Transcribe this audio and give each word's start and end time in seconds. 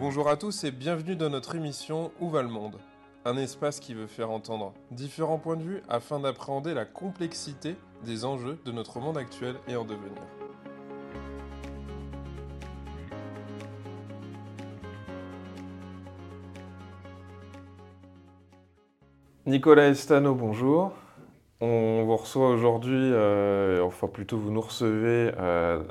Bonjour 0.00 0.30
à 0.30 0.38
tous 0.38 0.64
et 0.64 0.70
bienvenue 0.70 1.14
dans 1.14 1.28
notre 1.28 1.56
émission 1.56 2.10
Où 2.20 2.30
va 2.30 2.40
le 2.40 2.48
monde? 2.48 2.78
Un 3.26 3.36
espace 3.36 3.80
qui 3.80 3.92
veut 3.92 4.06
faire 4.06 4.30
entendre 4.30 4.72
différents 4.90 5.36
points 5.36 5.58
de 5.58 5.62
vue 5.62 5.82
afin 5.90 6.18
d'appréhender 6.18 6.72
la 6.72 6.86
complexité 6.86 7.76
des 8.06 8.24
enjeux 8.24 8.58
de 8.64 8.72
notre 8.72 8.98
monde 8.98 9.18
actuel 9.18 9.56
et 9.68 9.76
en 9.76 9.84
devenir. 9.84 10.22
Nicolas 19.44 19.88
Estano, 19.88 20.34
bonjour. 20.34 20.92
On 21.60 22.04
vous 22.04 22.16
reçoit 22.16 22.48
aujourd'hui, 22.48 23.12
euh, 23.12 23.84
enfin 23.84 24.06
plutôt 24.08 24.38
vous 24.38 24.50
nous 24.50 24.62
recevez 24.62 25.30
euh, 25.38 25.82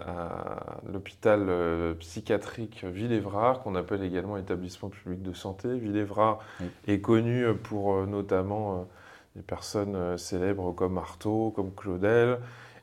l'hôpital 0.85 1.45
euh, 1.49 1.93
psychiatrique 1.95 2.83
Villévrard, 2.83 3.61
qu'on 3.61 3.75
appelle 3.75 4.03
également 4.03 4.37
établissement 4.37 4.89
public 4.89 5.21
de 5.21 5.33
santé. 5.33 5.77
Villévrard 5.77 6.39
est 6.87 7.01
connu 7.01 7.45
pour 7.63 8.05
notamment 8.07 8.87
des 9.35 9.41
personnes 9.41 10.17
célèbres 10.17 10.71
comme 10.71 10.97
Artaud, 10.97 11.51
comme 11.55 11.73
Claudel. 11.73 12.39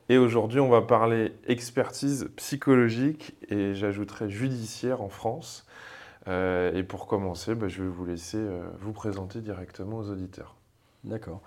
Et 0.09 0.19
aujourd'hui, 0.19 0.61
on 0.61 0.69
va 0.69 0.83
parler 0.83 1.33
expertise 1.47 2.31
psychologique 2.37 3.35
et 3.49 3.75
j'ajouterai 3.75 4.31
judiciaire 4.31 5.03
en 5.03 5.09
France. 5.09 5.67
et 6.29 6.83
pour 6.89 7.07
commencer, 7.07 7.55
bah, 7.55 7.69
je 7.69 7.83
vais 7.83 7.89
vous 7.89 8.05
laisser 8.05 8.39
vous 8.79 8.93
présenter 8.93 9.41
directement 9.41 9.99
aux 9.99 10.11
auditeurs. 10.11 10.57
D'accord. 11.07 11.41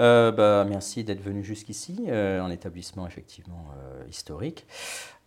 Euh, 0.00 0.32
bah, 0.32 0.66
merci 0.68 1.04
d'être 1.04 1.22
venu 1.22 1.44
jusqu'ici, 1.44 2.06
euh, 2.08 2.40
en 2.40 2.50
établissement 2.50 3.06
effectivement 3.06 3.66
euh, 3.78 4.02
historique. 4.08 4.66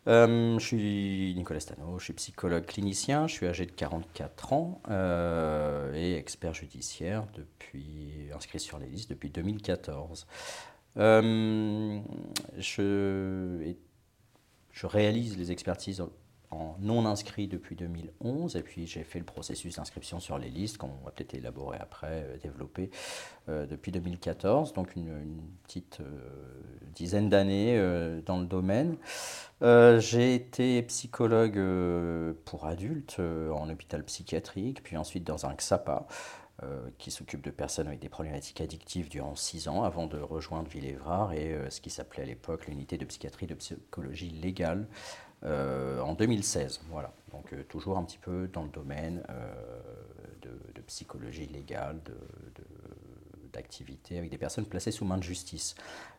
Je 0.07 0.57
suis 0.59 1.33
Nicolas 1.35 1.59
Stano, 1.59 1.99
je 1.99 2.05
suis 2.05 2.13
psychologue 2.13 2.65
clinicien, 2.65 3.27
je 3.27 3.33
suis 3.33 3.45
âgé 3.47 3.65
de 3.65 3.71
44 3.71 4.53
ans 4.53 4.81
et 5.93 6.15
expert 6.15 6.53
judiciaire 6.53 7.25
depuis 7.35 8.29
inscrit 8.33 8.59
sur 8.59 8.79
les 8.79 8.87
listes 8.87 9.09
depuis 9.09 9.29
2014. 9.29 10.25
je, 10.95 12.01
je 14.71 14.85
réalise 14.85 15.37
les 15.37 15.51
expertises 15.51 16.01
en 16.51 16.75
non 16.79 17.05
inscrit 17.05 17.47
depuis 17.47 17.75
2011, 17.75 18.55
et 18.55 18.61
puis 18.61 18.87
j'ai 18.87 19.03
fait 19.03 19.19
le 19.19 19.25
processus 19.25 19.75
d'inscription 19.75 20.19
sur 20.19 20.37
les 20.37 20.49
listes 20.49 20.77
qu'on 20.77 20.87
va 21.03 21.11
peut-être 21.11 21.33
élaborer 21.33 21.77
après, 21.79 22.25
euh, 22.25 22.37
développer 22.37 22.89
euh, 23.49 23.65
depuis 23.65 23.91
2014, 23.91 24.73
donc 24.73 24.95
une, 24.95 25.11
petite 25.63 25.99
euh, 25.99 26.05
dizaine 26.95 27.29
d'années 27.29 27.77
dans 28.25 28.39
le 28.39 28.45
domaine. 28.45 28.97
j'ai 29.61 30.35
été 30.35 30.81
psychologue 30.83 31.59
pour 32.45 32.65
adultes 32.65 33.19
en 33.19 33.69
hôpital 33.69 34.03
psychiatrique, 34.03 34.81
puis 34.81 34.97
ensuite 34.97 35.23
dans 35.23 35.45
un 35.45 35.53
XAPA. 35.53 36.07
qui 36.97 37.11
s'occupe 37.11 37.43
de 37.43 37.51
personnes 37.51 37.85
avec 37.87 37.99
des 37.99 38.09
problématiques 38.09 38.61
addictives 38.61 39.09
durant 39.09 39.35
six 39.35 39.67
ans 39.67 39.83
avant 39.83 40.07
de 40.07 40.17
rejoindre 40.17 40.67
Villévrard 40.67 41.33
et 41.33 41.55
ce 41.69 41.81
qui 41.81 41.91
s'appelait 41.91 42.23
à 42.23 42.25
l'époque 42.25 42.65
l'unité 42.65 42.97
de 42.97 43.05
psychiatrie 43.05 43.45
de 43.45 43.53
psychologie 43.53 44.31
légale 44.31 44.87
en 45.43 46.13
2016. 46.13 46.81
Voilà. 46.89 47.13
Donc 47.37 47.53
euh, 47.53 47.63
toujours 47.63 47.97
un 47.97 48.03
petit 48.03 48.17
peu 48.17 48.47
dans 48.47 48.63
le 48.63 48.69
domaine 48.69 49.23
euh, 49.29 49.53
de, 50.41 50.81
psychologie 50.87 51.47
légale, 51.47 51.99
d'activité 53.51 54.17
avec 54.17 54.29
des 54.29 54.37
personnes 54.37 54.65
placées 54.65 54.91
sous 54.91 55.03
main 55.03 55.17
de 55.17 55.23
justice. 55.23 55.75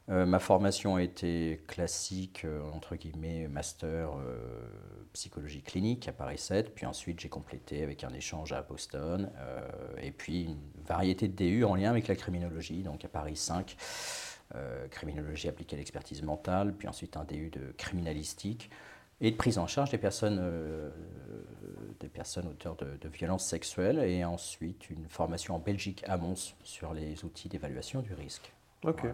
ma 0.09 0.39
formation 0.39 0.97
a 0.97 1.03
été 1.03 1.63
classique, 1.67 2.45
entre 2.75 2.95
guillemets, 2.97 3.49
master 3.49 4.11
psychologie 5.15 5.63
clinique 5.63 6.07
à 6.07 6.13
Paris 6.13 6.37
7, 6.37 6.75
puis 6.75 6.85
ensuite 6.85 7.19
j'ai 7.19 7.31
complété 7.31 7.83
avec 7.83 8.05
un 8.05 8.11
échange 8.11 8.53
à 8.53 8.61
Boston, 8.61 9.31
et 10.03 10.11
puis 10.11 10.45
une 10.45 10.59
variété 10.87 11.29
de 11.29 11.33
DU 11.35 11.65
en 11.65 11.77
lien 11.77 11.89
avec 11.89 12.09
la 12.09 12.15
criminologie, 12.15 12.83
donc 12.83 13.07
à 13.07 13.09
Paris 13.09 13.37
5. 13.37 13.75
criminologie 14.91 15.49
appliquée 15.49 15.77
à 15.77 15.79
l'expertise 15.79 16.23
mentale, 16.23 16.75
puis 16.77 16.89
ensuite 16.89 17.17
un 17.17 17.25
DU 17.25 17.49
de 17.49 17.73
criminalistique, 17.79 18.71
et 19.21 19.31
de 19.31 19.37
prise 19.37 19.59
en 19.59 19.67
charge 19.67 19.91
des 19.91 19.99
personnes, 19.99 20.39
euh, 20.41 20.91
des 22.01 22.09
personnes 22.09 22.47
auteurs 22.47 22.77
de, 22.77 23.09
violences 23.09 23.47
sexuelles 23.47 23.99
et 23.99 24.25
ensuite 24.25 24.91
une 24.91 25.09
formation 25.09 25.57
en 25.57 25.59
Belgique 25.59 26.05
à 26.07 26.17
Mons 26.17 26.55
sur 26.63 26.95
les 26.95 27.25
outils 27.25 27.49
d'évaluation 27.49 28.01
du 28.01 28.15
risque. 28.15 28.53
Ok, 28.85 29.07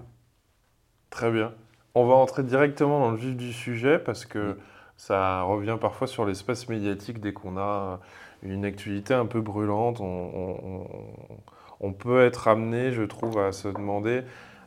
très 1.11 1.31
bien. 1.31 1.55
On 1.95 2.07
va 2.07 2.15
entrer 2.15 2.43
directement 2.43 3.01
dans 3.01 3.11
le 3.13 3.17
vif 3.17 3.37
du 3.37 3.53
sujet 3.53 3.99
parce 3.99 4.27
que 4.27 4.59
ça 4.97 5.43
revient 5.43 5.79
parfois 5.81 6.07
sur 6.07 6.27
l'espace 6.27 6.69
médiatique 6.69 7.21
dès 7.21 7.33
qu'on 7.33 7.57
a 7.57 8.01
une 8.43 8.65
actualité 8.65 9.15
un 9.15 9.27
peu 9.27 9.41
brûlante. 9.41 10.01
On, 10.01 10.87
on 11.81 11.93
peut 11.93 12.25
être 12.25 12.49
amené, 12.49 12.93
je 12.93 13.03
trouve, 13.03 13.39
à 13.39 13.53
se 13.53 13.69
demander 13.69 14.25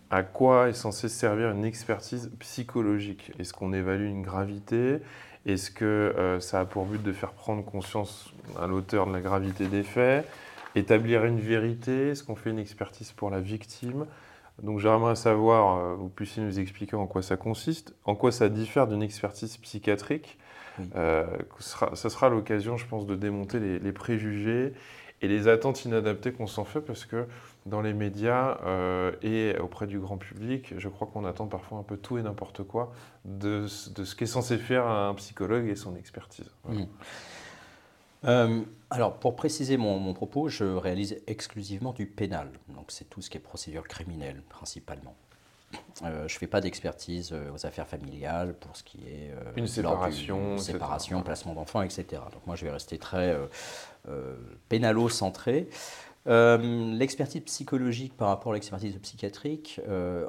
à 0.10 0.24
quoi 0.24 0.70
est 0.70 0.74
censée 0.74 1.10
servir 1.10 1.52
une 1.52 1.66
expertise 1.66 2.32
psychologique 2.40 3.32
Est-ce 3.40 3.54
qu'on 3.54 3.74
évalue 3.74 4.06
une 4.06 4.22
gravité? 4.22 5.00
Est-ce 5.48 5.72
que 5.72 5.86
euh, 5.86 6.40
ça 6.40 6.60
a 6.60 6.66
pour 6.66 6.86
but 6.86 7.02
de 7.02 7.14
faire 7.14 7.32
prendre 7.32 7.64
conscience 7.64 8.34
à 8.60 8.68
l'auteur 8.68 9.08
de 9.08 9.14
la 9.14 9.22
gravité 9.22 9.68
des 9.68 9.84
faits 9.84 10.28
Établir 10.76 11.26
une 11.26 11.40
vérité? 11.40 12.10
Est-ce 12.10 12.24
qu'on 12.24 12.36
fait 12.36 12.50
une 12.50 12.60
expertise 12.60 13.14
pour 13.14 13.30
la 13.30 13.40
victime? 13.40 14.06
Donc 14.62 14.80
j'aimerais 14.80 15.16
savoir, 15.16 15.78
euh, 15.78 15.96
vous 15.96 16.10
puissiez 16.10 16.44
nous 16.44 16.60
expliquer 16.60 16.98
en 16.98 17.08
quoi 17.08 17.22
ça 17.22 17.38
consiste, 17.38 17.96
en 18.04 18.16
quoi 18.16 18.32
ça 18.32 18.50
diffère 18.50 18.88
d'une 18.88 19.02
expertise 19.02 19.58
psychiatrique. 19.58 20.38
Euh, 20.96 21.26
ça 21.60 22.10
sera 22.10 22.30
l'occasion, 22.30 22.78
je 22.78 22.86
pense, 22.86 23.08
de 23.08 23.16
démonter 23.16 23.80
les 23.80 23.92
préjugés 23.92 24.74
et 25.22 25.28
les 25.28 25.48
attentes 25.48 25.86
inadaptées 25.86 26.32
qu'on 26.32 26.46
s'en 26.46 26.66
fait 26.66 26.82
parce 26.82 27.06
que 27.06 27.26
dans 27.68 27.82
les 27.82 27.94
médias 27.94 28.58
euh, 28.66 29.12
et 29.22 29.58
auprès 29.60 29.88
du 29.88 30.00
grand 30.00 30.18
public, 30.18 30.74
je 30.78 30.90
crois 30.90 31.08
qu'on 31.08 31.26
attend 31.26 31.48
parfois 31.48 31.78
un 31.80 31.84
peu 31.84 31.98
tout 31.98 32.18
et 32.18 32.24
n'importe 32.24 32.64
quoi 32.64 32.94
de, 33.26 33.68
ce 33.68 34.16
qu'est 34.16 34.26
censé 34.26 34.58
faire 34.58 34.88
un 34.88 35.14
psychologue 35.16 35.68
et 35.68 35.76
son 35.76 35.96
expertise. 35.96 36.50
Mmh. 36.66 36.84
Euh, 38.26 38.62
alors, 38.90 39.20
pour 39.20 39.36
préciser 39.36 39.78
mon, 39.78 40.14
propos, 40.14 40.48
je 40.48 40.64
réalise 40.64 41.22
exclusivement 41.28 41.94
du 41.94 42.08
pénal. 42.08 42.50
Donc, 42.70 42.86
c'est 42.90 43.10
tout 43.10 43.22
ce 43.22 43.30
qui 43.30 43.38
est 43.38 43.42
procédure 43.42 43.88
criminelle, 43.88 44.42
principalement. 44.50 45.16
Euh, 46.04 46.28
je 46.28 46.36
ne 46.36 46.40
fais 46.40 46.48
pas 46.48 46.62
d'expertise 46.62 47.36
aux 47.54 47.66
affaires 47.66 47.88
familiales 47.88 48.54
pour 48.54 48.76
ce 48.78 48.84
qui 48.84 49.00
est 49.06 49.34
une 49.58 49.68
séparation, 49.68 50.58
séparation, 50.58 51.22
placement 51.22 51.54
d'enfants, 51.54 51.82
etc. 51.82 52.06
Donc 52.32 52.48
moi, 52.48 52.56
je 52.56 52.64
vais 52.64 52.72
rester 52.72 52.98
très 52.98 53.38
pénalo-centré. 54.70 55.68
Euh, 56.28 56.94
l'expertise 56.94 57.42
psychologique 57.44 58.16
par 58.18 58.28
rapport 58.28 58.52
à 58.52 58.56
l'expertise 58.56 58.98
psychiatrique, 59.02 59.80
euh, 59.88 60.28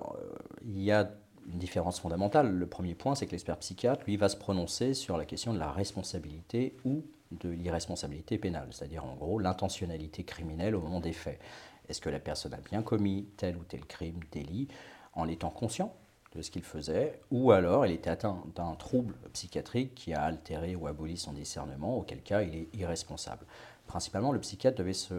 il 0.64 0.80
y 0.80 0.92
a 0.92 1.10
une 1.50 1.58
différence 1.58 1.98
fondamentale. 1.98 2.52
Le 2.52 2.66
premier 2.66 2.94
point, 2.94 3.14
c'est 3.14 3.26
que 3.26 3.32
l'expert 3.32 3.56
psychiatre, 3.58 4.04
lui, 4.06 4.16
va 4.16 4.28
se 4.28 4.36
prononcer 4.36 4.94
sur 4.94 5.16
la 5.16 5.24
question 5.24 5.52
de 5.52 5.58
la 5.58 5.72
responsabilité 5.72 6.76
ou 6.84 7.04
de 7.32 7.48
l'irresponsabilité 7.48 8.38
pénale, 8.38 8.68
c'est-à-dire 8.70 9.04
en 9.04 9.14
gros 9.14 9.38
l'intentionnalité 9.38 10.24
criminelle 10.24 10.74
au 10.74 10.80
moment 10.80 11.00
des 11.00 11.12
faits. 11.12 11.40
Est-ce 11.88 12.00
que 12.00 12.10
la 12.10 12.20
personne 12.20 12.54
a 12.54 12.58
bien 12.58 12.82
commis 12.82 13.26
tel 13.36 13.56
ou 13.56 13.64
tel 13.64 13.84
crime, 13.84 14.20
délit, 14.30 14.68
en 15.14 15.26
étant 15.26 15.50
conscient 15.50 15.94
de 16.34 16.42
ce 16.42 16.50
qu'il 16.50 16.62
faisait, 16.62 17.18
ou 17.30 17.50
alors 17.52 17.86
il 17.86 17.92
était 17.92 18.10
atteint 18.10 18.42
d'un 18.54 18.74
trouble 18.74 19.14
psychiatrique 19.32 19.94
qui 19.94 20.12
a 20.12 20.22
altéré 20.22 20.76
ou 20.76 20.86
aboli 20.86 21.16
son 21.16 21.32
discernement, 21.32 21.96
auquel 21.96 22.22
cas 22.22 22.42
il 22.42 22.54
est 22.54 22.68
irresponsable? 22.74 23.46
Principalement, 23.88 24.30
le 24.30 24.38
psychiatre 24.38 24.78
devait 24.78 24.92
se 24.92 25.14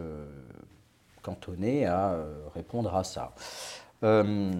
cantonner 1.22 1.84
à 1.84 2.12
euh, 2.12 2.32
répondre 2.54 2.94
à 2.94 3.04
ça. 3.04 3.34
Euh, 4.02 4.50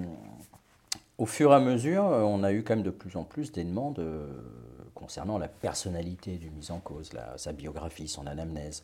au 1.17 1.27
fur 1.27 1.53
et 1.53 1.55
à 1.55 1.61
mesure, 1.61 2.05
on 2.05 2.43
a 2.43 2.53
eu 2.53 2.63
quand 2.63 2.77
même 2.77 2.85
de 2.85 2.91
plus 2.91 3.17
en 3.17 3.25
plus 3.25 3.53
des 3.53 3.65
demandes 3.65 3.99
euh, 3.99 4.27
concernant 4.95 5.39
la 5.39 5.49
personnalité 5.49 6.37
du 6.37 6.51
mis 6.51 6.71
en 6.71 6.79
cause, 6.79 7.11
sa 7.37 7.53
biographie, 7.53 8.09
son 8.09 8.27
anamnèse. 8.27 8.83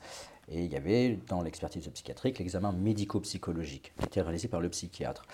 Et 0.49 0.65
il 0.65 0.73
y 0.73 0.77
avait 0.77 1.19
dans 1.29 1.43
l'expertise 1.43 1.89
psychiatrique 1.89 2.39
l'examen 2.39 2.73
médico-psychologique 2.73 3.93
qui 3.99 4.07
était 4.07 4.23
réalisé 4.23 4.49
par 4.49 4.61
le 4.61 4.69
psychiatre. 4.69 5.27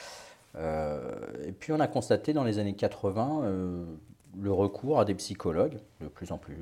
et 0.57 1.53
puis 1.53 1.73
on 1.73 1.81
a 1.81 1.87
constaté 1.87 2.33
dans 2.33 2.45
les 2.45 2.59
années 2.59 2.75
80 2.75 3.43
le 4.41 4.53
recours 4.53 4.99
à 5.01 5.05
des 5.05 5.15
psychologues 5.15 5.79
de 6.01 6.09
plus 6.09 6.33
en 6.33 6.39
plus 6.39 6.57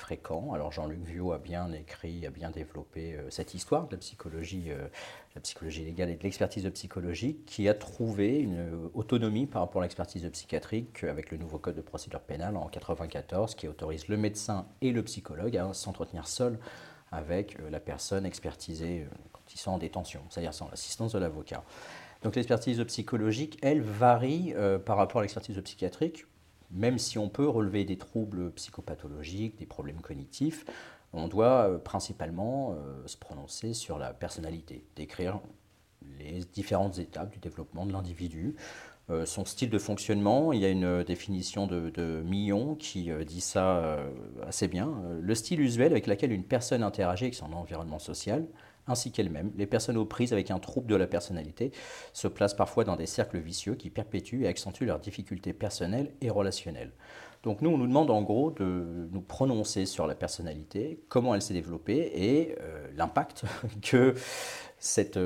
fréquent. 0.00 0.52
Alors 0.52 0.72
Jean-Luc 0.72 1.04
Viau 1.04 1.32
a 1.32 1.38
bien 1.38 1.72
écrit, 1.72 2.26
a 2.26 2.30
bien 2.30 2.50
développé 2.50 3.14
euh, 3.14 3.30
cette 3.30 3.54
histoire 3.54 3.86
de 3.86 3.92
la 3.92 3.98
psychologie, 3.98 4.70
euh, 4.70 4.88
la 5.34 5.40
psychologie 5.40 5.84
légale 5.84 6.10
et 6.10 6.16
de 6.16 6.22
l'expertise 6.22 6.68
psychologique, 6.70 7.44
qui 7.44 7.68
a 7.68 7.74
trouvé 7.74 8.40
une 8.40 8.90
autonomie 8.94 9.46
par 9.46 9.62
rapport 9.62 9.82
à 9.82 9.84
l'expertise 9.84 10.28
psychiatrique 10.30 11.04
avec 11.04 11.30
le 11.30 11.38
nouveau 11.38 11.58
code 11.58 11.76
de 11.76 11.82
procédure 11.82 12.20
pénale 12.20 12.56
en 12.56 12.66
1994, 12.66 13.54
qui 13.54 13.68
autorise 13.68 14.08
le 14.08 14.16
médecin 14.16 14.66
et 14.80 14.90
le 14.90 15.04
psychologue 15.04 15.56
à 15.56 15.72
s'entretenir 15.72 16.26
seul 16.26 16.58
avec 17.12 17.60
euh, 17.60 17.70
la 17.70 17.80
personne 17.80 18.26
expertisée 18.26 19.06
quand 19.32 19.54
ils 19.54 19.58
sont 19.58 19.72
en 19.72 19.78
détention, 19.78 20.22
c'est-à-dire 20.30 20.54
sans 20.54 20.68
l'assistance 20.68 21.12
de 21.12 21.18
l'avocat. 21.18 21.62
Donc 22.22 22.36
l'expertise 22.36 22.82
psychologique, 22.84 23.58
elle 23.62 23.80
varie 23.80 24.52
par 24.84 24.98
rapport 24.98 25.20
à 25.20 25.22
l'expertise 25.22 25.58
psychiatrique 25.62 26.26
même 26.70 26.98
si 26.98 27.18
on 27.18 27.28
peut 27.28 27.48
relever 27.48 27.84
des 27.84 27.96
troubles 27.96 28.52
psychopathologiques, 28.52 29.58
des 29.58 29.66
problèmes 29.66 30.00
cognitifs, 30.00 30.64
On 31.12 31.26
doit 31.26 31.82
principalement 31.82 32.76
se 33.06 33.16
prononcer 33.16 33.74
sur 33.74 33.98
la 33.98 34.12
personnalité, 34.12 34.84
décrire 34.94 35.40
les 36.18 36.44
différentes 36.52 36.98
étapes 36.98 37.32
du 37.32 37.38
développement 37.38 37.86
de 37.86 37.92
l'individu, 37.92 38.54
euh, 39.10 39.26
son 39.26 39.44
style 39.44 39.70
de 39.70 39.78
fonctionnement. 39.78 40.52
Il 40.52 40.60
y 40.60 40.64
a 40.64 40.68
une 40.68 41.02
définition 41.02 41.66
de, 41.66 41.90
de 41.90 42.22
Millon 42.24 42.76
qui 42.76 43.10
euh, 43.10 43.24
dit 43.24 43.40
ça 43.40 43.78
euh, 43.78 44.08
assez 44.46 44.68
bien. 44.68 44.92
Le 45.20 45.34
style 45.34 45.60
usuel 45.60 45.92
avec 45.92 46.06
lequel 46.06 46.32
une 46.32 46.44
personne 46.44 46.82
interagit 46.82 47.24
avec 47.24 47.34
son 47.34 47.52
environnement 47.52 47.98
social, 47.98 48.46
ainsi 48.90 49.12
qu'elle-même. 49.12 49.52
Les 49.56 49.66
personnes 49.66 49.96
aux 49.96 50.04
prises 50.04 50.32
avec 50.32 50.50
un 50.50 50.58
trouble 50.58 50.86
de 50.86 50.96
la 50.96 51.06
personnalité 51.06 51.72
se 52.12 52.28
placent 52.28 52.54
parfois 52.54 52.84
dans 52.84 52.96
des 52.96 53.06
cercles 53.06 53.38
vicieux 53.38 53.74
qui 53.74 53.90
perpétuent 53.90 54.44
et 54.44 54.48
accentuent 54.48 54.86
leurs 54.86 55.00
difficultés 55.00 55.52
personnelles 55.52 56.12
et 56.20 56.30
relationnelles. 56.30 56.92
Donc 57.42 57.62
nous, 57.62 57.70
on 57.70 57.78
nous 57.78 57.86
demande 57.86 58.10
en 58.10 58.20
gros 58.22 58.50
de 58.50 59.08
nous 59.10 59.22
prononcer 59.22 59.86
sur 59.86 60.06
la 60.06 60.14
personnalité, 60.14 61.02
comment 61.08 61.34
elle 61.34 61.40
s'est 61.40 61.54
développée 61.54 62.12
et 62.14 62.54
l'impact 62.96 63.44
que 63.82 64.14
cette 64.78 65.18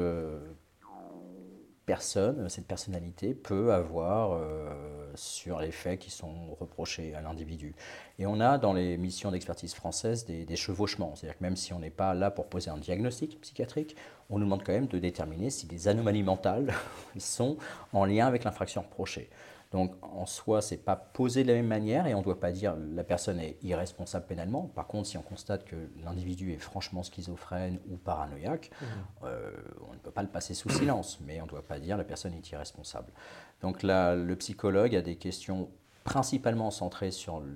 personne, 1.87 2.49
cette 2.49 2.67
personnalité 2.67 3.35
peut 3.35 3.73
avoir 3.73 4.33
euh, 4.33 5.04
sur 5.15 5.61
les 5.61 5.71
faits 5.71 5.99
qui 5.99 6.11
sont 6.11 6.55
reprochés 6.61 7.15
à 7.15 7.21
l'individu. 7.21 7.75
Et 8.19 8.27
on 8.27 8.41
a 8.41 8.59
dans 8.59 8.73
les 8.73 8.97
missions 8.97 9.31
d'expertise 9.31 9.75
française 9.75 10.25
des, 10.25 10.57
chevauchements, 10.57 11.15
c'est-à-dire 11.15 11.39
que 11.39 11.43
même 11.43 11.57
si 11.57 11.73
on 11.73 11.79
n'est 11.79 11.91
pas 11.91 12.15
là 12.15 12.31
pour 12.31 12.47
poser 12.47 12.71
un 12.71 12.79
diagnostic 12.79 13.41
psychiatrique, 13.41 13.97
on 14.31 14.39
nous 14.39 14.45
demande 14.45 14.63
quand 14.65 14.73
même 14.73 14.87
de 14.87 14.99
déterminer 14.99 15.51
si 15.51 15.67
des 15.67 15.89
anomalies 15.89 16.23
mentales 16.23 16.73
sont 17.19 17.57
en 17.93 18.05
lien 18.05 18.27
avec 18.27 18.45
l'infraction 18.45 18.83
reprochée. 18.83 19.29
Donc 19.75 19.93
en 20.03 20.25
soi, 20.25 20.63
c'est 20.63 20.77
pas 20.77 20.95
posé 20.95 21.43
de 21.43 21.49
la 21.49 21.55
même 21.55 21.67
manière 21.67 22.07
et 22.07 22.15
on 22.15 22.21
ne 22.21 22.25
doit 22.25 22.39
pas 22.39 22.53
dire 22.53 22.77
la 22.95 23.03
personne 23.03 23.41
est 23.41 23.57
irresponsable 23.65 24.25
pénalement. 24.25 24.71
Par 24.73 24.87
contre, 24.87 25.09
si 25.09 25.19
on 25.19 25.23
constate 25.23 25.65
que 25.65 25.75
l'individu 26.05 26.53
est 26.53 26.59
franchement 26.59 27.03
schizophrène 27.03 27.81
ou 27.91 27.97
paranoïaque, 27.97 28.71
mmh. 28.71 28.85
euh, 29.25 29.51
on 29.91 29.95
ne 29.95 29.99
peut 29.99 30.13
pas 30.13 30.23
le 30.23 30.29
passer 30.29 30.55
sous 30.55 30.71
silence, 30.71 31.19
mais 31.27 31.41
on 31.41 31.47
ne 31.47 31.51
doit 31.51 31.67
pas 31.67 31.81
dire 31.81 31.97
la 31.97 32.05
personne 32.05 32.35
est 32.35 32.51
irresponsable. 32.53 33.11
Donc 33.63 33.83
là, 33.83 34.15
le 34.15 34.37
psychologue 34.37 34.95
a 34.95 35.03
des 35.03 35.17
questions 35.17 35.69
principalement 36.05 36.71
centrées 36.71 37.11
sur 37.11 37.41
le, 37.41 37.49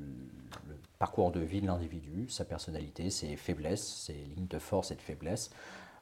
le 0.69 0.75
parcours 0.99 1.31
de 1.31 1.39
vie 1.39 1.61
de 1.61 1.69
l'individu, 1.69 2.29
sa 2.29 2.45
personnalité, 2.45 3.11
ses 3.11 3.37
faiblesses, 3.37 3.87
ses 3.87 4.15
lignes 4.15 4.49
de 4.49 4.59
force 4.59 4.91
et 4.91 4.97
de 4.97 5.03
faiblesse. 5.03 5.51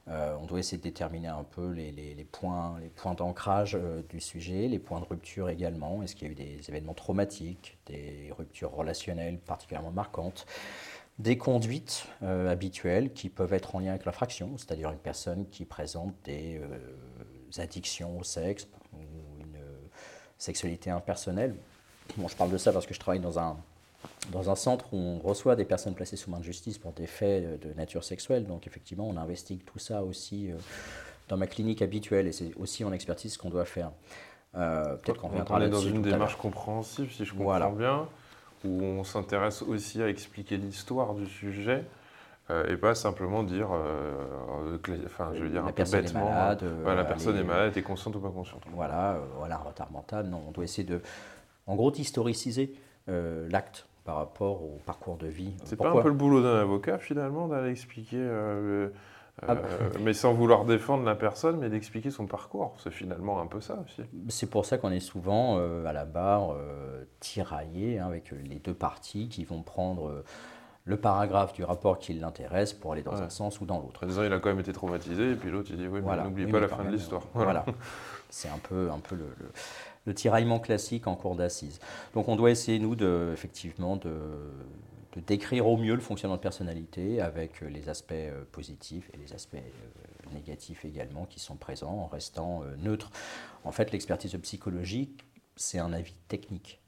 Euh, 0.09 0.37
on 0.41 0.47
doit 0.47 0.61
essayer 0.61 0.79
de 0.79 0.83
déterminer 0.83 1.29
un 1.29 1.43
peu 1.43 1.73
les, 1.73 2.27
points, 2.31 2.79
les 2.81 2.89
points 2.89 3.15
d'ancrage 3.15 3.75
euh, 3.75 4.03
du 4.09 4.21
sujet, 4.21 4.69
les 4.69 4.79
points 4.79 5.01
de 5.01 5.05
rupture 5.05 5.49
également. 5.49 6.03
Est-ce 6.03 6.15
qu'il 6.15 6.29
y 6.29 6.31
a 6.31 6.33
eu 6.33 6.37
des 6.37 6.61
événements 6.69 6.95
traumatiques, 6.95 7.77
des 7.87 8.33
ruptures 8.37 8.71
relationnelles 8.71 9.39
particulièrement 9.39 9.91
marquantes, 9.91 10.47
des 11.19 11.37
conduites 11.37 12.07
euh, 12.23 12.49
habituelles 12.49 13.13
qui 13.13 13.29
peuvent 13.29 13.53
être 13.53 13.75
en 13.75 13.81
lien 13.81 13.91
avec 13.91 14.05
l'infraction, 14.05 14.57
c'est-à-dire 14.57 14.91
une 14.91 14.99
personne 14.99 15.49
qui 15.49 15.65
présente 15.65 16.15
des 16.25 16.61
addictions 17.59 18.19
au 18.19 18.23
sexe 18.23 18.69
ou 18.93 18.99
une 19.41 19.59
sexualité 20.39 20.91
impersonnelle? 20.91 21.57
Bon, 22.17 22.29
je 22.29 22.37
parle 22.37 22.53
de 22.53 22.59
ça 22.59 22.73
parce 22.73 22.87
que 22.87 22.95
je 22.95 23.01
travaille 23.01 23.21
dans 23.21 23.41
un 23.41 23.57
dans 24.33 24.51
un 24.51 24.55
centre 24.55 24.93
où 24.93 24.97
on 24.97 25.19
reçoit 25.19 25.57
des 25.57 25.65
personnes 25.65 25.95
placées 25.95 26.17
sous 26.17 26.31
main 26.31 26.39
de 26.39 26.45
justice 26.45 26.79
pour 26.79 26.93
des 26.93 27.07
faits 27.07 27.61
de 27.61 27.73
nature 27.75 28.05
sexuelle. 28.05 28.47
Donc 28.47 28.67
effectivement, 28.67 29.09
on 29.09 29.17
investigue 29.17 29.65
tout 29.65 29.79
ça 29.79 30.03
aussi 30.03 30.51
euh, 30.51 30.57
dans 31.29 31.37
ma 31.37 31.47
clinique 31.47 31.83
habituelle 31.83 32.27
et 32.27 32.33
c'est 32.33 32.55
aussi 32.57 32.85
en 32.85 32.93
expertise 32.93 33.37
qu'on 33.37 33.51
doit 33.51 33.65
faire. 33.65 33.91
Euh, 34.57 34.97
Peut-être 34.97 35.21
qu'on 35.21 35.29
reviendra 35.29 35.59
là 35.59 35.69
dans 35.69 35.81
une 35.81 36.03
démarche 36.03 36.37
compréhensive, 36.37 37.13
si 37.13 37.25
je 37.25 37.35
comprends 37.35 37.73
bien, 37.73 38.09
où 38.65 38.83
on 38.83 39.05
s'intéresse 39.05 39.63
aussi 39.63 40.03
à 40.03 40.09
expliquer 40.09 40.57
l'histoire 40.57 41.15
du 41.15 41.27
sujet. 41.27 41.85
Euh, 42.49 42.73
et 42.73 42.77
pas 42.77 42.95
simplement 42.95 43.43
dire, 43.43 43.71
enfin, 45.05 45.33
je 45.35 45.43
veux 45.43 45.49
dire, 45.49 45.67
la 45.67 45.73
personne 45.73 46.05
est 46.05 46.15
malade, 46.15 46.65
la 46.85 47.05
personne 47.05 47.37
est 47.37 47.43
malade, 47.43 47.77
est 47.77 47.83
consciente 47.83 48.15
ou 48.15 48.21
pas 48.21 48.31
consciente. 48.31 48.63
Voilà, 48.73 49.19
voilà, 49.37 49.57
un 49.57 49.65
retard 49.65 49.91
mental. 49.91 50.27
Non, 50.29 50.45
on 50.47 50.53
doit 50.53 50.63
essayer 50.63 50.87
de, 50.87 51.01
en 51.67 51.75
gros, 51.75 51.91
d'historiciser 51.91 52.73
l'acte 53.09 53.87
par 54.07 54.17
rapport 54.17 54.63
au 54.63 54.79
parcours 54.87 55.17
de 55.17 55.27
vie. 55.27 55.53
C'est 55.65 55.77
pas 55.77 55.91
un 55.91 56.01
peu 56.01 56.09
le 56.09 56.15
boulot 56.15 56.41
d'un 56.41 56.61
avocat 56.61 56.99
finalement 56.99 57.49
d'aller 57.49 57.71
expliquer, 57.71 58.17
euh, 58.19 58.89
euh, 59.43 59.47
ah. 59.49 59.57
mais 60.01 60.15
sans 60.15 60.33
vouloir 60.33 60.65
défendre 60.65 61.05
la 61.05 61.17
personne, 61.17 61.59
mais 61.59 61.69
d'expliquer 61.69 62.11
son 62.11 62.27
parcours. 62.27 62.77
C'est 62.79 62.93
finalement 62.93 63.41
un 63.41 63.47
peu 63.47 63.61
ça 63.61 63.83
aussi. 63.85 64.03
C'est 64.29 64.49
pour 64.49 64.65
ça 64.65 64.79
qu'on 64.79 64.93
est 64.93 65.01
souvent 65.01 65.59
euh, 65.59 65.85
à 65.85 65.93
la 65.93 66.05
barre 66.05 66.55
tiraillé 67.19 67.99
hein, 67.99 68.07
avec 68.07 68.31
les 68.31 68.61
deux 68.61 68.75
parties 68.75 69.29
qui 69.29 69.45
vont 69.45 69.63
prendre 69.63 70.23
le 70.87 70.97
paragraphe 70.97 71.53
du 71.53 71.65
rapport 71.65 71.99
qui 71.99 72.15
l'intéresse 72.15 72.73
pour 72.73 72.93
aller 72.93 73.03
dans 73.03 73.21
un 73.21 73.29
sens 73.29 73.61
ou 73.61 73.67
dans 73.67 73.81
l'autre. 73.81 74.07
Il 74.09 74.33
a 74.33 74.39
quand 74.39 74.49
même 74.49 74.61
été 74.61 74.73
traumatisé, 74.73 75.33
et 75.33 75.35
puis 75.35 75.51
l'autre 75.51 75.69
il 75.71 75.77
dit 75.77 75.87
oui, 75.87 76.01
mais 76.01 76.23
n'oublie 76.23 76.47
pas 76.47 76.61
la 76.61 76.69
fin 76.69 76.85
de 76.85 76.91
l'histoire. 76.91 77.23
Voilà. 77.35 77.65
C'est 78.31 78.49
un 78.49 78.59
peu, 78.59 78.91
un 78.91 78.99
peu 78.99 79.15
le, 79.15 79.27
le 80.07 80.15
tiraillement 80.15 80.61
classique 80.61 81.07
en 81.07 81.17
cours 81.17 81.37
d'assises. 81.37 81.81
Donc 82.15 82.29
on 82.29 82.37
doit 82.37 82.51
essayer, 82.51 82.79
nous, 82.79 82.95
de, 82.95 83.31
effectivement, 83.33 83.97
de, 83.97 84.13
décrire 85.27 85.67
au 85.67 85.79
mieux 85.79 85.95
le 85.95 86.01
fonctionnement 86.01 86.37
de 86.37 86.43
personnalité 86.43 87.23
avec 87.23 87.63
euh, 87.63 87.69
les 87.69 87.89
aspects 87.89 88.13
euh, 88.13 88.45
positifs 88.53 89.11
et 89.15 89.17
les 89.17 89.33
aspects 89.33 89.57
euh, 89.57 90.35
négatifs 90.35 90.85
également 90.85 91.25
qui 91.25 91.41
sont 91.41 91.57
présents 91.57 92.01
en 92.01 92.07
restant 92.07 92.63
neutre. 92.83 93.11
En 93.65 93.73
fait, 93.73 93.93
l'expertise 93.93 94.37
psychologique, 94.43 95.25
c'est 95.57 95.79
un 95.79 95.93
avis 95.93 96.15
technique. 96.29 96.81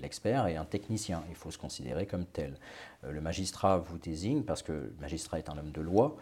L'expert 0.00 0.46
est 0.46 0.56
un 0.56 0.64
technicien, 0.64 1.22
il 1.28 1.34
faut 1.34 1.50
se 1.50 1.58
considérer 1.58 2.06
comme 2.06 2.24
tel. 2.24 2.54
Le 3.02 3.20
magistrat 3.20 3.78
vous 3.78 3.98
désigne 3.98 4.42
parce 4.42 4.62
que 4.62 4.72
le 4.72 4.94
magistrat 5.00 5.38
est 5.38 5.48
un 5.48 5.56
homme 5.56 5.70
de 5.70 5.80
loi, 5.80 6.16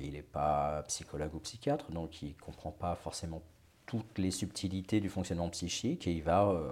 il 0.00 0.12
n'est 0.12 0.22
pas 0.22 0.84
psychologue 0.88 1.34
ou 1.34 1.38
psychiatre, 1.40 1.90
donc 1.90 2.22
il 2.22 2.28
ne 2.28 2.40
comprend 2.40 2.70
pas 2.70 2.94
forcément 2.94 3.42
toutes 3.90 4.18
les 4.18 4.30
subtilités 4.30 5.00
du 5.00 5.08
fonctionnement 5.08 5.48
psychique 5.48 6.06
et 6.06 6.12
il 6.12 6.22
va 6.22 6.44
euh, 6.44 6.70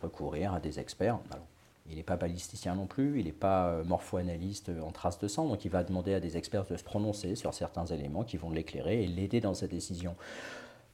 recourir 0.00 0.54
à 0.54 0.58
des 0.58 0.80
experts. 0.80 1.18
il 1.86 1.96
n'est 1.96 2.02
pas 2.02 2.16
balisticien 2.16 2.74
non 2.74 2.86
plus, 2.86 3.20
il 3.20 3.26
n'est 3.26 3.32
pas 3.32 3.66
euh, 3.66 3.84
morpho-analyste 3.84 4.70
en 4.82 4.90
traces 4.90 5.18
de 5.18 5.28
sang, 5.28 5.46
donc 5.48 5.66
il 5.66 5.70
va 5.70 5.84
demander 5.84 6.14
à 6.14 6.20
des 6.20 6.38
experts 6.38 6.64
de 6.64 6.78
se 6.78 6.82
prononcer 6.82 7.34
sur 7.34 7.52
certains 7.52 7.84
éléments 7.84 8.24
qui 8.24 8.38
vont 8.38 8.48
l'éclairer 8.48 9.04
et 9.04 9.06
l'aider 9.06 9.42
dans 9.42 9.52
sa 9.52 9.66
décision. 9.66 10.16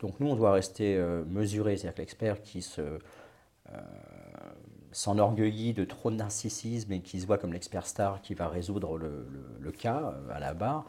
Donc 0.01 0.19
nous, 0.19 0.27
on 0.27 0.35
doit 0.35 0.51
rester 0.51 0.97
euh, 0.97 1.23
mesuré, 1.27 1.77
c'est-à-dire 1.77 1.95
que 1.95 2.01
l'expert 2.01 2.43
qui 2.43 2.61
se 2.61 2.99
s'enorgueillit 4.93 5.75
de 5.75 5.85
trop 5.85 6.11
de 6.11 6.17
narcissisme 6.17 6.93
et 6.93 7.01
qui 7.01 7.21
se 7.21 7.27
voit 7.27 7.39
comme 7.39 7.53
l'expert 7.53 7.87
star 7.87 8.21
qui 8.23 8.35
va 8.35 8.49
résoudre 8.49 8.99
le, 8.99 9.27
le 9.61 9.73
cas 9.73 10.15
à 10.31 10.39
la 10.39 10.55
barre, 10.55 10.85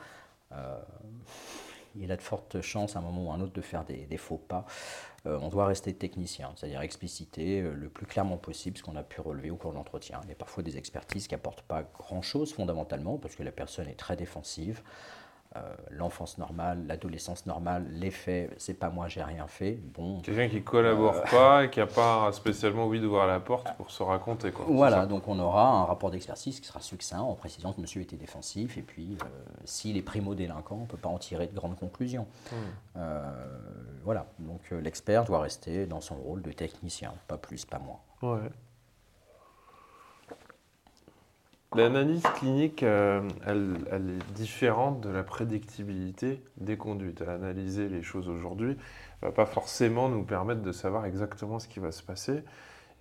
il 1.95 2.11
a 2.11 2.17
de 2.17 2.21
fortes 2.21 2.61
chances 2.61 2.95
à 2.95 2.99
un 2.99 3.01
moment 3.01 3.27
ou 3.27 3.31
à 3.31 3.35
un 3.35 3.41
autre 3.41 3.53
de 3.53 3.61
faire 3.61 3.83
des, 3.85 4.17
faux 4.17 4.37
pas. 4.37 4.65
Euh, 5.25 5.37
on 5.41 5.49
doit 5.49 5.65
rester 5.65 5.93
technicien, 5.93 6.51
c'est-à-dire 6.55 6.81
expliciter 6.81 7.61
euh, 7.61 7.73
le 7.73 7.89
plus 7.89 8.05
clairement 8.05 8.37
possible 8.37 8.77
ce 8.77 8.83
qu'on 8.83 8.95
a 8.95 9.03
pu 9.03 9.21
relever 9.21 9.51
au 9.51 9.55
cours 9.55 9.71
de 9.71 9.77
l'entretien. 9.77 10.19
Il 10.23 10.29
y 10.29 10.31
a 10.33 10.35
parfois 10.35 10.63
des 10.63 10.77
expertises 10.77 11.27
qui 11.27 11.33
n'apportent 11.33 11.61
pas 11.61 11.83
grand-chose 11.83 12.53
fondamentalement 12.53 13.17
parce 13.17 13.35
que 13.35 13.43
la 13.43 13.51
personne 13.51 13.87
est 13.87 13.95
très 13.95 14.15
défensive. 14.15 14.81
Euh, 15.55 15.75
l'enfance 15.91 16.39
normale, 16.39 16.87
l'adolescence 16.87 17.45
normale, 17.45 17.85
les 17.91 18.09
faits, 18.09 18.51
c'est 18.57 18.73
pas 18.73 18.89
moi, 18.89 19.07
j'ai 19.07 19.21
rien 19.21 19.45
fait. 19.47 19.77
Bon, 19.93 20.19
Quelqu'un 20.21 20.49
qui 20.49 20.63
collabore 20.63 21.15
euh, 21.15 21.29
pas 21.29 21.65
et 21.65 21.69
qui 21.69 21.79
n'a 21.79 21.85
pas 21.85 22.31
spécialement 22.33 22.85
envie 22.85 22.99
d'ouvrir 22.99 23.27
la 23.27 23.39
porte 23.39 23.67
pour 23.77 23.91
se 23.91 24.01
raconter. 24.01 24.51
Quoi, 24.51 24.65
voilà, 24.67 25.05
donc 25.05 25.27
on 25.27 25.37
aura 25.37 25.67
un 25.69 25.85
rapport 25.85 26.09
d'expertise 26.09 26.59
qui 26.59 26.65
sera 26.65 26.79
succinct 26.79 27.21
en 27.21 27.35
précisant 27.35 27.71
que 27.71 27.81
monsieur 27.81 28.01
était 28.01 28.15
défensif 28.15 28.79
et 28.79 28.81
puis 28.81 29.15
euh, 29.21 29.25
s'il 29.63 29.95
est 29.95 30.01
primo-délinquant, 30.01 30.75
on 30.75 30.81
ne 30.81 30.87
peut 30.87 30.97
pas 30.97 31.09
en 31.09 31.19
tirer 31.19 31.45
de 31.45 31.53
grandes 31.53 31.77
conclusions. 31.77 32.25
Hmm. 32.51 32.99
voilà, 34.03 34.25
donc 34.39 34.61
l'expert 34.71 35.23
doit 35.25 35.41
rester 35.41 35.85
dans 35.85 36.01
son 36.01 36.15
rôle 36.15 36.41
de 36.41 36.51
technicien, 36.51 37.13
pas 37.27 37.37
plus, 37.37 37.63
pas 37.65 37.79
moins. 37.79 37.99
Ouais. 38.23 38.49
L'analyse 41.75 42.23
clinique, 42.35 42.83
euh, 42.83 43.27
elle, 43.45 43.75
est 43.91 44.33
différente 44.33 45.01
de 45.01 45.09
la 45.09 45.23
prédictibilité 45.23 46.41
des 46.57 46.77
conduites. 46.77 47.21
Analyser 47.21 47.89
les 47.89 48.03
choses 48.03 48.29
aujourd'hui 48.29 48.77
ne 49.21 49.27
va 49.27 49.31
pas 49.31 49.45
forcément 49.45 50.09
nous 50.09 50.23
permettre 50.23 50.61
de 50.61 50.71
savoir 50.71 51.05
exactement 51.05 51.59
ce 51.59 51.67
qui 51.67 51.79
va 51.79 51.91
se 51.91 52.03
passer. 52.03 52.43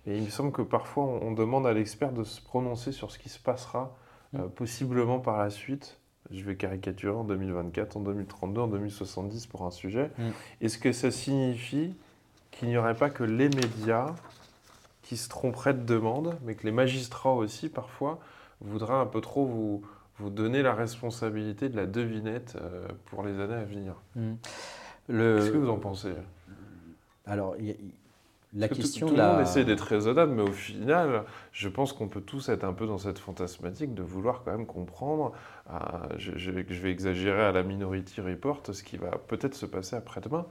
Et 0.05 0.17
il 0.17 0.23
me 0.23 0.29
semble 0.29 0.51
que 0.51 0.61
parfois 0.61 1.05
on, 1.05 1.31
demande 1.31 1.67
à 1.67 1.73
l'expert 1.73 2.11
de 2.11 2.23
se 2.23 2.41
prononcer 2.41 2.91
sur 2.91 3.11
ce 3.11 3.19
qui 3.19 3.29
se 3.29 3.39
passera 3.39 3.95
euh, 4.35 4.39
mm. 4.39 4.49
possiblement 4.51 5.19
par 5.19 5.37
la 5.37 5.49
suite. 5.49 5.99
Je 6.31 6.43
vais 6.43 6.55
caricaturer 6.55 7.15
en 7.15 7.23
2024, 7.23 7.97
en 7.97 7.99
2032, 7.99 8.61
en 8.61 8.67
2070 8.67 9.47
pour 9.47 9.65
un 9.65 9.71
sujet. 9.71 10.09
Mm. 10.17 10.29
Est-ce 10.61 10.77
que 10.77 10.91
ça 10.91 11.11
signifie 11.11 11.93
qu'il 12.51 12.69
n'y 12.69 12.77
aurait 12.77 12.95
pas 12.95 13.09
que 13.09 13.23
les 13.23 13.49
médias 13.49 14.07
qui 15.03 15.17
se 15.17 15.29
tromperaient 15.29 15.73
de 15.73 15.83
demande, 15.83 16.37
mais 16.43 16.55
que 16.55 16.65
les 16.65 16.71
magistrats 16.71 17.33
aussi 17.33 17.69
parfois 17.69 18.19
voudra 18.63 18.99
un 19.01 19.05
peu 19.05 19.21
trop 19.21 19.45
vous, 19.45 19.81
vous 20.17 20.29
donner 20.29 20.61
la 20.61 20.73
responsabilité 20.73 21.69
de 21.69 21.75
la 21.75 21.85
devinette 21.85 22.57
euh, 22.61 22.87
pour 23.05 23.23
les 23.23 23.39
années 23.39 23.53
à 23.55 23.63
venir. 23.65 23.95
Hmm. 24.15 24.33
Qu'est-ce 25.07 25.51
que 25.51 25.57
vous 25.57 25.69
en 25.69 25.77
pensez? 25.79 26.13
Alors, 27.25 27.55
la 28.55 28.67
Parce 28.67 28.77
que 28.79 28.83
question 28.83 29.07
tout, 29.07 29.13
tout 29.15 29.19
le 29.19 29.25
monde 29.25 29.41
essaie 29.41 29.65
d'être 29.65 29.81
raisonnable, 29.81 30.31
mais 30.33 30.43
au 30.43 30.51
final, 30.51 31.23
je 31.51 31.67
pense 31.69 31.91
qu'on 31.93 32.07
peut 32.07 32.21
tous 32.21 32.49
être 32.49 32.63
un 32.63 32.73
peu 32.73 32.85
dans 32.85 32.97
cette 32.99 33.17
fantasmatique 33.19 33.93
de 33.95 34.03
vouloir 34.03 34.43
quand 34.43 34.51
même 34.51 34.65
comprendre. 34.65 35.31
euh, 35.71 35.77
je, 36.17 36.31
je 36.37 36.51
vais- 36.51 36.65
je 36.69 36.81
vais 36.81 36.91
exagérer 36.91 37.41
à 37.43 37.51
la 37.51 37.63
Minority 37.63 38.21
Report 38.21 38.61
ce 38.71 38.83
qui 38.83 38.97
va 38.97 39.11
peut-être 39.27 39.55
se 39.55 39.65
passer 39.65 39.95
après-demain 39.95 40.45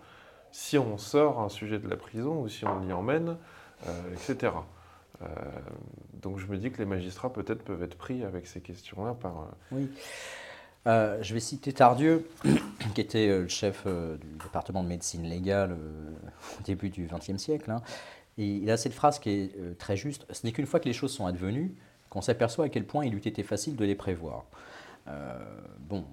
si 0.50 0.76
on 0.78 0.99
sort 0.99 1.40
un 1.40 1.49
sujet 1.49 1.78
de 1.78 1.88
la 1.88 1.97
prison 1.97 2.42
ou 2.42 2.49
si 2.49 2.66
on 2.66 2.81
l'y 2.81 2.92
emmène, 2.92 3.37
euh, 3.87 4.12
etc. 4.12 4.52
Euh, 5.23 5.26
donc 6.14 6.38
je 6.38 6.47
me 6.47 6.57
dis 6.57 6.71
que 6.71 6.79
les 6.79 6.85
magistrats 6.85 7.33
peut-être 7.33 7.62
peuvent 7.62 7.83
être 7.83 7.97
pris 7.97 8.25
avec 8.25 8.47
ces 8.47 8.61
questions-là 8.61 9.14
par. 9.14 9.38
euh, 9.38 9.45
Oui. 9.73 9.91
Euh, 10.88 11.23
je 11.23 11.33
vais 11.35 11.41
citer 11.41 11.73
Tardieu, 11.73 12.29
qui 12.95 13.00
était 13.00 13.29
le 13.29 13.49
chef 13.49 13.87
du 13.87 14.37
département 14.43 14.83
de 14.83 14.88
médecine 14.88 15.23
légale 15.23 15.73
au 16.61 16.62
début 16.64 16.91
du 16.91 17.07
XXe 17.07 17.37
siècle. 17.37 17.71
hein. 17.71 17.83
Il 18.38 18.71
a 18.71 18.76
cette 18.76 18.95
phrase 18.95 19.19
qui 19.19 19.31
est 19.31 19.79
très 19.79 19.97
juste. 19.97 20.26
Ce 20.33 20.47
n'est 20.47 20.52
qu'une 20.52 20.67
fois 20.67 20.81
que 20.81 20.87
les 20.87 20.95
choses 20.95 21.12
sont 21.12 21.26
advenues 21.26 21.75
qu'on 22.09 22.23
s'aperçoit 22.23 22.64
à 22.64 22.69
quel 22.69 22.87
point 22.87 23.05
il 23.05 23.14
eût 23.14 23.19
été 23.19 23.43
facile 23.43 23.76
de 23.76 23.85
les 23.85 23.95
prévoir. 23.95 24.47
Bon, 25.81 26.05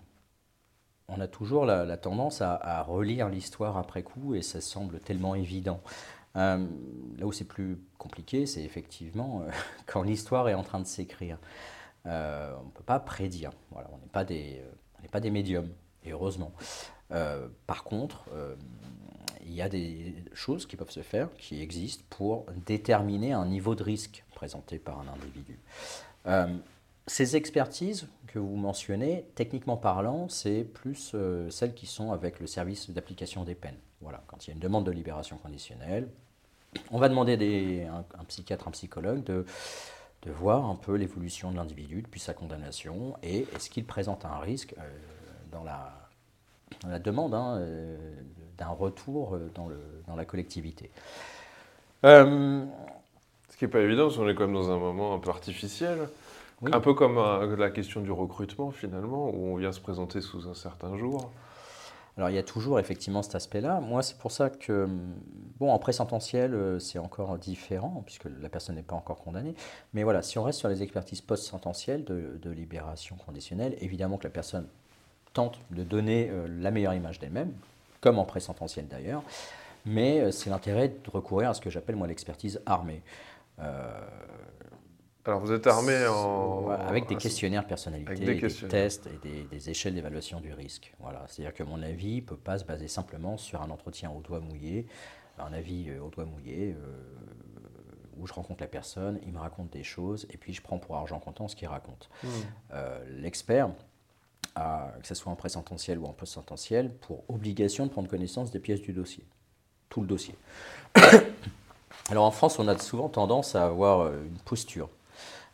on 1.08 1.20
a 1.22 1.28
toujours 1.28 1.66
la, 1.66 1.96
tendance 1.96 2.42
à 2.42 2.84
relire 2.84 3.30
l'histoire 3.30 3.78
après 3.78 4.04
coup 4.04 4.36
et 4.36 4.42
ça 4.42 4.60
semble 4.60 5.00
tellement 5.00 5.34
évident. 5.34 5.82
Euh, 6.36 6.66
là 7.18 7.26
où 7.26 7.32
c'est 7.32 7.46
plus 7.46 7.80
compliqué, 7.98 8.46
c'est 8.46 8.64
effectivement 8.64 9.42
euh, 9.42 9.52
quand 9.86 10.04
l'histoire 10.04 10.48
est 10.50 10.54
en 10.54 10.64
train 10.64 10.80
de 10.80 10.88
s'écrire. 10.88 11.38
Euh, 12.06 12.54
on 12.60 12.66
ne 12.66 12.72
peut 12.72 12.84
pas 12.84 13.00
prédire. 13.00 13.52
Voilà, 13.72 13.90
on 13.92 13.98
n'est 13.98 14.12
pas, 14.12 14.24
des, 14.24 14.62
pas 15.12 15.20
des 15.20 15.32
médiums, 15.32 15.70
et 16.04 16.12
heureusement. 16.12 16.52
Par 17.66 17.84
contre, 17.84 18.26
il 19.44 19.52
y 19.52 19.64
a 19.64 19.70
des 19.70 20.14
choses 20.34 20.68
qui 20.68 20.76
peuvent 20.76 20.92
se 20.92 21.02
faire, 21.02 21.28
qui 21.38 21.60
existent 21.60 22.04
pour 22.12 22.46
déterminer 22.68 23.34
un 23.34 23.48
niveau 23.48 23.74
de 23.74 23.84
risque 23.84 24.24
présenté 24.36 24.78
par 24.78 25.00
un 25.00 25.08
individu. 25.08 25.60
Ces 27.08 27.36
expertises 27.36 28.08
que 28.28 28.38
vous 28.38 28.56
mentionnez, 28.56 29.26
techniquement 29.34 29.76
parlant, 29.76 30.30
c'est 30.30 30.64
plus 30.64 31.16
celles 31.50 31.74
qui 31.74 31.88
sont 31.88 32.12
avec 32.12 32.40
le 32.40 32.46
service 32.46 32.92
d'application 32.92 33.44
des 33.44 33.56
peines. 33.56 33.80
Voilà, 34.02 34.22
quand 34.28 34.46
il 34.46 34.50
y 34.50 34.52
a 34.52 34.54
une 34.54 34.62
demande 34.62 34.86
de 34.86 34.92
libération 34.92 35.38
conditionnelle, 35.38 36.08
on 36.92 37.00
va 37.00 37.10
demander 37.10 37.34
à 37.34 37.38
des- 37.38 37.84
un, 37.84 38.06
un 38.20 38.24
psychiatre, 38.26 38.68
un 38.68 38.72
psychologue 38.72 39.24
de, 39.24 39.46
de 40.24 40.32
voir 40.32 40.66
un 40.66 40.76
peu 40.76 40.96
l'évolution 40.96 41.52
de 41.52 41.58
l'individu 41.58 42.02
depuis 42.02 42.20
sa 42.20 42.34
condamnation 42.34 43.16
et 43.24 43.40
est-ce 43.56 43.70
qu'il 43.70 43.86
présente 43.86 44.26
un 44.26 44.38
risque 44.40 44.76
euh, 44.78 44.82
dans, 45.52 45.64
la, 45.64 45.92
dans 46.82 46.90
la 46.90 47.00
demande 47.00 47.34
hein, 47.34 47.58
euh, 47.58 47.98
d'un 48.58 48.70
retour 48.70 49.36
euh, 49.36 49.52
dans, 49.56 49.68
le, 49.68 49.80
dans 50.08 50.16
la 50.16 50.26
collectivité. 50.26 50.92
Euh, 52.06 52.64
Ce 53.50 53.58
qui 53.58 53.66
n'est 53.66 53.72
pas 53.72 53.82
évident, 53.82 54.04
parce 54.06 54.18
qu'on 54.18 54.30
est 54.30 54.36
quand 54.36 54.46
même 54.46 54.54
dans 54.54 54.72
un 54.72 54.78
moment 54.78 55.14
un 55.14 55.20
peu 55.20 55.30
artificiel. 55.30 56.08
Oui. 56.62 56.72
Un 56.74 56.80
peu 56.82 56.94
comme 56.94 57.16
la 57.58 57.70
question 57.70 58.02
du 58.02 58.12
recrutement, 58.12 58.72
finalement, 58.72 59.30
où 59.30 59.48
on 59.54 59.56
vient 59.56 59.72
se 59.72 59.80
présenter 59.80 60.20
sous 60.22 60.48
un 60.50 60.54
certain 60.54 60.98
jour. 60.98 61.32
Alors 62.20 62.30
il 62.30 62.36
y 62.36 62.40
a 62.40 62.44
toujours 62.44 62.82
effectivement 62.82 63.24
cet 63.24 63.36
aspect-là. 63.36 63.80
Moi, 63.80 64.04
c'est 64.04 64.18
pour 64.18 64.34
ça 64.34 64.50
que, 64.50 64.90
bon, 65.58 65.72
en 65.72 65.80
pré-sententiel, 65.80 66.54
euh, 66.54 66.78
c'est 66.78 67.00
encore 67.00 67.38
différent, 67.38 68.04
puisque 68.06 68.26
la 68.42 68.50
personne 68.50 68.76
n'est 68.76 68.84
pas 68.84 68.98
encore 68.98 69.20
condamnée. 69.20 69.56
Mais 69.94 70.04
voilà, 70.04 70.22
si 70.22 70.38
on 70.38 70.44
reste 70.44 70.60
sur 70.60 70.68
les 70.68 70.84
expertises 70.84 71.22
post-sententielles 71.22 72.04
de, 72.04 72.50
libération 72.52 73.16
conditionnelle, 73.16 73.78
évidemment 73.80 74.18
que 74.18 74.26
la 74.26 74.32
personne 74.32 74.68
tente 75.32 75.62
de 75.72 75.82
donner 75.86 76.30
euh, 76.30 76.46
la 76.60 76.72
meilleure 76.72 76.94
image 76.94 77.20
d'elle-même, 77.20 77.54
comme 78.02 78.20
en 78.20 78.26
pré-sententiel 78.26 78.90
d'ailleurs. 78.90 79.24
Mais 79.86 80.20
euh, 80.20 80.32
c'est 80.32 80.50
l'intérêt 80.50 80.90
de 80.90 81.10
recourir 81.10 81.52
à 81.52 81.54
ce 81.54 81.62
que 81.62 81.70
j'appelle 81.70 81.96
moi 81.96 82.08
l'expertise 82.08 82.60
armée. 82.66 83.02
Alors 85.26 85.42
vous 85.42 85.52
êtes 85.52 85.68
armé 85.68 86.08
en... 86.08 86.62
voilà, 86.62 86.86
avec 86.88 87.08
des 87.08 87.16
questionnaires 87.16 87.68
personnalité, 87.68 88.12
Avec 88.12 88.42
des 88.42 88.48
des, 88.48 88.68
tests 88.68 89.08
et 89.08 89.28
des, 89.28 89.44
des 89.44 89.70
échelles 89.70 89.94
d'évaluation 89.94 90.40
du 90.40 90.54
risque. 90.54 90.94
Voilà, 91.00 91.26
c'est-à-dire 91.28 91.54
que 91.54 91.64
mon 91.64 91.82
avis 91.84 92.18
ne 92.18 92.22
peut 92.22 92.38
pas 92.38 92.58
se 92.58 92.64
baser 92.64 92.88
simplement 92.88 93.38
sur 93.38 93.62
un 93.62 93.70
entretien 93.70 94.12
au 94.12 94.22
doigt 94.22 94.40
mouillé, 94.40 94.88
un 95.40 95.54
avis 95.54 95.90
euh, 95.90 96.02
au 96.02 96.10
doigt 96.10 96.26
mouillé 96.26 96.76
euh, 96.78 96.98
où 98.18 98.28
je 98.28 98.34
rencontre 98.34 98.62
la 98.62 98.68
personne, 98.68 99.20
il 99.26 99.32
me 99.32 99.40
raconte 99.40 99.72
des 99.72 99.84
choses 99.84 100.26
et 100.30 100.38
puis 100.38 100.54
je 100.54 100.62
prends 100.62 100.78
pour 100.78 100.96
argent 100.96 101.20
comptant 101.20 101.48
ce 101.48 101.56
qu'il 101.56 101.68
raconte. 101.68 102.10
Hmm. 102.24 102.28
Euh, 102.74 103.06
L'expert 103.22 103.70
a, 104.56 104.94
que 105.02 105.08
ce 105.08 105.16
soit 105.16 105.32
en 105.32 105.36
pré-sententiel 105.36 106.00
ou 106.00 106.06
en 106.06 106.14
post-sententiel, 106.14 106.94
pour 106.94 107.24
obligation 107.30 107.86
de 107.86 107.92
prendre 107.92 108.10
connaissance 108.10 108.52
des 108.52 108.60
pièces 108.60 108.82
du 108.82 108.94
dossier, 108.94 109.24
tout 109.90 110.02
le 110.02 110.08
dossier. 110.08 110.36
Alors 112.10 112.26
en 112.26 112.32
France, 112.32 112.60
on 112.60 112.68
a 112.68 112.78
souvent 112.78 113.10
tendance 113.10 113.56
à 113.56 113.66
avoir 113.66 114.12
une 114.12 114.38
posture 114.46 114.90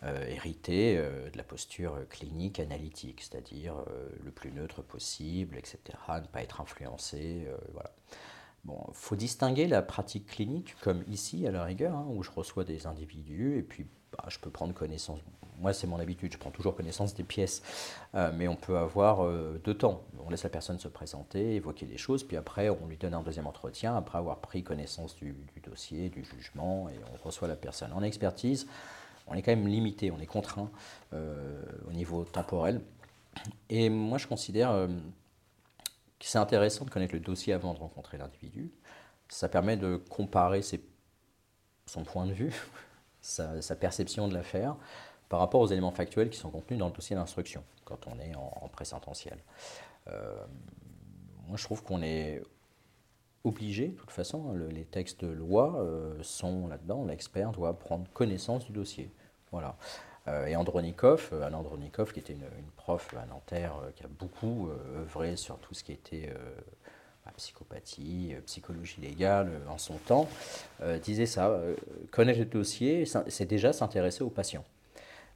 euh, 0.03 0.25
héritée 0.27 0.97
euh, 0.97 1.29
de 1.29 1.37
la 1.37 1.43
posture 1.43 1.97
clinique, 2.09 2.59
analytique, 2.59 3.21
c'est-à-dire 3.21 3.75
euh, 3.77 4.09
le 4.23 4.29
plus 4.29 4.51
neutre 4.51 4.81
possible, 4.81 5.57
etc., 5.57 5.79
ne 6.09 6.27
pas 6.27 6.43
être 6.43 6.59
influencé, 6.59 7.47
voilà. 7.71 7.91
Bon, 8.65 8.83
faut 8.93 9.15
distinguer 9.15 9.67
la 9.67 9.81
pratique 9.81 10.25
clinique, 10.25 10.75
comme 10.81 11.03
ici 11.07 11.47
à 11.47 11.51
la 11.51 11.63
rigueur, 11.63 11.95
hein, 11.95 12.07
où 12.09 12.23
je 12.23 12.31
reçois 12.31 12.65
des 12.65 12.87
individus 12.87 13.57
et 13.57 13.61
puis 13.61 13.85
bah, 14.11 14.25
je 14.27 14.37
peux 14.37 14.49
prendre 14.49 14.73
connaissance. 14.73 15.19
Moi, 15.59 15.71
c'est 15.71 15.87
mon 15.87 15.99
habitude, 15.99 16.33
je 16.33 16.37
prends 16.37 16.51
toujours 16.51 16.75
connaissance 16.75 17.15
des 17.15 17.23
pièces, 17.23 17.63
mais 18.13 18.49
on 18.49 18.57
peut 18.57 18.77
avoir 18.77 19.25
deux 19.63 19.73
temps. 19.73 20.03
On 20.25 20.29
laisse 20.29 20.43
la 20.43 20.49
personne 20.49 20.79
se 20.79 20.89
présenter, 20.89 21.55
évoquer 21.55 21.85
des 21.85 21.97
choses, 21.97 22.25
puis 22.25 22.35
après 22.35 22.67
on 22.67 22.87
lui 22.87 22.97
donne 22.97 23.13
un 23.13 23.21
deuxième 23.21 23.47
entretien 23.47 23.95
après 23.95 24.17
avoir 24.17 24.39
pris 24.39 24.63
connaissance 24.63 25.15
du 25.15 25.33
dossier, 25.63 26.09
du 26.09 26.25
jugement, 26.25 26.89
et 26.89 26.99
on 27.13 27.25
reçoit 27.25 27.47
la 27.47 27.55
personne. 27.55 27.93
En 27.93 28.03
expertise, 28.03 28.67
on 29.27 29.35
est 29.35 29.41
quand 29.41 29.51
même 29.51 29.67
limité, 29.67 30.11
on 30.11 30.19
est 30.19 30.25
contraint 30.25 30.71
euh, 31.13 31.61
au 31.87 31.91
niveau 31.91 32.23
temporel. 32.23 32.81
Et 33.69 33.89
moi, 33.89 34.17
je 34.17 34.27
considère 34.27 34.71
euh, 34.71 34.87
que 34.87 36.25
c'est 36.25 36.37
intéressant 36.37 36.85
de 36.85 36.89
connaître 36.89 37.13
le 37.13 37.19
dossier 37.19 37.53
avant 37.53 37.73
de 37.73 37.79
rencontrer 37.79 38.17
l'individu. 38.17 38.71
Ça 39.29 39.49
permet 39.49 39.77
de 39.77 39.97
comparer 40.09 40.61
son 41.85 42.03
point 42.03 42.25
de 42.25 42.33
vue, 42.33 42.53
sa, 43.21 43.75
perception 43.75 44.27
de 44.27 44.33
l'affaire, 44.33 44.75
par 45.29 45.39
rapport 45.39 45.61
aux 45.61 45.67
éléments 45.67 45.91
factuels 45.91 46.29
qui 46.29 46.37
sont 46.37 46.51
contenus 46.51 46.79
dans 46.79 46.87
le 46.87 46.93
dossier 46.93 47.15
d'instruction, 47.15 47.63
quand 47.83 48.07
on 48.07 48.19
est 48.19 48.35
en, 48.35 48.53
en. 48.61 48.69
Euh, 50.07 50.45
moi, 51.47 51.57
je 51.57 51.63
trouve 51.63 51.83
qu'on 51.83 52.01
est 52.03 52.43
obligé, 53.45 53.87
de 53.87 53.95
toute 53.95 54.11
façon, 54.11 54.53
le- 54.53 54.67
les 54.67 54.83
textes 54.83 55.23
de 55.23 55.31
loi 55.31 55.75
euh, 55.77 56.13
sont 56.21 56.67
là-dedans, 56.67 57.05
l'expert 57.05 57.51
doit 57.51 57.77
prendre 57.77 58.05
connaissance 58.13 58.65
du 58.65 58.71
dossier. 58.71 59.09
Voilà. 59.51 59.77
Euh, 60.27 60.47
et 60.47 60.55
Andronikov, 60.55 61.29
euh, 61.33 61.49
Andronikov, 61.51 62.11
qui 62.11 62.19
était 62.19 62.33
une, 62.33 62.45
prof 62.77 63.13
à 63.15 63.25
Nanterre, 63.25 63.75
euh, 63.83 63.91
qui 63.95 64.03
a 64.03 64.07
beaucoup 64.07 64.69
œuvré 64.95 65.35
sur 65.35 65.57
tout 65.59 65.73
ce 65.73 65.83
qui 65.83 65.91
était 65.91 66.31
bah, 67.25 67.31
psychopathie, 67.37 68.35
psychologie 68.45 69.01
légale 69.01 69.49
en 69.69 69.77
son 69.77 69.95
temps, 69.95 70.27
disait 71.03 71.25
ça, 71.25 71.59
connaître 72.11 72.39
le 72.39 72.45
dossier, 72.45 73.05
c'est 73.27 73.45
déjà 73.45 73.73
s'intéresser 73.73 74.23
au 74.23 74.29
patient. 74.29 74.63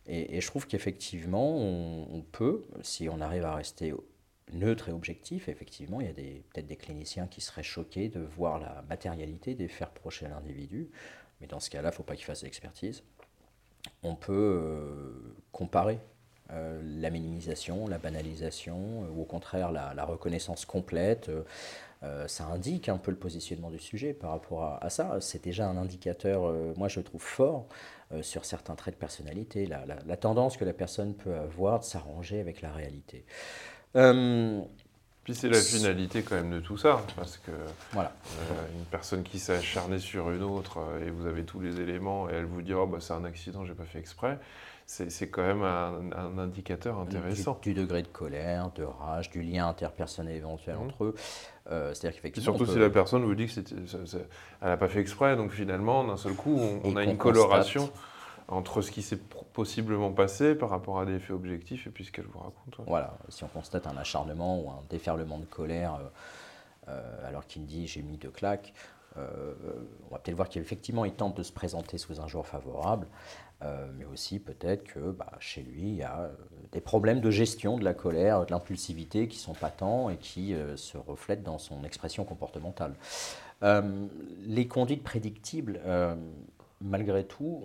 Et, 0.05 0.41
je 0.41 0.47
trouve 0.47 0.67
qu'effectivement, 0.67 1.55
on 1.57 2.21
peut, 2.31 2.63
si 2.81 3.09
on 3.09 3.21
arrive 3.21 3.45
à 3.45 3.55
rester 3.55 3.93
neutre 4.53 4.89
et 4.89 4.91
objectif, 4.91 5.49
effectivement, 5.49 6.01
il 6.01 6.07
y 6.07 6.09
a 6.09 6.13
peut-être 6.13 6.67
des 6.67 6.75
cliniciens 6.75 7.27
qui 7.27 7.41
seraient 7.41 7.63
choqués 7.63 8.09
de 8.09 8.19
voir 8.19 8.59
la 8.59 8.83
matérialité 8.89 9.55
des 9.55 9.67
faits 9.67 9.89
reprochés 9.89 10.25
à 10.25 10.29
l'individu, 10.29 10.89
mais 11.41 11.47
dans 11.47 11.59
ce 11.59 11.69
cas-là, 11.69 11.89
il 11.89 11.91
ne 11.91 11.95
faut 11.95 12.03
pas 12.03 12.15
qu'il 12.15 12.25
fasse 12.25 12.43
l'expertise. 12.43 13.03
On 14.03 14.15
peut 14.15 14.33
euh, 14.33 15.35
comparer 15.51 15.99
euh, 16.51 16.81
la 16.83 17.09
minimisation, 17.09 17.87
la 17.87 17.97
banalisation, 17.97 19.03
euh, 19.03 19.09
ou 19.11 19.21
au 19.21 19.25
contraire 19.25 19.71
la, 19.71 20.05
reconnaissance 20.05 20.65
complète. 20.65 21.31
ça 22.27 22.45
indique 22.45 22.89
un 22.89 22.97
peu 22.97 23.11
le 23.11 23.17
positionnement 23.17 23.69
du 23.69 23.79
sujet 23.79 24.13
par 24.13 24.31
rapport 24.31 24.79
à, 24.81 24.89
ça. 24.89 25.17
C'est 25.21 25.43
déjà 25.43 25.67
un 25.67 25.77
indicateur, 25.77 26.53
moi 26.77 26.87
je 26.87 27.01
trouve 27.01 27.21
fort, 27.21 27.67
sur 28.21 28.45
certains 28.45 28.75
traits 28.75 28.95
de 28.95 28.99
personnalité, 28.99 29.65
la- 29.65 29.85
la 29.85 30.17
tendance 30.17 30.57
que 30.57 30.65
la 30.65 30.73
personne 30.73 31.13
peut 31.13 31.35
avoir 31.35 31.79
de 31.79 31.85
s'arranger 31.85 32.39
avec 32.39 32.61
la 32.61 32.71
réalité. 32.71 33.25
Euh, 33.95 34.59
Puis 35.23 35.35
c'est 35.35 35.49
la 35.49 35.59
finalité 35.59 36.21
quand 36.21 36.35
même 36.35 36.51
de 36.51 36.59
tout 36.59 36.77
ça, 36.77 37.01
parce 37.15 37.37
que 37.37 37.51
voilà. 37.93 38.11
euh, 38.51 38.77
une 38.77 38.85
personne 38.85 39.23
qui 39.23 39.39
s'est 39.39 39.55
acharnée 39.57 39.99
sur 39.99 40.29
une 40.31 40.43
autre 40.43 40.79
euh, 40.79 41.05
et 41.05 41.09
vous 41.09 41.25
avez 41.27 41.43
tous 41.43 41.59
les 41.59 41.79
éléments 41.81 42.29
et 42.29 42.33
elle 42.33 42.45
vous 42.45 42.61
dit 42.61 42.73
oh 42.73 42.85
bah 42.87 42.97
c'est 43.01 43.13
un 43.13 43.25
accident, 43.25 43.65
j'ai 43.65 43.73
pas 43.73 43.85
fait 43.85 43.99
exprès, 43.99 44.39
c'est 44.85 45.29
quand 45.29 45.43
même 45.43 45.61
un, 45.61 45.99
un 46.15 46.37
indicateur 46.39 46.97
intéressant. 46.99 47.59
Du, 47.61 47.73
du 47.73 47.79
degré 47.81 48.01
de 48.01 48.07
colère, 48.07 48.71
de 48.75 48.83
rage, 48.83 49.29
du 49.29 49.41
lien 49.43 49.67
interpersonnel 49.67 50.35
éventuel 50.35 50.77
Mhm. 50.77 50.81
entre 50.83 51.03
eux. 51.05 51.15
Euh, 51.71 51.93
C'est-à-dire 51.93 52.19
surtout 52.41 52.65
si 52.65 52.79
la 52.79 52.89
personne 52.89 53.23
vous 53.23 53.35
dit 53.35 53.45
que 53.45 53.59
elle 54.61 54.67
n'a 54.69 54.77
pas 54.77 54.87
fait 54.87 54.99
exprès, 54.99 55.35
donc 55.35 55.51
finalement 55.51 56.03
d'un 56.03 56.17
seul 56.17 56.33
coup 56.33 56.59
on, 56.83 56.95
a 56.95 57.03
une 57.03 57.17
coloration 57.17 57.91
entre 58.49 58.81
ce 58.81 58.91
qui 58.91 59.01
s'est 59.01 59.19
possiblement 59.53 60.11
passé 60.11 60.55
par 60.55 60.69
rapport 60.69 60.99
à 60.99 61.05
des 61.05 61.19
faits 61.19 61.31
objectifs 61.31 61.87
et 61.87 61.89
puis 61.91 62.05
ce 62.05 62.11
qu'elle 62.11 62.25
vous 62.25 62.39
raconte. 62.39 62.87
Voilà, 62.87 63.17
si 63.29 63.43
on 63.43 63.47
constate 63.47 63.87
un 63.87 63.95
acharnement 63.97 64.59
ou 64.59 64.69
un 64.69 64.83
déferlement 64.89 65.37
de 65.37 65.45
colère 65.45 65.95
euh, 65.95 66.89
euh, 66.89 67.27
alors 67.27 67.45
qu'il 67.45 67.65
dit 67.65 67.87
j'ai 67.87 68.01
mis 68.01 68.17
deux 68.17 68.31
claques, 68.31 68.73
on 69.17 70.13
va 70.13 70.19
peut-être 70.19 70.37
voir 70.37 70.47
qu'effectivement, 70.47 71.03
il 71.03 71.11
tente 71.11 71.35
de 71.35 71.43
se 71.43 71.51
présenter 71.51 71.97
sous 71.97 72.21
un 72.21 72.27
jour 72.27 72.47
favorable, 72.47 73.05
mais 73.97 74.05
aussi 74.05 74.39
peut-être 74.39 74.85
que 74.85 75.11
bah, 75.11 75.33
chez 75.39 75.61
lui, 75.61 75.81
il 75.81 75.95
y 75.95 76.03
a 76.03 76.29
des 76.71 76.79
problèmes 76.79 77.19
de 77.19 77.29
gestion 77.29 77.77
de 77.77 77.83
la 77.83 77.93
colère, 77.93 78.45
de 78.45 78.51
l'impulsivité 78.51 79.27
qui 79.27 79.37
sont 79.37 79.51
patents 79.51 80.09
et 80.09 80.15
qui 80.15 80.55
se 80.77 80.97
reflètent 80.97 81.43
dans 81.43 81.57
son 81.57 81.83
expression 81.83 82.23
comportementale. 82.23 82.93
les 83.61 84.67
conduites 84.69 85.03
prédictibles, 85.03 85.81
malgré 86.79 87.25
tout, 87.25 87.61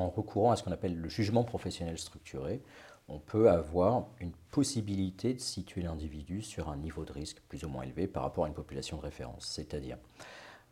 en 0.00 0.10
recourant 0.10 0.52
à 0.52 0.56
ce 0.56 0.62
qu'on 0.62 0.72
appelle 0.72 0.96
le 0.96 1.08
jugement 1.08 1.44
professionnel 1.44 1.98
structuré, 1.98 2.62
on 3.08 3.18
peut 3.18 3.50
avoir 3.50 4.06
une 4.20 4.32
possibilité 4.50 5.34
de 5.34 5.40
situer 5.40 5.82
l'individu 5.82 6.42
sur 6.42 6.68
un 6.68 6.76
niveau 6.76 7.04
de 7.04 7.12
risque 7.12 7.40
plus 7.48 7.64
ou 7.64 7.68
moins 7.68 7.82
élevé 7.82 8.06
par 8.06 8.22
rapport 8.22 8.44
à 8.44 8.48
une 8.48 8.54
population 8.54 8.96
de 8.96 9.02
référence. 9.02 9.46
C'est-à-dire 9.46 9.98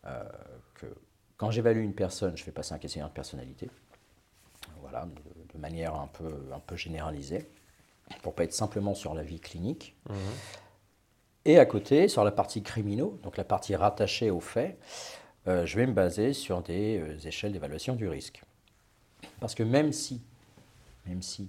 euh, 0.06 0.23
que 0.75 0.87
quand 1.37 1.50
j'évalue 1.50 1.82
une 1.82 1.94
personne, 1.94 2.37
je 2.37 2.44
fais 2.44 2.52
passer 2.52 2.75
un 2.75 2.78
questionnaire 2.78 3.08
de 3.08 3.14
personnalité, 3.14 3.68
voilà, 4.80 5.06
de, 5.52 5.58
manière 5.58 5.94
un 5.94 6.06
peu, 6.06 6.32
un 6.52 6.61
peu 6.61 6.76
généralisée, 6.76 7.50
pour 8.23 8.35
pas 8.35 8.44
être 8.44 8.52
simplement 8.52 8.94
sur 8.94 9.14
la 9.14 9.23
vie 9.23 9.40
clinique. 9.40 9.97
Mmh. 10.08 10.14
Et 11.44 11.58
à 11.58 11.66
côté, 11.66 12.08
sur 12.08 12.25
la 12.25 12.30
partie 12.30 12.62
criminaux, 12.62 13.18
donc 13.23 13.37
la 13.37 13.44
partie 13.44 13.75
rattachée 13.75 14.30
aux 14.30 14.40
faits, 14.40 14.78
euh, 15.47 15.64
je 15.64 15.76
vais 15.76 15.87
me 15.87 15.92
baser 15.92 16.32
sur 16.32 16.62
des 16.62 16.99
euh, 16.99 17.18
échelles 17.26 17.52
d'évaluation 17.52 17.94
du 17.94 18.06
risque. 18.08 18.42
Parce 19.40 19.54
que 19.54 19.62
même 19.62 19.92
si, 19.92 20.20
même 21.06 21.22
si 21.22 21.48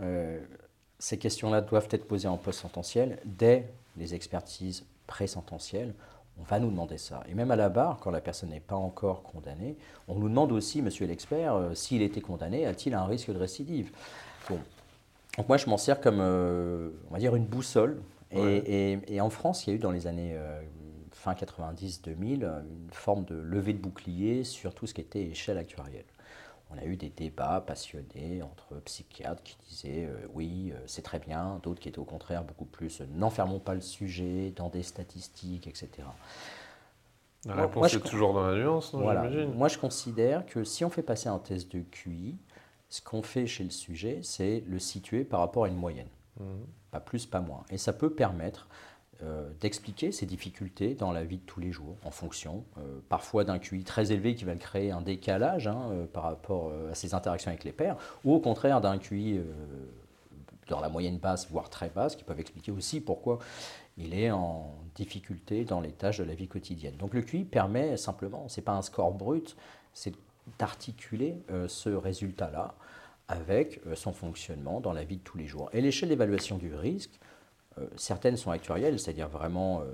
euh, 0.00 0.40
ces 0.98 1.18
questions-là 1.18 1.60
doivent 1.60 1.88
être 1.90 2.06
posées 2.06 2.28
en 2.28 2.36
post-sententiel, 2.36 3.18
dès 3.24 3.68
les 3.96 4.14
expertises 4.14 4.84
pré-sententielles, 5.06 5.94
on 6.38 6.42
va 6.42 6.58
nous 6.58 6.70
demander 6.70 6.98
ça. 6.98 7.22
Et 7.28 7.34
même 7.34 7.50
à 7.50 7.56
la 7.56 7.68
barre, 7.68 7.98
quand 8.00 8.10
la 8.10 8.20
personne 8.20 8.50
n'est 8.50 8.60
pas 8.60 8.74
encore 8.74 9.22
condamnée, 9.22 9.76
on 10.08 10.16
nous 10.16 10.28
demande 10.28 10.50
aussi, 10.50 10.82
monsieur 10.82 11.06
l'expert, 11.06 11.54
euh, 11.54 11.74
s'il 11.74 12.02
était 12.02 12.20
condamné, 12.20 12.66
a-t-il 12.66 12.94
un 12.94 13.04
risque 13.04 13.30
de 13.30 13.38
récidive? 13.38 13.92
Bon. 14.48 14.58
Donc 15.36 15.48
moi, 15.48 15.56
je 15.56 15.68
m'en 15.68 15.78
sers 15.78 16.00
comme, 16.00 16.18
euh, 16.20 16.90
on 17.10 17.14
va 17.14 17.18
dire, 17.18 17.36
une 17.36 17.46
boussole. 17.46 18.00
Et, 18.36 19.20
en 19.20 19.30
France, 19.30 19.64
il 19.64 19.70
y 19.70 19.72
a 19.72 19.76
eu 19.76 19.78
dans 19.78 19.92
les 19.92 20.08
années 20.08 20.36
fin 21.12 21.34
90-2000 21.34 22.42
une 22.42 22.90
forme 22.90 23.24
de 23.24 23.36
levée 23.36 23.72
de 23.72 23.78
bouclier 23.78 24.42
sur 24.42 24.74
tout 24.74 24.88
ce 24.88 24.94
qui 24.94 25.00
était 25.00 25.22
échelle 25.22 25.56
actuarielle 25.56 26.04
on 26.74 26.82
a 26.82 26.84
eu 26.86 26.96
des 26.96 27.10
débats 27.10 27.62
passionnés 27.66 28.42
entre 28.42 28.76
psychiatres 28.84 29.42
qui 29.42 29.56
disaient 29.68 30.06
euh, 30.06 30.26
oui, 30.32 30.72
euh, 30.72 30.78
c'est 30.86 31.02
très 31.02 31.18
bien, 31.18 31.60
d'autres 31.62 31.80
qui 31.80 31.88
étaient 31.88 31.98
au 31.98 32.04
contraire 32.04 32.44
beaucoup 32.44 32.64
plus 32.64 33.00
euh, 33.00 33.06
n'enfermons 33.12 33.60
pas 33.60 33.74
le 33.74 33.80
sujet 33.80 34.52
dans 34.56 34.68
des 34.68 34.82
statistiques, 34.82 35.66
etc. 35.66 35.90
La 37.46 37.54
réponse 37.54 37.92
est 37.92 38.00
toujours 38.00 38.32
dans 38.32 38.46
la 38.46 38.56
nuance, 38.56 38.94
voilà. 38.94 39.28
Moi, 39.46 39.68
je 39.68 39.76
considère 39.76 40.46
que 40.46 40.64
si 40.64 40.82
on 40.82 40.88
fait 40.88 41.02
passer 41.02 41.28
un 41.28 41.38
test 41.38 41.70
de 41.72 41.82
QI, 41.82 42.38
ce 42.88 43.02
qu'on 43.02 43.22
fait 43.22 43.46
chez 43.46 43.64
le 43.64 43.70
sujet, 43.70 44.20
c'est 44.22 44.64
le 44.66 44.78
situer 44.78 45.24
par 45.24 45.40
rapport 45.40 45.64
à 45.64 45.68
une 45.68 45.76
moyenne. 45.76 46.08
Mmh. 46.40 46.44
Pas 46.90 47.00
plus, 47.00 47.26
pas 47.26 47.40
moins. 47.40 47.62
Et 47.68 47.76
ça 47.76 47.92
peut 47.92 48.08
permettre 48.08 48.66
euh, 49.22 49.48
d'expliquer 49.60 50.10
ces 50.10 50.26
difficultés 50.26 50.94
dans 50.94 51.12
la 51.12 51.24
vie 51.24 51.36
de 51.36 51.42
tous 51.42 51.60
les 51.60 51.70
jours, 51.70 51.96
en 52.04 52.10
fonction 52.10 52.64
euh, 52.78 52.98
parfois 53.08 53.44
d'un 53.44 53.60
QI 53.60 53.84
très 53.84 54.10
élevé 54.10 54.34
qui 54.34 54.44
va 54.44 54.56
créer 54.56 54.90
un 54.90 55.02
décalage 55.02 55.68
hein, 55.68 55.88
euh, 55.92 56.06
par 56.06 56.24
rapport 56.24 56.72
à 56.90 56.94
ses 56.96 57.14
interactions 57.14 57.50
avec 57.50 57.62
les 57.62 57.72
pairs, 57.72 57.96
ou 58.24 58.34
au 58.34 58.40
contraire 58.40 58.80
d'un 58.80 58.98
QI 58.98 59.40
dans 60.68 60.80
la 60.80 60.88
moyenne 60.88 61.18
basse, 61.18 61.48
voire 61.48 61.70
très 61.70 61.90
basse, 61.90 62.16
qui 62.16 62.24
peuvent 62.24 62.40
expliquer 62.40 62.72
aussi 62.72 63.00
pourquoi 63.00 63.38
il 63.98 64.14
est 64.14 64.32
en 64.32 64.74
difficulté 64.96 65.64
dans 65.64 65.80
les 65.80 65.92
tâches 65.92 66.18
de 66.18 66.24
la 66.24 66.34
vie 66.34 66.48
quotidienne. 66.48 66.96
Donc 66.96 67.14
le 67.14 67.22
QI 67.22 67.44
permet 67.44 67.96
simplement, 67.96 68.48
ce 68.48 68.60
n'est 68.60 68.64
pas 68.64 68.72
un 68.72 68.82
score 68.82 69.12
brut, 69.12 69.56
c'est 69.92 70.14
d'articuler 70.58 71.36
ce 71.68 71.90
résultat-là 71.90 72.74
avec 73.28 73.80
son 73.94 74.12
fonctionnement 74.12 74.80
dans 74.80 74.92
la 74.92 75.04
vie 75.04 75.18
de 75.18 75.22
tous 75.22 75.38
les 75.38 75.46
jours. 75.46 75.70
Et 75.72 75.80
l'échelle 75.80 76.08
d'évaluation 76.08 76.58
du 76.58 76.74
risque, 76.74 77.18
certaines 77.96 78.36
sont 78.36 78.50
actuarielles, 78.50 78.98
c'est-à-dire 78.98 79.28
vraiment 79.28 79.80
euh, 79.80 79.84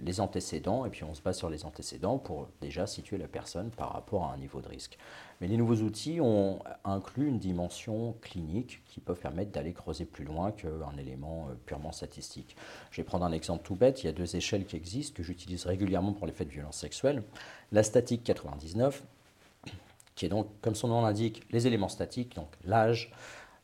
les 0.00 0.20
antécédents, 0.20 0.84
et 0.84 0.90
puis 0.90 1.04
on 1.04 1.14
se 1.14 1.22
base 1.22 1.38
sur 1.38 1.48
les 1.48 1.64
antécédents 1.64 2.18
pour 2.18 2.48
déjà 2.60 2.86
situer 2.86 3.18
la 3.18 3.28
personne 3.28 3.70
par 3.70 3.92
rapport 3.92 4.24
à 4.24 4.32
un 4.32 4.36
niveau 4.36 4.60
de 4.60 4.68
risque. 4.68 4.98
Mais 5.40 5.46
les 5.46 5.56
nouveaux 5.56 5.76
outils 5.76 6.20
ont 6.20 6.58
inclus 6.84 7.28
une 7.28 7.38
dimension 7.38 8.16
clinique 8.20 8.82
qui 8.86 9.00
peut 9.00 9.14
permettre 9.14 9.50
d'aller 9.50 9.72
creuser 9.72 10.04
plus 10.04 10.24
loin 10.24 10.52
qu'un 10.52 10.96
élément 10.98 11.48
euh, 11.48 11.54
purement 11.66 11.92
statistique. 11.92 12.56
Je 12.90 12.98
vais 12.98 13.04
prendre 13.04 13.24
un 13.24 13.32
exemple 13.32 13.62
tout 13.64 13.76
bête, 13.76 14.02
il 14.02 14.06
y 14.06 14.10
a 14.10 14.12
deux 14.12 14.36
échelles 14.36 14.66
qui 14.66 14.76
existent, 14.76 15.16
que 15.16 15.22
j'utilise 15.22 15.64
régulièrement 15.66 16.12
pour 16.12 16.26
les 16.26 16.32
faits 16.32 16.48
de 16.48 16.52
violence 16.52 16.76
sexuelle. 16.78 17.22
La 17.70 17.82
statique 17.82 18.24
99, 18.24 19.02
qui 20.14 20.26
est 20.26 20.28
donc, 20.28 20.48
comme 20.60 20.74
son 20.74 20.88
nom 20.88 21.00
l'indique, 21.00 21.42
les 21.50 21.66
éléments 21.66 21.88
statiques, 21.88 22.36
donc 22.36 22.48
l'âge, 22.64 23.10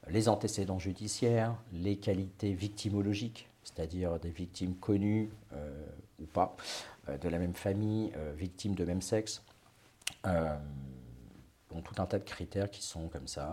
les 0.09 0.29
antécédents 0.29 0.79
judiciaires, 0.79 1.55
les 1.73 1.97
qualités 1.97 2.55
victimologiques, 2.55 3.49
c'est-à-dire 3.69 4.19
des 4.19 4.31
victimes 4.31 4.75
connues 4.77 5.31
euh, 5.53 5.87
ou 6.21 6.27
pas, 6.27 6.57
euh, 7.09 7.19
de 7.19 7.29
la 7.29 7.39
même 7.39 7.55
famille, 7.55 8.13
euh, 8.17 8.33
victimes 8.37 8.75
de 8.75 8.85
même 8.85 9.03
sexe. 9.03 9.43
donc 10.25 11.85
tout 11.85 12.01
un 12.01 12.07
tas 12.07 12.19
de 12.19 12.25
critères 12.25 12.71
qui 12.71 12.83
sont 12.83 13.09
comme 13.09 13.29
ça, 13.29 13.53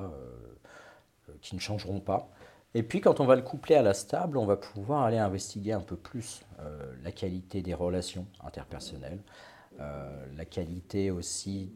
qui 1.42 1.56
ne 1.56 1.60
changeront 1.60 2.00
pas. 2.00 2.30
Et 2.74 2.82
puis 2.82 3.02
quand 3.02 3.20
on 3.20 3.26
va 3.26 3.36
le 3.36 3.42
coupler 3.42 3.76
à 3.76 3.82
la 3.82 3.94
stable, 3.94 4.38
on 4.38 4.46
va 4.46 4.56
pouvoir 4.56 5.04
aller 5.04 5.18
investiguer 5.18 5.74
un 5.74 5.82
peu 5.82 5.98
plus 5.98 6.42
la 7.04 7.12
qualité 7.12 7.62
des 7.62 7.74
relations 7.74 8.26
interpersonnelles, 8.44 9.20
la 9.78 10.46
qualité 10.46 11.12
aussi 11.12 11.72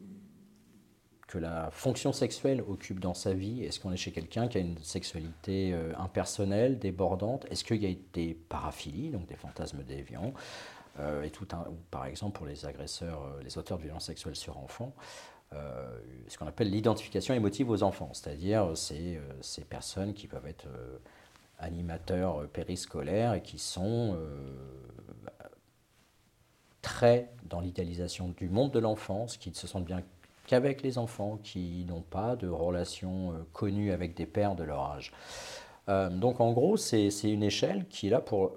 que 1.30 1.38
la 1.38 1.70
fonction 1.70 2.12
sexuelle 2.12 2.60
occupe 2.68 2.98
dans 2.98 3.14
sa 3.14 3.32
vie 3.32 3.62
Est-ce 3.62 3.78
qu'on 3.78 3.92
est 3.92 3.96
chez 3.96 4.10
quelqu'un 4.10 4.48
qui 4.48 4.58
a 4.58 4.60
une 4.60 4.76
sexualité 4.78 5.72
euh, 5.72 5.92
impersonnelle, 5.96 6.80
débordante 6.80 7.46
Est-ce 7.50 7.62
qu'il 7.62 7.80
y 7.82 7.86
a 7.86 7.96
des 8.12 8.34
paraphilies, 8.34 9.10
donc 9.10 9.26
des 9.26 9.36
fantasmes 9.36 9.84
déviants 9.84 10.34
euh, 10.98 11.22
et 11.22 11.30
tout 11.30 11.46
un, 11.52 11.66
Par 11.92 12.06
exemple, 12.06 12.36
pour 12.36 12.46
les 12.46 12.66
agresseurs, 12.66 13.22
euh, 13.22 13.42
les 13.44 13.56
auteurs 13.58 13.78
de 13.78 13.84
violences 13.84 14.06
sexuelles 14.06 14.34
sur 14.34 14.58
enfants, 14.58 14.92
ce 16.28 16.38
qu'on 16.38 16.46
appelle 16.46 16.70
l'identification 16.70 17.34
émotive 17.34 17.70
aux 17.70 17.82
enfants, 17.82 18.10
c'est-à-dire 18.12 18.76
ces, 18.76 19.20
ces 19.40 19.64
personnes 19.64 20.14
qui 20.14 20.28
peuvent 20.28 20.46
être 20.46 20.68
animateurs 21.58 22.46
périscolaires 22.50 23.34
et 23.34 23.42
qui 23.42 23.58
sont 23.58 24.16
très 26.82 27.32
dans 27.42 27.58
l'idéalisation 27.58 28.28
du 28.28 28.48
monde 28.48 28.70
de 28.70 28.78
l'enfance, 28.78 29.38
qui 29.38 29.52
se 29.52 29.66
sentent 29.66 29.86
bien 29.86 30.04
qu'avec 30.50 30.82
les 30.82 30.98
enfants 30.98 31.38
qui 31.44 31.84
n'ont 31.88 32.00
pas 32.00 32.34
de 32.34 32.48
relation 32.48 33.30
euh, 33.30 33.34
connue 33.52 33.92
avec 33.92 34.16
des 34.16 34.26
pères 34.26 34.56
de 34.56 34.64
leur 34.64 34.80
âge. 34.80 35.12
Euh, 35.88 36.10
donc 36.10 36.40
en 36.40 36.50
gros, 36.50 36.76
c'est 36.76 37.08
une 37.22 37.44
échelle 37.44 37.86
qui, 37.88 38.08
là, 38.08 38.20
pour, 38.20 38.56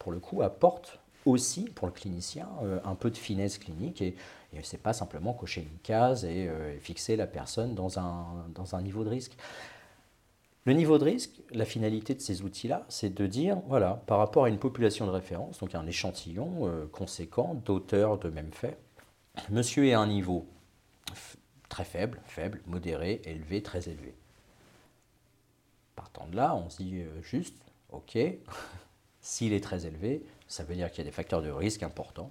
pour 0.00 0.10
le 0.10 0.18
coup, 0.18 0.42
apporte 0.42 0.98
aussi, 1.24 1.66
pour 1.66 1.86
le 1.86 1.92
clinicien, 1.92 2.48
euh, 2.64 2.80
un 2.84 2.96
peu 2.96 3.10
de 3.10 3.16
finesse 3.16 3.58
clinique 3.58 4.02
et, 4.02 4.16
et 4.52 4.64
c'est 4.64 4.82
pas 4.82 4.92
simplement 4.92 5.32
cocher 5.32 5.60
une 5.60 5.78
case 5.84 6.24
et, 6.24 6.50
fixer 6.80 7.14
la 7.14 7.28
personne 7.28 7.76
dans 7.76 8.00
un, 8.00 8.48
dans 8.52 8.74
un 8.74 8.82
niveau 8.82 9.04
de 9.04 9.10
risque. 9.10 9.36
Le 10.64 10.72
niveau 10.72 10.98
de 10.98 11.04
risque, 11.04 11.40
la 11.52 11.64
finalité 11.64 12.12
de 12.16 12.20
ces 12.20 12.42
outils-là, 12.42 12.84
c'est 12.88 13.14
de 13.14 13.26
dire, 13.28 13.58
voilà, 13.68 14.02
par 14.08 14.18
rapport 14.18 14.46
à 14.46 14.48
une 14.48 14.58
population 14.58 15.06
de 15.06 15.12
référence, 15.12 15.60
donc 15.60 15.76
un 15.76 15.86
échantillon 15.86 16.88
conséquent 16.90 17.54
d'auteurs 17.64 18.18
de 18.18 18.30
même 18.30 18.52
fait, 18.52 18.76
monsieur 19.48 19.86
est 19.86 19.92
à 19.92 20.00
un 20.00 20.08
niveau 20.08 20.44
très 21.70 21.84
faible, 21.84 22.20
faible, 22.26 22.60
modéré, 22.66 23.22
élevé, 23.24 23.62
très 23.62 23.88
élevé. 23.88 24.14
Partant 25.96 26.26
de 26.26 26.36
là, 26.36 26.54
on 26.54 26.68
se 26.68 26.82
dit 26.82 27.00
euh, 27.00 27.22
juste, 27.22 27.56
ok, 27.88 28.18
s'il 29.22 29.54
est 29.54 29.64
très 29.64 29.86
élevé, 29.86 30.26
ça 30.48 30.64
veut 30.64 30.74
dire 30.74 30.90
qu'il 30.90 30.98
y 30.98 31.06
a 31.06 31.10
des 31.10 31.14
facteurs 31.14 31.40
de 31.40 31.50
risque 31.50 31.82
importants 31.82 32.30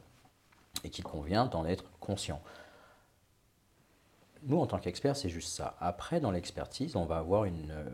et 0.84 0.92
qu'il 0.92 1.04
convient 1.04 1.48
d'en 1.48 1.66
être 1.66 1.90
conscient. 2.00 2.42
Nous, 4.44 4.58
en 4.58 4.68
tant 4.68 4.80
qu'experts, 4.80 5.16
c'est 5.16 5.30
juste 5.30 5.50
ça. 5.50 5.76
Après, 5.80 6.20
dans 6.20 6.32
l'expertise, 6.32 6.96
on 6.96 7.06
va 7.06 7.18
avoir 7.18 7.46
une, 7.46 7.72
euh, 7.72 7.90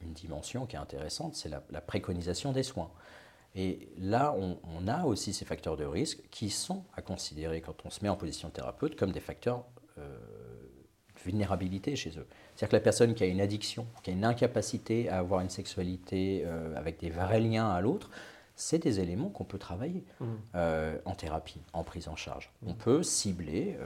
dimension 0.00 0.66
qui 0.66 0.76
est 0.76 0.78
intéressante, 0.78 1.34
c'est 1.34 1.48
la, 1.48 1.80
préconisation 1.80 2.52
des 2.52 2.62
soins. 2.62 2.90
Et 3.54 3.90
là, 3.98 4.34
on, 4.34 4.88
a 4.88 5.04
aussi 5.04 5.32
ces 5.32 5.44
facteurs 5.44 5.76
de 5.76 5.84
risque 5.84 6.20
qui 6.30 6.50
sont 6.50 6.84
à 6.94 7.02
considérer 7.02 7.60
quand 7.60 7.84
on 7.84 7.90
se 7.90 8.02
met 8.02 8.08
en 8.08 8.16
position 8.16 8.48
thérapeute 8.48 8.96
comme 8.96 9.12
des 9.12 9.20
facteurs 9.20 9.64
vulnérabilité 11.24 11.96
chez 11.96 12.10
eux. 12.10 12.26
C'est-à-dire 12.54 12.68
que 12.68 12.76
la 12.76 12.80
personne 12.80 13.14
qui 13.14 13.22
a 13.22 13.26
une 13.26 13.40
addiction, 13.40 13.86
qui 14.02 14.10
a 14.10 14.12
une 14.12 14.24
incapacité 14.24 15.08
à 15.08 15.18
avoir 15.18 15.40
une 15.40 15.50
sexualité 15.50 16.42
euh, 16.44 16.74
avec 16.76 16.98
des 16.98 17.10
vrais 17.10 17.40
liens 17.40 17.68
à 17.68 17.80
l'autre, 17.80 18.10
c'est 18.56 18.78
des 18.78 19.00
éléments 19.00 19.28
qu'on 19.30 19.44
peut 19.44 19.58
travailler 19.58 20.04
mmh. 20.20 20.26
euh, 20.54 20.98
en 21.04 21.14
thérapie, 21.14 21.60
en 21.72 21.84
prise 21.84 22.08
en 22.08 22.16
charge. 22.16 22.52
On 22.66 22.72
mmh. 22.72 22.76
peut 22.76 23.02
cibler 23.02 23.76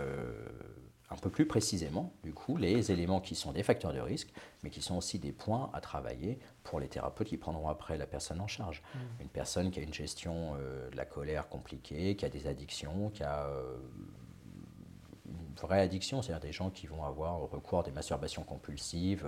un 1.11 1.17
peu 1.17 1.31
plus 1.31 1.47
précisément, 1.47 2.13
du 2.25 2.33
coup, 2.33 2.57
les 2.57 2.91
éléments 2.91 3.21
qui 3.21 3.35
sont 3.35 3.53
des 3.53 3.63
facteurs 3.63 3.93
de 3.93 4.01
risque, 4.01 4.33
mais 4.63 4.71
qui 4.71 4.83
sont 4.83 4.97
aussi 4.97 5.19
des 5.19 5.33
points 5.33 5.71
à 5.73 5.81
travailler 5.81 6.39
pour 6.65 6.81
les 6.81 6.89
thérapeutes 6.89 7.29
qui 7.29 7.37
prendront 7.37 7.69
après 7.69 7.97
la 7.99 8.07
personne 8.07 8.41
en 8.41 8.49
charge. 8.49 8.83
Mmh. 8.83 8.99
Une 9.23 9.29
personne 9.29 9.71
qui 9.71 9.79
a 9.81 9.83
une 9.83 9.95
gestion 9.95 10.55
euh, 10.59 10.91
de 10.91 10.97
la 10.97 11.05
colère 11.05 11.49
compliquée, 11.49 12.17
qui 12.17 12.25
a 12.25 12.29
des 12.29 12.47
addictions, 12.47 13.11
qui 13.11 13.23
a 13.23 13.47
euh, 13.47 13.77
vraie 15.61 15.81
addiction, 15.81 16.23
c'est-à-dire 16.23 16.47
des 16.47 16.53
gens 16.53 16.71
qui 16.71 16.87
vont 16.87 17.05
avoir 17.05 17.39
recours 17.51 17.81
à 17.81 17.83
des 17.83 17.93
masturbations 17.93 18.43
compulsives. 18.43 19.27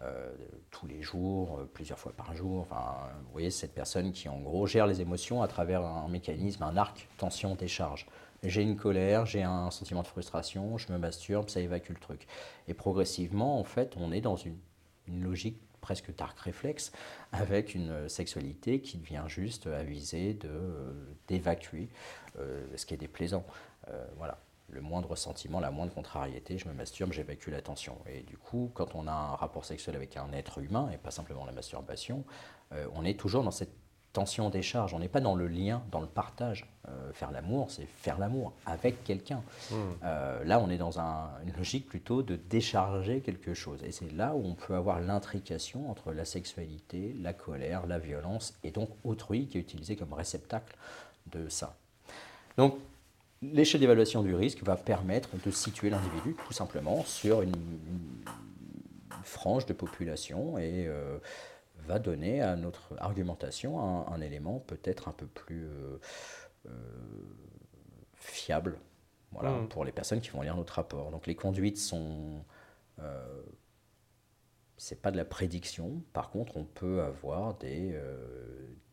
Euh, 0.00 0.32
tous 0.70 0.86
les 0.86 1.02
jours, 1.02 1.60
plusieurs 1.74 1.98
fois 1.98 2.12
par 2.12 2.32
jour. 2.32 2.60
Enfin, 2.60 2.98
vous 3.24 3.32
voyez, 3.32 3.50
cette 3.50 3.74
personne 3.74 4.12
qui 4.12 4.28
en 4.28 4.38
gros 4.38 4.64
gère 4.64 4.86
les 4.86 5.00
émotions 5.00 5.42
à 5.42 5.48
travers 5.48 5.84
un 5.84 6.06
mécanisme, 6.08 6.62
un 6.62 6.76
arc 6.76 7.08
tension-décharge 7.16 8.06
j'ai 8.42 8.62
une 8.62 8.76
colère, 8.76 9.26
j'ai 9.26 9.42
un 9.42 9.70
sentiment 9.70 10.02
de 10.02 10.06
frustration, 10.06 10.78
je 10.78 10.92
me 10.92 10.98
masturbe, 10.98 11.48
ça 11.48 11.60
évacue 11.60 11.90
le 11.90 11.98
truc. 11.98 12.26
Et 12.68 12.74
progressivement, 12.74 13.58
en 13.58 13.64
fait, 13.64 13.94
on 13.96 14.12
est 14.12 14.20
dans 14.20 14.36
une, 14.36 14.56
logique 15.08 15.58
presque 15.80 16.14
dark 16.14 16.38
réflexe 16.38 16.92
avec 17.32 17.74
une 17.74 18.10
sexualité 18.10 18.80
qui 18.82 18.98
devient 18.98 19.24
juste 19.26 19.66
avisée 19.66 20.34
de, 20.34 20.50
d'évacuer 21.28 21.88
euh, 22.38 22.66
ce 22.76 22.84
qui 22.84 22.92
est 22.92 22.98
déplaisant. 22.98 23.44
Euh, 23.88 24.06
voilà. 24.18 24.38
Le 24.70 24.80
moindre 24.80 25.16
sentiment, 25.16 25.60
la 25.60 25.70
moindre 25.70 25.94
contrariété, 25.94 26.58
je 26.58 26.68
me 26.68 26.74
masturbe, 26.74 27.12
j'évacue 27.12 27.48
la 27.50 27.62
tension. 27.62 27.96
Et 28.06 28.20
du 28.20 28.36
coup, 28.36 28.70
quand 28.74 28.94
on 28.94 29.06
a 29.06 29.12
un 29.12 29.34
rapport 29.34 29.64
sexuel 29.64 29.96
avec 29.96 30.16
un 30.16 30.32
être 30.32 30.58
humain, 30.58 30.90
et 30.92 30.98
pas 30.98 31.10
simplement 31.10 31.46
la 31.46 31.52
masturbation, 31.52 32.24
euh, 32.72 32.86
on 32.94 33.04
est 33.04 33.18
toujours 33.18 33.42
dans 33.42 33.50
cette 33.50 33.72
tension 34.12 34.50
décharge. 34.50 34.94
On 34.94 34.98
n'est 34.98 35.08
pas 35.08 35.20
dans 35.20 35.34
le 35.34 35.46
lien, 35.46 35.82
dans 35.90 36.00
le 36.00 36.06
partage. 36.06 36.66
Euh, 36.88 37.12
faire 37.12 37.30
l'amour, 37.30 37.70
c'est 37.70 37.86
faire 37.86 38.18
l'amour 38.18 38.52
avec 38.66 39.04
quelqu'un. 39.04 39.42
Hmm. 39.70 39.74
Euh, 40.04 40.44
là, 40.44 40.58
on 40.60 40.70
est 40.70 40.78
dans 40.78 40.98
une 40.98 41.52
logique 41.56 41.86
plutôt 41.86 42.22
de 42.22 42.36
décharger 42.36 43.20
quelque 43.20 43.54
chose. 43.54 43.82
Et 43.84 43.92
c'est 43.92 44.10
là 44.12 44.34
où 44.34 44.44
on 44.44 44.54
peut 44.54 44.74
avoir 44.74 45.00
l'intrication 45.00 45.90
entre 45.90 46.12
la 46.12 46.24
sexualité, 46.24 47.14
la 47.20 47.32
colère, 47.32 47.86
la 47.86 47.98
violence, 47.98 48.54
et 48.64 48.70
donc 48.70 48.90
autrui 49.04 49.46
qui 49.46 49.58
est 49.58 49.60
utilisé 49.60 49.96
comme 49.96 50.12
réceptacle 50.12 50.76
de 51.26 51.48
ça. 51.48 51.76
Donc, 52.56 52.76
l'échelle 53.42 53.80
d'évaluation 53.80 54.22
du 54.22 54.34
risque 54.34 54.62
va 54.62 54.76
permettre 54.76 55.30
de 55.44 55.50
situer 55.50 55.90
l'individu 55.90 56.34
tout 56.46 56.52
simplement 56.52 57.04
sur 57.04 57.42
une, 57.42 57.54
frange 59.22 59.66
de 59.66 59.72
population 59.72 60.58
et 60.58 60.86
euh, 60.86 61.18
va 61.86 61.98
donner 61.98 62.40
à 62.40 62.56
notre 62.56 62.94
argumentation 62.98 64.08
un, 64.08 64.20
élément 64.20 64.58
peut-être 64.60 65.08
un 65.08 65.12
peu 65.12 65.26
plus 65.26 65.66
euh, 65.66 65.98
euh, 66.66 66.70
fiable 68.14 68.78
voilà, 69.32 69.50
hmm. 69.50 69.68
pour 69.68 69.84
les 69.84 69.92
personnes 69.92 70.20
qui 70.20 70.30
vont 70.30 70.42
lire 70.42 70.56
notre 70.56 70.74
rapport. 70.74 71.10
Donc 71.10 71.26
les 71.26 71.34
conduites 71.34 71.78
sont... 71.78 72.42
C'est 74.76 75.00
pas 75.00 75.10
de 75.10 75.16
la 75.16 75.24
prédiction, 75.24 76.02
par 76.12 76.30
contre 76.30 76.56
on 76.56 76.64
peut 76.64 77.02
avoir 77.02 77.54
des, 77.58 77.96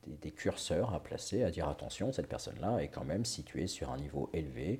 des, 0.07 0.31
curseurs 0.31 0.93
à 0.93 1.01
placer, 1.01 1.43
à 1.43 1.51
dire 1.51 1.67
attention, 1.67 2.11
cette 2.11 2.27
personne-là 2.27 2.79
est 2.79 2.87
quand 2.89 3.05
même 3.05 3.25
située 3.25 3.67
sur 3.67 3.91
un 3.91 3.97
niveau 3.97 4.29
élevé, 4.33 4.79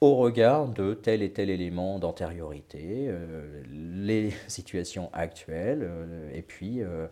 au 0.00 0.14
regard 0.14 0.68
de 0.68 0.94
tel 0.94 1.22
et 1.22 1.32
tel 1.32 1.50
élément 1.50 1.98
d'antériorité, 1.98 3.06
euh, 3.08 3.62
les 3.68 4.32
situations 4.48 5.10
actuelles 5.12 5.82
euh, 5.82 6.30
et 6.32 6.42
puis 6.42 6.82
euh, 6.82 7.08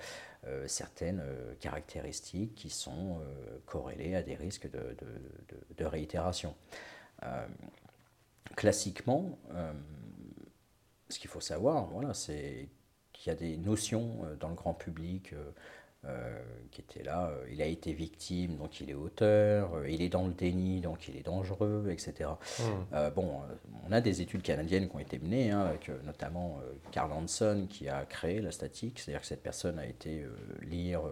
certaines 0.66 1.24
caractéristiques 1.58 2.54
qui 2.54 2.70
sont 2.70 3.18
corrélées 3.64 4.14
à 4.14 4.22
des 4.22 4.36
risques 4.36 4.70
de, 4.70 4.96
de 5.76 5.84
réitération. 5.84 6.54
classiquement, 8.54 9.40
ce 11.08 11.18
qu'il 11.18 11.28
faut 11.28 11.40
savoir, 11.40 11.86
voilà, 11.86 12.14
c'est 12.14 12.68
qu'il 13.12 13.32
y 13.32 13.34
a 13.34 13.34
des 13.34 13.56
notions 13.56 14.20
dans 14.38 14.50
le 14.50 14.54
grand 14.54 14.74
public 14.74 15.34
euh, 16.08 16.40
qui 16.70 16.82
était 16.82 17.02
là. 17.02 17.28
Euh, 17.30 17.46
il 17.50 17.60
a 17.62 17.66
été 17.66 17.92
victime, 17.92 18.56
donc 18.56 18.80
il 18.80 18.90
est 18.90 18.94
auteur. 18.94 19.74
Euh, 19.74 19.90
il 19.90 20.02
est 20.02 20.08
dans 20.08 20.26
le 20.26 20.32
déni, 20.32 20.80
donc 20.80 21.08
il 21.08 21.16
est 21.16 21.24
dangereux, 21.24 21.88
etc. 21.90 22.30
Hmm. 22.60 23.10
bon, 23.14 23.40
on 23.88 23.92
a 23.92 24.00
des 24.00 24.20
études 24.20 24.42
canadiennes 24.42 24.88
qui 24.88 24.96
ont 24.96 25.00
été 25.00 25.18
menées, 25.18 25.50
hein, 25.50 25.60
avec 25.62 25.90
notamment 26.04 26.60
Carl 26.92 27.10
Hanson 27.12 27.66
qui 27.68 27.88
a 27.88 28.04
créé 28.04 28.40
la 28.40 28.52
statique, 28.52 28.98
c'est-à-dire 28.98 29.20
que 29.20 29.26
cette 29.26 29.42
personne 29.42 29.78
a 29.78 29.86
été 29.86 30.24
lire 30.62 31.02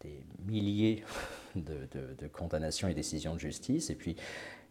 des 0.00 0.24
milliers 0.46 1.04
de, 1.56 1.88
de, 1.92 2.28
condamnations 2.28 2.88
et 2.88 2.94
décisions 2.94 3.34
de 3.34 3.40
justice, 3.40 3.90
et 3.90 3.94
puis 3.94 4.16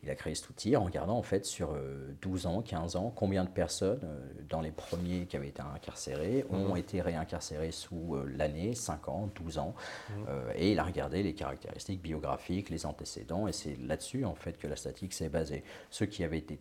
il 0.03 0.09
a 0.09 0.15
créé 0.15 0.35
cet 0.35 0.49
outil 0.49 0.75
en 0.75 0.83
regardant 0.83 1.17
en 1.17 1.23
fait 1.23 1.45
sur 1.45 1.75
12 2.21 2.45
euh, 2.45 2.49
ans, 2.49 2.61
15 2.61 2.95
ans, 2.95 3.11
combien 3.15 3.43
de 3.43 3.49
personnes 3.49 3.99
euh, 4.03 4.19
dans 4.47 4.61
les 4.61 4.71
premiers 4.71 5.25
qui 5.25 5.35
avaient 5.35 5.47
été 5.47 5.61
incarcérés 5.61 6.45
ont 6.49 6.69
mhm. 6.69 6.77
été 6.77 7.01
réincarcérées 7.01 7.71
sous 7.71 8.15
euh, 8.15 8.31
l'année, 8.35 8.75
5 8.75 9.09
ans, 9.09 9.29
12 9.35 9.57
ans. 9.57 9.75
Mhm. 10.09 10.25
et 10.55 10.71
il 10.71 10.79
a 10.79 10.83
regardé 10.83 11.23
les 11.23 11.33
caractéristiques 11.33 12.01
biographiques, 12.01 12.69
les 12.69 12.85
antécédents, 12.85 13.47
et 13.47 13.51
c'est 13.51 13.77
là-dessus 13.79 14.25
en 14.25 14.35
fait 14.35 14.57
que 14.57 14.67
la 14.67 14.75
statique 14.75 15.13
s'est 15.13 15.29
basée. 15.29 15.63
Ceux 15.89 16.05
qui 16.05 16.23
avaient 16.23 16.37
été 16.37 16.59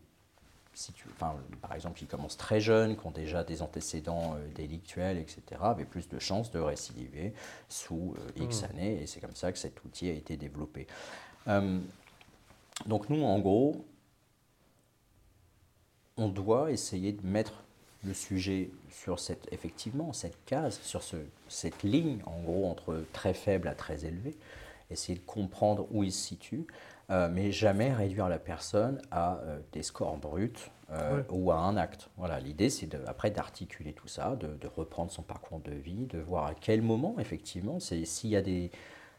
enfin, 1.12 1.36
par 1.62 1.72
exemple, 1.74 1.98
qui 1.98 2.06
commencent 2.06 2.36
très 2.36 2.60
jeunes, 2.60 2.96
qui 2.96 3.06
ont 3.06 3.10
déjà 3.10 3.44
des 3.44 3.62
antécédents 3.62 4.36
délictuels, 4.54 5.16
etc., 5.16 5.42
avaient 5.62 5.86
plus 5.86 6.06
de 6.06 6.18
chances 6.18 6.50
de 6.50 6.58
récidiver 6.58 7.32
sous 7.68 8.14
X 8.36 8.62
mhm. 8.62 8.70
années, 8.70 9.02
et 9.02 9.06
c'est 9.06 9.20
comme 9.20 9.34
ça 9.34 9.52
que 9.52 9.58
cet 9.58 9.82
outil 9.84 10.10
a 10.10 10.12
été 10.12 10.36
développé. 10.36 10.86
Donc 12.84 13.08
nous, 13.08 13.22
en 13.24 13.38
gros, 13.38 13.86
on 16.16 16.28
doit 16.28 16.70
essayer 16.70 17.12
de 17.12 17.26
mettre 17.26 17.64
le 18.04 18.14
sujet 18.14 18.70
sur 18.90 19.18
cette, 19.18 19.48
effectivement, 19.52 20.12
cette 20.12 20.44
case, 20.44 20.78
sur 20.82 21.02
ce, 21.02 21.16
cette 21.48 21.82
ligne, 21.82 22.20
en 22.26 22.40
gros, 22.40 22.70
entre 22.70 23.04
très 23.12 23.34
faible 23.34 23.68
à 23.68 23.74
très 23.74 24.04
élevé, 24.04 24.36
essayer 24.90 25.18
de 25.18 25.24
comprendre 25.24 25.86
où 25.90 26.04
il 26.04 26.12
se 26.12 26.22
situe, 26.22 26.66
euh, 27.10 27.28
mais 27.32 27.50
jamais 27.50 27.92
réduire 27.92 28.28
la 28.28 28.38
personne 28.38 29.00
à 29.10 29.38
euh, 29.38 29.58
des 29.72 29.82
scores 29.82 30.16
bruts 30.16 30.70
euh, 30.90 31.22
ou 31.30 31.50
à 31.50 31.56
un 31.56 31.76
acte. 31.76 32.08
Voilà, 32.16 32.38
l'idée, 32.38 32.70
c'est 32.70 32.86
de, 32.86 32.98
après 33.06 33.30
d'articuler 33.30 33.92
tout 33.92 34.08
ça, 34.08 34.36
de, 34.36 34.48
de, 34.54 34.66
reprendre 34.68 35.10
son 35.10 35.22
parcours 35.22 35.60
de 35.60 35.72
vie, 35.72 36.06
de 36.06 36.18
voir 36.18 36.46
à 36.46 36.54
quel 36.54 36.82
moment, 36.82 37.16
effectivement, 37.18 37.80
c'est 37.80 38.04
s'il 38.04 38.30
y 38.30 38.36
a 38.36 38.42
des, 38.42 38.70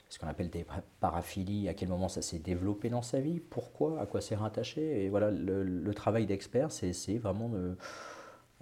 ce 0.10 0.20
qu'on 0.20 0.28
appelle 0.28 0.50
des 0.50 0.66
paraphilies, 1.00 1.68
à 1.68 1.74
quel 1.74 1.90
moment 1.90 2.08
ça 2.08 2.22
s'est 2.22 2.40
développé 2.40 2.90
dans 2.90 3.02
sa 3.02 3.20
vie, 3.20 3.40
pourquoi, 3.40 4.00
à 4.00 4.06
quoi 4.06 4.22
c'est 4.22 4.36
rattaché. 4.36 5.04
Et 5.04 5.10
voilà, 5.10 5.32
le, 5.32 5.94
travail 5.94 6.26
d'expert, 6.26 6.72
c'est 6.72 6.88
essayer 6.88 7.18
vraiment 7.18 7.50
de... 7.50 7.78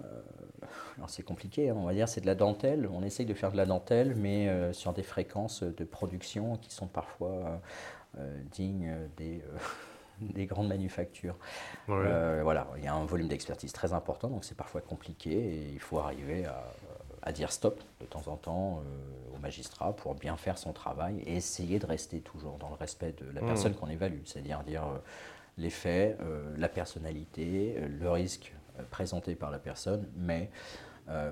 Euh, 0.04 0.20
alors 0.96 1.08
c'est 1.08 1.22
compliqué, 1.22 1.70
hein, 1.70 1.76
on 1.78 1.84
va 1.84 1.94
dire, 1.94 2.08
c'est 2.08 2.20
de 2.20 2.26
la 2.26 2.34
dentelle. 2.34 2.88
On 2.92 3.02
essaye 3.02 3.26
de 3.26 3.34
faire 3.34 3.52
de 3.52 3.56
la 3.56 3.64
dentelle, 3.64 4.14
mais 4.16 4.48
euh, 4.48 4.72
sur 4.72 4.92
des 4.92 5.02
fréquences 5.02 5.62
de 5.62 5.84
production 5.84 6.56
qui 6.56 6.70
sont 6.70 6.88
parfois 6.88 7.60
euh, 8.18 8.42
dignes 8.50 8.94
des, 9.16 9.42
des 10.20 10.46
grandes 10.46 10.68
manufactures. 10.68 11.36
voilà, 11.86 12.68
il 12.76 12.84
y 12.84 12.88
a 12.88 12.94
un 12.94 13.06
volume 13.06 13.28
d'expertise 13.28 13.72
très 13.72 13.92
important, 13.92 14.28
donc 14.28 14.44
c'est 14.44 14.56
parfois 14.56 14.80
compliqué 14.80 15.30
et 15.30 15.72
il 15.72 15.80
faut 15.80 15.98
arriver 15.98 16.44
à 16.44 16.64
à 17.26 17.32
dire 17.32 17.52
stop 17.52 17.82
de 18.00 18.06
temps 18.06 18.22
en 18.28 18.36
temps 18.36 18.78
euh, 18.78 19.36
au 19.36 19.40
magistrat 19.40 19.94
pour 19.94 20.14
bien 20.14 20.36
faire 20.36 20.56
son 20.56 20.72
travail 20.72 21.20
et 21.26 21.36
essayer 21.36 21.80
de 21.80 21.86
rester 21.86 22.20
toujours 22.20 22.56
dans 22.56 22.68
le 22.68 22.76
respect 22.76 23.14
de 23.20 23.26
la 23.34 23.42
mmh. 23.42 23.46
personne 23.46 23.74
qu'on 23.74 23.88
évalue, 23.88 24.20
c'est-à-dire 24.24 24.62
dire, 24.62 24.84
euh, 24.84 24.98
les 25.58 25.70
faits, 25.70 26.18
euh, 26.20 26.54
la 26.56 26.68
personnalité, 26.68 27.76
le 28.00 28.10
risque 28.10 28.54
présenté 28.90 29.34
par 29.34 29.50
la 29.50 29.58
personne, 29.58 30.06
mais 30.16 30.50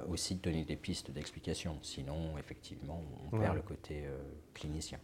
aussi 0.09 0.37
de 0.37 0.41
donner 0.41 0.65
des 0.65 0.77
pistes 0.77 1.11
d'explication. 1.11 1.77
Sinon, 1.83 2.39
effectivement, 2.39 3.03
on 3.27 3.39
perd 3.39 3.57
le 3.57 3.61
côté 3.61 4.05
clinicien. 4.55 4.99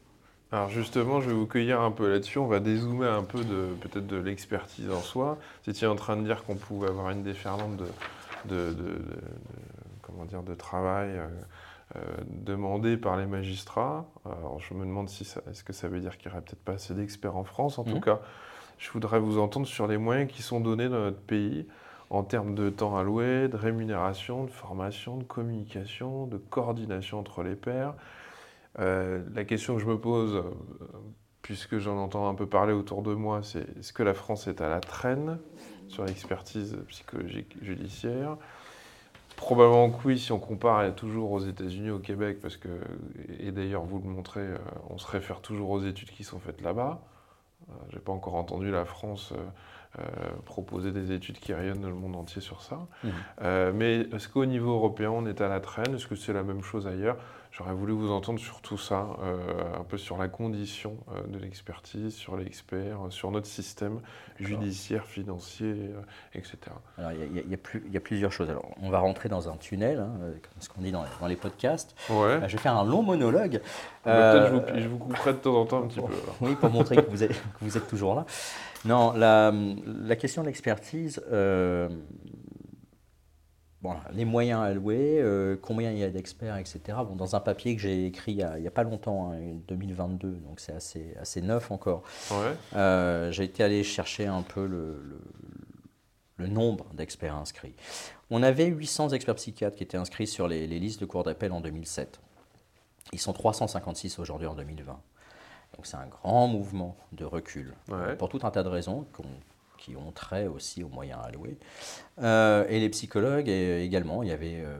Alors 0.53 0.70
justement, 0.70 1.20
je 1.20 1.29
vais 1.29 1.35
vous 1.35 1.48
cueillir 1.48 1.81
un 1.81 1.90
peu 1.90 2.09
là-dessus. 2.09 2.38
On 2.38 2.46
va 2.46 2.61
dézoomer 2.61 3.12
un 3.12 3.24
peu 3.24 3.44
de 3.44 3.74
peut-être 3.81 4.07
de 4.07 4.16
l'expertise 4.16 4.88
en 4.88 5.00
soi. 5.00 5.38
Vous 5.64 5.70
étiez 5.70 5.88
en 5.88 5.96
train 5.96 6.16
de 6.16 6.22
dire 6.22 6.44
qu'on 6.44 6.55
pouvait 6.55 6.88
avoir 6.88 7.11
une 7.11 7.24
déferlante 7.24 7.76
de, 7.76 7.88
de, 8.46 8.72
de 8.72 9.03
comment 10.20 10.26
dire, 10.26 10.42
de 10.42 10.54
travail 10.54 11.11
euh, 11.11 11.28
euh, 11.96 12.00
demandé 12.28 12.96
par 12.96 13.16
les 13.16 13.26
magistrats. 13.26 14.06
Alors 14.24 14.61
je 14.61 14.74
me 14.74 14.85
demande 14.85 15.09
si 15.09 15.22
est-ce 15.50 15.64
que 15.64 15.72
ça 15.72 15.88
veut 15.88 16.00
dire 16.00 16.18
qu'il 16.18 16.30
n'y 16.30 16.37
aurait 16.37 16.44
peut-être 16.44 16.64
pas 16.64 16.72
assez 16.72 16.94
d'experts 16.94 17.37
en 17.37 17.44
France. 17.44 17.78
En 17.78 17.85
tout 17.85 17.96
mmh. 17.96 18.02
cas, 18.02 18.20
je 18.78 18.90
voudrais 18.90 19.18
vous 19.18 19.38
entendre 19.38 19.66
sur 19.66 19.87
les 19.87 19.98
moyens 19.98 20.30
qui 20.30 20.42
sont 20.42 20.61
donnés 20.61 20.88
dans 20.88 21.00
notre 21.00 21.20
pays 21.20 21.66
en 22.11 22.22
termes 22.22 22.54
de 22.54 22.70
temps 22.70 22.96
alloué, 22.96 23.48
de 23.48 23.56
rémunération, 23.56 24.44
de 24.44 24.50
formation, 24.50 25.16
de 25.16 25.24
communication, 25.24 26.26
de 26.26 26.38
coordination 26.38 27.20
entre 27.20 27.42
les 27.42 27.54
pairs. 27.54 27.94
Euh, 28.78 29.22
la 29.35 29.44
question 29.44 29.76
que 29.76 29.80
je 29.80 29.87
me 29.87 29.98
pose, 29.98 30.42
puisque 31.42 31.78
j'en 31.78 31.96
entends 31.98 32.28
un 32.28 32.35
peu 32.35 32.46
parler 32.46 32.72
autour 32.72 33.02
de 33.02 33.14
moi, 33.14 33.40
c'est 33.42 33.66
est-ce 33.78 33.92
que 33.92 34.02
la 34.02 34.14
France 34.14 34.48
est 34.48 34.61
à 34.61 34.68
la 34.68 34.80
traîne 34.80 35.38
sur 35.88 36.04
l'expertise 36.04 36.76
psychologique 36.88 37.56
judiciaire? 37.62 38.37
Probablement 39.40 39.90
que 39.90 40.07
oui, 40.07 40.18
si 40.18 40.33
on 40.33 40.38
compare 40.38 40.94
toujours 40.94 41.33
aux 41.33 41.40
États-Unis, 41.40 41.90
au 41.90 41.98
Québec, 41.98 42.38
parce 42.40 42.57
que, 42.57 42.68
et 43.38 43.50
d'ailleurs 43.53 43.83
vous 43.83 43.98
le 43.98 44.09
montrez, 44.09 44.40
euh, 44.40 44.59
on 44.90 44.98
se 44.98 45.07
réfère 45.07 45.40
toujours 45.40 45.70
aux 45.70 45.83
études 45.83 46.11
qui 46.11 46.24
sont 46.24 46.38
faites 46.38 46.61
là-bas. 46.61 47.00
Euh, 47.68 47.72
Je 47.88 47.96
n'ai 47.96 48.03
pas 48.03 48.12
encore 48.12 48.35
entendu 48.35 48.70
la 48.70 48.85
France 48.85 49.33
proposer 50.44 50.92
des 50.92 51.11
études 51.11 51.40
qui 51.40 51.53
rayonnent 51.53 51.81
dans 51.81 51.88
le 51.88 51.96
monde 51.96 52.14
entier 52.14 52.40
sur 52.40 52.62
ça. 52.62 52.79
Mmh. 53.03 53.09
mais 53.74 54.07
est-ce 54.12 54.29
qu'au 54.29 54.46
niveau 54.46 54.70
européen, 54.74 55.11
on 55.11 55.26
est 55.26 55.40
à 55.40 55.48
la 55.48 55.59
traîne? 55.59 55.92
Est-ce 55.96 56.07
que 56.07 56.14
c'est 56.14 56.33
la 56.33 56.44
même 56.44 56.62
chose 56.62 56.87
ailleurs? 56.87 57.16
J'aurais 57.52 57.74
voulu 57.74 57.92
vous 57.92 58.12
entendre 58.12 58.38
sur 58.38 58.60
tout 58.60 58.78
ça, 58.78 59.08
euh, 59.22 59.36
un 59.78 59.82
peu 59.82 59.98
sur 59.98 60.16
la 60.16 60.28
condition 60.28 60.96
euh, 61.10 61.26
de 61.26 61.38
l'expertise, 61.38 62.14
sur 62.14 62.36
l'expert, 62.36 63.06
euh, 63.06 63.10
sur 63.10 63.32
notre 63.32 63.48
système 63.48 64.00
judiciaire, 64.38 65.04
financier, 65.04 65.90
etc. 66.32 66.58
Alors, 66.96 67.10
il 67.12 67.50
y, 67.50 67.96
a 67.96 68.00
plusieurs 68.00 68.32
choses. 68.32 68.48
Alors, 68.48 68.70
on 68.80 68.88
va 68.88 69.00
rentrer 69.00 69.28
dans 69.28 69.48
un 69.50 69.56
tunnel, 69.56 69.98
hein, 69.98 70.10
comme 70.20 70.60
ce 70.60 70.68
qu'on 70.68 70.80
dit 70.80 70.92
dans, 70.92 71.04
les 71.26 71.36
podcasts. 71.36 71.94
Ouais. 72.08 72.40
je 72.46 72.56
vais 72.56 72.62
faire 72.62 72.76
un 72.76 72.84
long 72.84 73.02
monologue. 73.02 73.60
Peut-être 74.04 74.74
je, 74.74 74.80
je, 74.80 74.88
vous 74.88 74.98
couperai 74.98 75.32
de 75.32 75.38
temps 75.38 75.56
en 75.56 75.66
temps 75.66 75.82
un 75.82 75.88
petit 75.88 76.00
peu. 76.00 76.14
Oui, 76.40 76.54
pour 76.54 76.70
montrer 76.70 76.96
que 76.96 77.10
vous, 77.10 77.22
êtes, 77.22 77.32
que 77.32 77.62
vous 77.62 77.76
êtes 77.76 77.88
toujours 77.88 78.14
là. 78.14 78.24
Non, 78.86 79.12
la, 79.12 79.52
la 79.84 80.16
question 80.16 80.40
de 80.40 80.46
l'expertise, 80.46 81.22
Bon, 83.83 83.97
les 84.12 84.27
moyens 84.27 84.61
alloués, 84.61 85.21
euh, 85.21 85.57
combien 85.61 85.90
il 85.90 85.99
y 85.99 86.05
a 86.05 86.11
d'experts, 86.11 86.59
etc. 86.59 86.81
Bon, 86.99 87.16
dans 87.16 87.35
un 87.35 87.40
papier 87.40 87.75
que 87.75 87.81
j'ai 87.81 88.05
écrit 88.05 88.33
il 88.33 88.61
n'y 88.61 88.66
a, 88.66 88.71
pas 88.71 88.83
longtemps, 88.83 89.33
hein, 89.33 89.38
2022, 89.69 90.33
donc 90.33 90.61
c'est 90.61 90.73
assez, 90.73 91.14
assez 91.19 91.40
neuf 91.40 91.71
encore, 91.71 92.03
euh, 92.77 93.33
j'ai 93.33 93.45
été 93.45 93.62
allé 93.62 93.83
chercher 93.83 94.27
un 94.27 94.43
peu 94.43 94.66
le, 94.66 95.03
le, 96.37 96.47
nombre 96.47 96.87
d'experts 96.93 97.37
inscrits. 97.37 97.75
On 98.31 98.43
avait 98.43 98.66
800 98.66 99.11
experts 99.11 99.37
psychiatres 99.37 99.77
qui 99.77 99.83
étaient 99.83 99.97
inscrits 99.97 100.27
sur 100.27 100.47
les, 100.47 100.66
les 100.66 100.79
listes 100.79 101.01
de 101.01 101.07
cours 101.07 101.25
d'appel 101.25 101.51
en 101.53 101.62
2007. 101.62 102.21
Ils 103.12 103.21
sont 103.21 103.33
356 103.33 104.19
aujourd'hui 104.19 104.47
en 104.47 104.55
2020. 104.55 104.93
Donc 105.77 105.87
c'est 105.87 105.97
un 105.97 106.07
grand 106.07 106.49
mouvement 106.49 106.97
de 107.12 107.25
recul, 107.25 107.75
pour 108.19 108.29
tout 108.29 108.40
un 108.43 108.51
tas 108.51 108.62
de 108.62 108.69
raisons 108.69 109.07
qu'on 109.12 109.25
qui 109.81 109.97
ont 109.97 110.12
trait 110.12 110.47
aussi 110.47 110.85
aux 110.85 110.88
moyens 110.88 111.21
alloués. 111.25 111.59
Euh, 112.21 112.64
et 112.69 112.79
les 112.79 112.88
psychologues 112.90 113.49
également, 113.49 114.23
il 114.23 114.29
y 114.29 114.33
avait 114.33 114.62
euh, 114.62 114.79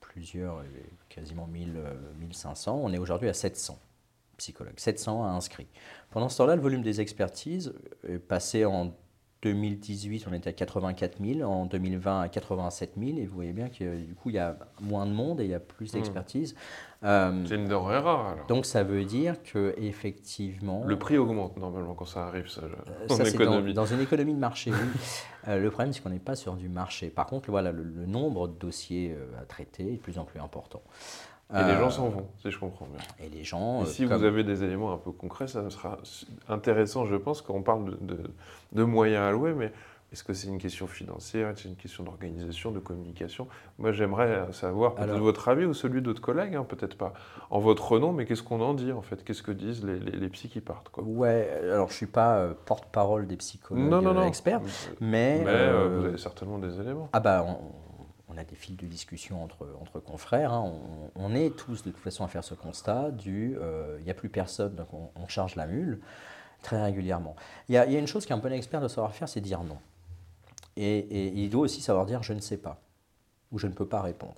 plusieurs, 0.00 0.62
quasiment 1.08 1.46
1000, 1.46 1.80
1500. 2.18 2.80
On 2.82 2.92
est 2.92 2.98
aujourd'hui 2.98 3.28
à 3.28 3.34
700 3.34 3.78
psychologues, 4.36 4.78
700 4.78 5.24
inscrits. 5.24 5.68
Pendant 6.10 6.28
ce 6.28 6.38
temps-là, 6.38 6.56
le 6.56 6.62
volume 6.62 6.82
des 6.82 7.00
expertises 7.00 7.72
est 8.08 8.18
passé 8.18 8.64
en 8.64 8.92
2018, 9.42 10.26
on 10.28 10.32
était 10.32 10.50
à 10.50 10.52
84 10.52 11.18
000, 11.20 11.42
en 11.42 11.66
2020 11.66 12.20
à 12.20 12.28
87 12.28 12.92
000, 12.96 13.18
et 13.18 13.26
vous 13.26 13.34
voyez 13.34 13.52
bien 13.52 13.68
que 13.68 13.96
du 13.96 14.14
coup, 14.14 14.30
il 14.30 14.36
y 14.36 14.38
a 14.38 14.56
moins 14.80 15.04
de 15.04 15.12
monde 15.12 15.40
et 15.40 15.44
il 15.44 15.50
y 15.50 15.54
a 15.54 15.60
plus 15.60 15.92
hmm. 15.92 15.96
d'expertise. 15.96 16.54
Euh, 17.04 17.44
c'est 17.46 17.56
une 17.56 17.66
denrée 17.66 17.98
rare 17.98 18.28
alors. 18.28 18.46
Donc 18.46 18.64
ça 18.64 18.84
veut 18.84 19.04
dire 19.04 19.42
que 19.42 19.74
effectivement. 19.76 20.84
Le 20.86 20.96
prix 20.98 21.18
augmente 21.18 21.56
normalement 21.56 21.94
quand 21.94 22.04
ça 22.04 22.26
arrive, 22.26 22.48
ça. 22.48 22.62
Euh, 22.62 23.08
ça 23.08 23.28
économie. 23.28 23.74
Dans, 23.74 23.86
une 23.86 24.00
économie 24.00 24.34
de 24.34 24.38
marché, 24.38 24.70
oui. 24.70 24.76
Euh, 25.48 25.58
le 25.58 25.72
problème, 25.72 25.92
c'est 25.92 26.00
qu'on 26.00 26.10
n'est 26.10 26.20
pas 26.20 26.36
sur 26.36 26.54
du 26.54 26.68
marché. 26.68 27.08
Par 27.08 27.26
contre, 27.26 27.50
voilà, 27.50 27.72
le, 27.72 27.82
nombre 28.06 28.46
de 28.46 28.56
dossiers 28.56 29.16
à 29.40 29.44
traiter 29.44 29.88
est 29.88 29.96
de 29.96 30.00
plus 30.00 30.16
en 30.16 30.24
plus 30.24 30.38
important. 30.38 30.82
Et 31.52 31.64
les 31.64 31.74
gens 31.74 31.90
s'en 31.90 32.10
vont, 32.10 32.28
si 32.40 32.48
je 32.48 32.60
comprends 32.60 32.86
bien. 32.86 33.04
Et 33.18 33.28
les 33.28 33.42
gens. 33.42 33.82
Et 33.82 33.86
si 33.86 34.04
vous 34.04 34.12
avez 34.12 34.44
des 34.44 34.62
éléments 34.62 34.92
un 34.94 34.98
peu 34.98 35.10
concrets, 35.10 35.48
ça 35.48 35.68
sera 35.68 35.98
intéressant, 36.48 37.06
je 37.06 37.16
pense, 37.16 37.42
quand 37.42 37.54
on 37.54 37.62
parle 37.62 37.98
de, 38.06 38.20
de 38.70 38.84
moyens 38.84 39.24
alloués, 39.30 39.52
mais 39.52 39.72
est-ce 40.12 40.24
que 40.24 40.34
c'est 40.34 40.48
une 40.48 40.58
question 40.58 40.86
financière, 40.86 41.52
c'est 41.56 41.68
une 41.68 41.76
question 41.76 42.04
d'organisation, 42.04 42.70
de 42.70 42.78
communication? 42.78 43.48
Moi, 43.78 43.92
j'aimerais 43.92 44.52
savoir 44.52 44.94
peut-être 44.94 45.18
votre 45.18 45.48
avis 45.48 45.64
ou 45.64 45.72
celui 45.72 46.02
d'autres 46.02 46.20
collègues, 46.20 46.54
hein, 46.54 46.64
peut-être 46.68 46.98
pas 46.98 47.14
en 47.48 47.60
votre 47.60 47.98
nom, 47.98 48.12
mais 48.12 48.26
qu'est-ce 48.26 48.42
qu'on 48.42 48.60
en 48.60 48.74
dit 48.74 48.92
en 48.92 49.00
fait? 49.00 49.24
Qu'est-ce 49.24 49.42
que 49.42 49.52
disent 49.52 49.84
les, 49.84 49.98
les, 49.98 50.28
psys 50.28 50.50
qui 50.50 50.60
partent 50.60 50.90
quoi? 50.90 51.02
Ouais, 51.02 51.50
alors 51.62 51.88
je 51.88 51.94
suis 51.94 52.06
pas 52.06 52.36
euh, 52.36 52.52
porte-parole 52.66 53.26
des 53.26 53.36
psychologues 53.36 53.88
non, 53.88 54.02
non, 54.02 54.12
non. 54.12 54.26
experts, 54.26 54.60
mais, 55.00 55.40
mais 55.44 55.44
euh, 55.46 55.98
vous 55.98 56.06
avez 56.06 56.18
certainement 56.18 56.58
des 56.58 56.78
éléments. 56.78 57.08
Ah 57.14 57.20
bah, 57.20 57.46
on, 58.28 58.36
a 58.36 58.44
des 58.44 58.56
fils 58.56 58.76
de 58.76 58.86
discussion 58.86 59.42
entre, 59.42 59.66
entre 59.80 59.98
confrères. 59.98 60.52
Hein. 60.52 60.72
On, 61.16 61.34
est 61.34 61.56
tous 61.56 61.82
de 61.84 61.90
toute 61.90 62.02
façon 62.02 62.24
à 62.24 62.28
faire 62.28 62.44
ce 62.44 62.54
constat 62.54 63.10
du 63.10 63.56
euh, 63.60 63.96
il 64.00 64.04
n'y 64.04 64.10
a 64.10 64.14
plus 64.14 64.30
personne, 64.30 64.74
donc 64.74 64.88
on, 64.92 65.28
charge 65.28 65.56
la 65.56 65.66
mule 65.66 66.00
très 66.62 66.82
régulièrement. 66.82 67.34
Il 67.68 67.74
y, 67.74 67.78
a, 67.78 67.86
y 67.86 67.96
a 67.96 67.98
une 67.98 68.06
chose 68.06 68.26
qu'un 68.26 68.38
bon 68.38 68.52
expert 68.52 68.80
doit 68.80 68.88
savoir 68.88 69.14
faire, 69.14 69.28
c'est 69.28 69.40
dire 69.40 69.62
non. 69.62 69.78
Et, 70.76 71.28
il 71.28 71.50
doit 71.50 71.62
aussi 71.62 71.80
savoir 71.80 72.06
dire 72.06 72.22
je 72.22 72.32
ne 72.32 72.40
sais 72.40 72.56
pas 72.56 72.80
ou 73.50 73.58
je 73.58 73.66
ne 73.66 73.72
peux 73.72 73.86
pas 73.86 74.00
répondre. 74.00 74.36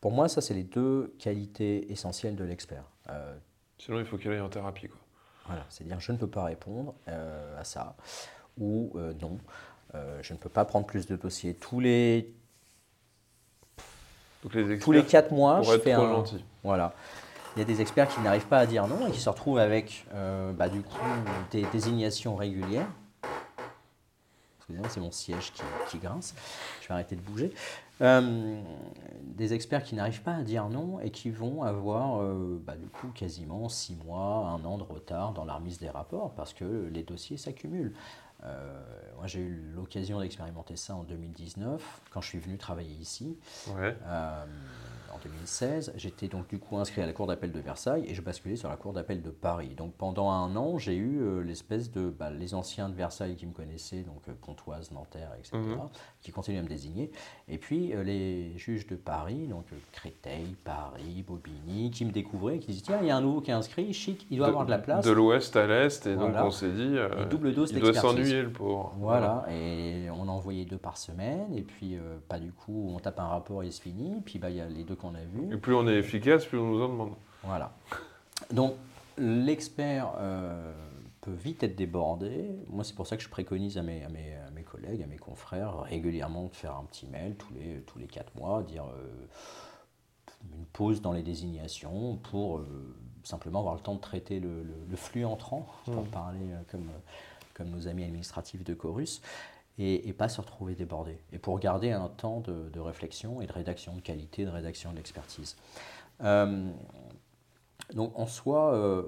Pour 0.00 0.12
moi, 0.12 0.28
ça, 0.28 0.40
c'est 0.40 0.54
les 0.54 0.62
deux 0.62 1.14
qualités 1.18 1.92
essentielles 1.92 2.36
de 2.36 2.44
l'expert. 2.44 2.84
Euh, 3.10 3.36
Sinon, 3.78 3.98
il 3.98 4.06
faut 4.06 4.16
qu'il 4.16 4.30
aille 4.30 4.40
en 4.40 4.48
thérapie. 4.48 4.88
Quoi. 4.88 4.98
Voilà, 5.46 5.66
c'est 5.68 5.84
dire 5.84 6.00
je 6.00 6.12
ne 6.12 6.16
peux 6.16 6.26
pas 6.26 6.44
répondre 6.44 6.94
euh, 7.08 7.60
à 7.60 7.64
ça 7.64 7.96
ou 8.58 8.92
euh, 8.96 9.12
non, 9.20 9.38
je 10.22 10.32
ne 10.32 10.38
peux 10.38 10.48
pas 10.48 10.64
prendre 10.64 10.86
plus 10.86 11.06
de 11.06 11.16
dossiers. 11.16 11.54
Tous 11.54 11.80
les, 11.80 12.32
tous 14.42 14.92
les 14.92 15.04
quatre 15.04 15.32
mois, 15.32 15.62
je 15.62 15.78
fais 15.78 15.92
un. 15.92 16.00
Gentil. 16.00 16.44
Voilà. 16.62 16.94
Il 17.56 17.58
y 17.58 17.62
a 17.62 17.64
des 17.64 17.80
experts 17.80 18.08
qui 18.08 18.20
n'arrivent 18.20 18.46
pas 18.46 18.60
à 18.60 18.66
dire 18.66 18.86
non 18.86 19.08
et 19.08 19.10
qui 19.10 19.18
se 19.20 19.28
retrouvent 19.28 19.58
avec 19.58 20.06
bah, 20.56 20.68
du 20.68 20.82
coup 20.82 20.96
des 21.50 21.66
désignations 21.72 22.36
régulières 22.36 22.86
c'est 24.88 25.00
mon 25.00 25.10
siège 25.10 25.52
qui, 25.88 25.98
grince, 25.98 26.34
je 26.82 26.88
vais 26.88 26.94
arrêter 26.94 27.16
de 27.16 27.20
bouger. 27.20 27.52
Euh, 28.02 28.60
des 29.22 29.52
experts 29.52 29.84
qui 29.84 29.94
n'arrivent 29.94 30.22
pas 30.22 30.34
à 30.34 30.42
dire 30.42 30.68
non 30.70 31.00
et 31.00 31.10
qui 31.10 31.30
vont 31.30 31.62
avoir 31.62 32.22
euh, 32.22 32.58
bah, 32.64 32.74
du 32.74 32.88
coup 32.88 33.08
quasiment 33.08 33.68
six 33.68 33.94
mois, 34.06 34.48
un 34.48 34.64
an 34.64 34.78
de 34.78 34.82
retard 34.82 35.32
dans 35.32 35.44
la 35.44 35.54
remise 35.54 35.78
des 35.78 35.90
rapports 35.90 36.32
parce 36.34 36.54
que 36.54 36.88
les 36.90 37.02
dossiers 37.02 37.36
s'accumulent. 37.36 37.92
Euh, 38.44 38.80
moi, 39.16 39.26
j'ai 39.26 39.40
eu 39.40 39.70
l'occasion 39.74 40.18
d'expérimenter 40.20 40.76
ça 40.76 40.94
en 40.94 41.02
2019 41.02 42.00
quand 42.10 42.22
je 42.22 42.28
suis 42.28 42.38
venu 42.38 42.56
travailler 42.56 42.94
ici. 42.94 43.36
Ouais. 43.76 43.94
2016. 45.22 45.92
J'étais 45.96 46.28
donc 46.28 46.48
du 46.48 46.58
coup 46.58 46.76
inscrit 46.76 47.02
à 47.02 47.06
la 47.06 47.12
Cour 47.12 47.26
d'appel 47.26 47.52
de 47.52 47.60
Versailles 47.60 48.04
et 48.06 48.14
je 48.14 48.22
basculais 48.22 48.56
sur 48.56 48.68
la 48.68 48.76
Cour 48.76 48.92
d'appel 48.92 49.22
de 49.22 49.30
Paris. 49.30 49.74
Donc 49.76 49.94
pendant 49.94 50.30
un 50.30 50.54
an, 50.56 50.78
j'ai 50.78 50.96
eu 50.96 51.20
euh, 51.20 51.42
l'espèce 51.42 51.90
de. 51.90 52.10
Bah, 52.10 52.30
les 52.30 52.54
anciens 52.54 52.88
de 52.88 52.94
Versailles 52.94 53.36
qui 53.36 53.46
me 53.46 53.52
connaissaient, 53.52 54.02
donc 54.02 54.22
euh, 54.28 54.32
Pontoise, 54.40 54.90
Nanterre, 54.92 55.32
etc., 55.38 55.58
mhm. 55.58 55.88
qui 56.20 56.32
continuaient 56.32 56.60
à 56.60 56.62
me 56.62 56.68
désigner. 56.68 57.10
Et 57.48 57.58
puis 57.58 57.92
euh, 57.92 58.02
les 58.02 58.56
juges 58.58 58.86
de 58.86 58.96
Paris, 58.96 59.46
donc 59.46 59.66
Créteil, 59.92 60.56
Paris, 60.64 61.24
Bobigny, 61.26 61.90
qui 61.90 62.04
me 62.04 62.12
découvraient 62.12 62.58
qui 62.58 62.68
disaient 62.68 62.84
tiens, 62.84 62.98
il 63.00 63.08
y 63.08 63.10
a 63.10 63.16
un 63.16 63.20
nouveau 63.20 63.40
qui 63.40 63.50
est 63.50 63.54
inscrit, 63.54 63.92
chic, 63.92 64.26
il 64.30 64.38
doit 64.38 64.48
avoir 64.48 64.64
de 64.64 64.70
la 64.70 64.78
place. 64.78 65.04
De 65.04 65.10
l'ouest 65.10 65.54
à 65.56 65.66
l'est, 65.66 66.06
et 66.06 66.16
donc 66.16 66.34
on 66.36 66.50
s'est 66.50 66.72
dit. 66.72 66.96
double 67.30 67.54
dose 67.54 67.70
il 67.72 67.80
doit 67.80 67.94
s'ennuyer 67.94 68.42
le 68.42 68.52
pauvre. 68.52 68.94
Voilà, 68.98 69.46
et 69.50 70.08
on 70.10 70.28
a 70.28 70.32
envoyé 70.32 70.64
deux 70.64 70.78
par 70.78 70.96
semaine, 70.96 71.52
et 71.54 71.62
puis 71.62 71.98
pas 72.28 72.38
du 72.38 72.52
coup, 72.52 72.90
on 72.94 72.98
tape 72.98 73.20
un 73.20 73.28
rapport 73.28 73.62
et 73.62 73.70
c'est 73.70 73.82
fini. 73.82 74.20
Puis 74.24 74.38
bah, 74.38 74.50
il 74.50 74.56
y 74.56 74.60
a 74.60 74.66
les 74.66 74.84
deux 74.84 74.96
qu'on 75.10 75.14
a 75.16 75.24
vus. 75.24 75.54
Et 75.54 75.56
plus 75.56 75.74
on 75.74 75.86
est 75.88 75.96
efficace, 75.96 76.46
plus 76.46 76.58
on 76.58 76.70
nous 76.70 76.82
en 76.82 76.88
demande. 76.88 77.12
Voilà. 77.42 77.72
Donc 78.52 78.74
l'expert 79.18 80.12
euh, 80.18 80.72
peut 81.20 81.32
vite 81.32 81.62
être 81.62 81.76
débordé. 81.76 82.50
Moi, 82.68 82.84
c'est 82.84 82.94
pour 82.94 83.06
ça 83.06 83.16
que 83.16 83.22
je 83.22 83.28
préconise 83.28 83.78
à 83.78 83.82
mes, 83.82 84.04
à 84.04 84.08
mes, 84.08 84.36
mes, 84.54 84.62
collègues, 84.62 85.02
à 85.02 85.06
mes 85.06 85.18
confrères, 85.18 85.80
régulièrement 85.80 86.44
de 86.44 86.54
faire 86.54 86.76
un 86.76 86.84
petit 86.84 87.06
mail 87.06 87.36
tous 87.36 87.52
les, 87.54 87.80
tous 87.82 87.98
les 87.98 88.06
quatre 88.06 88.34
mois, 88.36 88.62
dire 88.62 88.84
euh, 88.84 89.26
une 90.56 90.64
pause 90.66 91.02
dans 91.02 91.12
les 91.12 91.22
désignations 91.22 92.16
pour 92.16 92.58
euh, 92.58 92.94
simplement 93.24 93.60
avoir 93.60 93.74
le 93.74 93.80
temps 93.80 93.94
de 93.94 94.00
traiter 94.00 94.40
le, 94.40 94.64
le, 94.88 94.96
flux 94.96 95.24
entrant, 95.24 95.66
pour 95.84 96.02
mmh. 96.02 96.08
parler 96.08 96.46
comme, 96.70 96.88
comme 97.54 97.68
nos 97.68 97.88
amis 97.88 98.04
administratifs 98.04 98.64
de 98.64 98.72
Chorus 98.72 99.20
et, 99.80 100.12
pas 100.12 100.28
se 100.28 100.40
retrouver 100.40 100.74
débordé. 100.74 101.18
Et 101.32 101.38
pour 101.38 101.58
garder 101.58 101.90
un 101.90 102.08
temps 102.08 102.40
de, 102.40 102.80
réflexion 102.80 103.40
et 103.40 103.46
de 103.46 103.52
rédaction 103.52 103.94
de 103.94 104.00
qualité, 104.00 104.44
de 104.44 104.50
rédaction 104.50 104.90
de 104.90 104.96
l'expertise. 104.96 105.56
Euh, 106.22 106.70
donc 107.94 108.12
en 108.18 108.26
soi, 108.26 108.74
euh, 108.74 109.02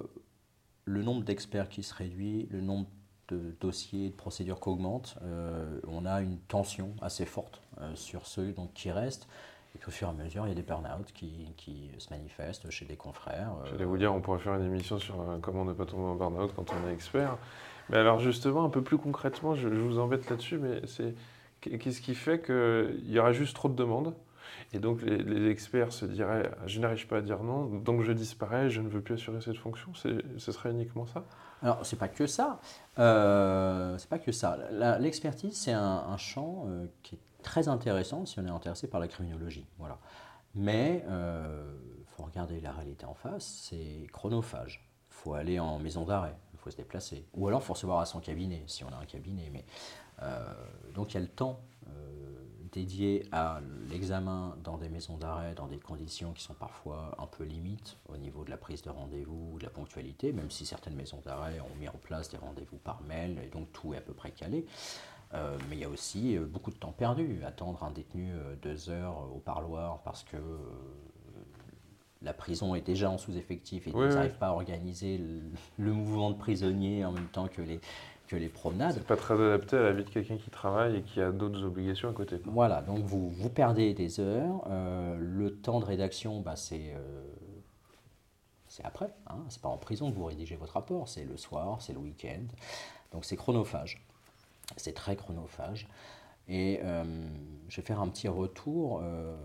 le 0.85 1.03
nombre 1.03 1.25
d'experts 1.25 1.69
qui 1.69 1.83
se 1.83 1.95
réduit, 1.95 2.49
le 2.51 2.61
nombre 2.61 2.87
de 3.29 3.55
dossiers, 3.61 4.09
de 4.09 4.15
procédures 4.15 4.61
qui 4.61 4.69
augmente, 4.69 5.17
euh, 5.23 5.81
on 5.87 6.07
a 6.07 6.23
une 6.23 6.39
tension 6.39 6.95
assez 7.03 7.27
forte 7.27 7.61
sur 7.95 8.27
ceux 8.27 8.53
donc, 8.53 8.73
qui 8.73 8.91
restent. 8.91 9.29
Et 9.75 9.79
puis 9.79 9.89
au 9.89 9.91
fur 9.91 10.09
et 10.09 10.11
à 10.11 10.15
mesure, 10.15 10.47
il 10.47 10.51
y 10.51 10.53
a 10.53 10.55
des 10.55 10.63
burn-out 10.63 11.13
qui, 11.13 11.53
qui, 11.57 11.91
se 11.99 12.11
manifestent 12.11 12.69
chez 12.71 12.85
des 12.85 12.97
confrères. 12.97 13.53
J'allais 13.71 13.87
vous 13.87 13.97
dire, 13.97 14.13
on 14.13 14.21
pourrait 14.21 14.39
faire 14.39 14.55
une 14.55 14.67
émission 14.67 14.99
sur 14.99 15.17
comment 15.41 15.65
ne 15.65 15.73
pas 15.73 15.87
tomber 15.87 16.05
en 16.05 16.15
burn-out 16.15 16.53
quand 16.55 16.67
on 16.73 16.89
est 16.89 16.93
expert. 16.93 17.39
Mais 17.91 17.99
alors 17.99 18.21
justement, 18.21 18.65
un 18.65 18.71
peu 18.71 18.83
plus 18.83 18.99
concrètement, 18.99 19.55
je, 19.55 19.69
vous 19.69 19.99
embête 19.99 20.29
là-dessus, 20.31 20.59
mais 20.59 20.83
c'est 20.87 21.15
qu'est-ce 21.61 22.01
qui 22.01 22.15
fait 22.15 22.41
qu'il 22.41 23.11
y 23.11 23.19
aura 23.19 23.33
juste 23.33 23.55
trop 23.55 23.69
de 23.69 23.75
demandes? 23.75 24.15
Et 24.73 24.79
donc 24.79 25.03
les, 25.03 25.51
experts 25.51 25.93
se 25.93 26.05
diraient 26.07 26.51
je 26.67 26.81
n'arrive 26.81 27.07
pas 27.07 27.19
à 27.19 27.21
dire 27.21 27.43
non, 27.43 27.67
donc 27.67 28.03
je 28.03 28.13
disparais, 28.13 28.71
je 28.71 28.81
ne 28.81 28.89
veux 28.89 29.01
plus 29.01 29.15
assurer 29.15 29.41
cette 29.41 29.59
fonction. 29.59 29.93
Ce 29.95 30.53
serait 30.53 30.71
uniquement 30.71 31.07
ça? 31.07 31.25
Alors 31.63 31.85
c'est 31.85 31.99
pas 31.99 32.09
que 32.09 32.27
ça. 32.27 32.61
Euh, 32.99 33.97
c'est 33.99 34.09
pas 34.09 34.19
que 34.19 34.33
ça. 34.33 34.59
L'expertise 34.99 35.57
c'est 35.57 35.73
un, 35.73 36.17
champ 36.17 36.65
euh, 36.67 36.87
qui 37.03 37.17
est 37.17 37.43
très 37.43 37.69
intéressant 37.69 38.27
si 38.27 38.39
on 38.41 38.47
est 38.47 38.51
intéressé 38.51 38.89
par 38.89 39.01
la 39.01 39.09
criminologie. 39.09 39.67
Voilà. 39.79 39.99
Mais 40.55 41.03
il 41.05 41.11
euh, 41.11 41.73
faut 42.17 42.25
regarder 42.25 42.61
la 42.61 42.73
réalité 42.73 43.05
en 43.07 43.15
face. 43.15 43.69
C'est 43.69 44.07
chronophage. 44.13 44.89
Il 45.11 45.15
faut 45.15 45.35
aller 45.35 45.61
en 45.61 45.79
maison 45.79 46.05
d'arrêt 46.05 46.37
faut 46.63 46.71
se 46.71 46.77
déplacer. 46.77 47.25
Ou 47.35 47.49
alors, 47.49 47.61
il 47.61 47.65
faut 47.65 47.75
recevoir 47.75 48.01
à 48.01 48.07
son 48.07 48.21
cabinet, 48.21 48.63
si 48.67 48.85
on 48.85 48.89
a 48.89 48.97
un 48.97 49.07
cabinet. 49.07 49.51
Mais, 49.53 49.65
donc, 50.95 51.13
il 51.13 51.15
y 51.15 51.17
a 51.19 51.21
le 51.21 51.29
temps 51.29 51.61
dédié 52.73 53.27
à 53.33 53.61
l'examen 53.91 54.57
dans 54.65 54.79
des 54.79 54.89
maisons 54.89 55.19
d'arrêt, 55.19 55.55
dans 55.55 55.67
des 55.67 55.79
conditions 55.79 56.33
qui 56.33 56.43
sont 56.43 56.55
parfois 56.55 57.15
un 57.19 57.27
peu 57.27 57.45
limites 57.45 57.99
au 58.09 58.17
niveau 58.17 58.45
de 58.45 58.51
la 58.51 58.57
prise 58.57 58.83
de 58.83 58.91
rendez-vous 58.91 59.53
ou 59.53 59.59
de 59.59 59.65
la 59.65 59.71
ponctualité, 59.71 60.33
même 60.33 60.51
si 60.51 60.65
certaines 60.65 60.95
maisons 60.95 61.21
d'arrêt 61.25 61.61
ont 61.61 61.79
mis 61.79 61.89
en 61.89 61.99
place 62.03 62.31
des 62.31 62.39
rendez-vous 62.39 62.79
par 62.79 63.03
mail, 63.03 63.39
et 63.45 63.49
donc 63.49 63.71
tout 63.73 63.93
est 63.95 63.99
à 63.99 64.01
peu 64.01 64.15
près 64.15 64.31
calé. 64.31 64.67
Euh, 65.35 65.57
mais 65.69 65.77
il 65.77 65.81
y 65.81 65.85
a 65.85 65.89
aussi 65.89 66.37
euh, 66.37 66.45
beaucoup 66.45 66.71
de 66.71 66.77
temps 66.77 66.93
perdu. 66.93 67.43
Attendre 67.45 67.83
un 67.85 67.91
détenu 67.91 68.33
euh, 68.33 68.55
deux 68.61 68.91
heures 68.91 69.31
au 69.35 69.39
parloir 69.39 70.03
parce 70.03 70.23
que 70.25 70.37
la 72.25 72.33
prison 72.33 72.75
est 72.75 72.81
déjà 72.81 73.11
en 73.11 73.19
sous-effectif 73.19 73.87
et 73.87 73.91
ils 73.91 73.97
n'arrivent 73.97 74.39
pas 74.39 74.49
à 74.49 74.53
organiser 74.53 75.21
le, 75.79 75.93
mouvement 75.93 76.31
de 76.31 76.37
prisonniers 76.37 77.05
en 77.05 77.13
même 77.13 77.29
temps 77.29 77.49
que 77.49 77.63
les, 77.63 77.81
que 78.29 78.37
les 78.37 78.49
promenades. 78.49 78.95
C'est 78.95 79.07
pas 79.07 79.17
très 79.17 79.35
adapté 79.35 79.77
à 79.77 79.83
la 79.83 79.93
vie 79.93 80.05
de 80.05 80.11
quelqu'un 80.11 80.37
qui 80.37 80.51
travaille 80.51 80.97
et 80.97 81.03
qui 81.03 81.21
a 81.21 81.31
d'autres 81.31 81.65
obligations 81.65 82.09
à 82.09 82.13
côté. 82.13 82.41
Voilà, 82.45 82.83
donc 82.83 83.01
vous, 83.01 83.31
vous 83.31 83.49
perdez 83.49 83.95
des 83.95 84.21
heures. 84.21 84.69
le 85.19 85.51
temps 85.51 85.81
de 85.81 85.85
rédaction, 85.85 86.41
bah, 86.41 86.57
c'est 86.57 86.95
c'est 88.73 88.87
après. 88.87 89.11
Hein. 89.27 89.45
C'est 89.51 89.61
pas 89.61 89.69
en 89.69 89.77
prison 89.77 90.11
que 90.11 90.17
vous 90.17 90.25
rédigez 90.25 90.57
votre 90.57 90.73
rapport, 90.73 91.07
c'est 91.07 91.25
le 91.25 91.37
soir, 91.37 91.83
c'est 91.83 91.93
le 91.93 91.99
week-end. 91.99 92.47
Donc 93.13 93.27
c'est 93.27 93.37
chronophage. 93.37 94.03
C'est 94.79 94.95
très 94.95 95.15
chronophage. 95.15 95.87
Et 96.49 96.81
euh, 96.83 97.05
je 97.69 97.77
vais 97.77 97.87
faire 97.87 98.01
un 98.01 98.09
petit 98.09 98.29
retour 98.29 99.01
euh, 99.03 99.37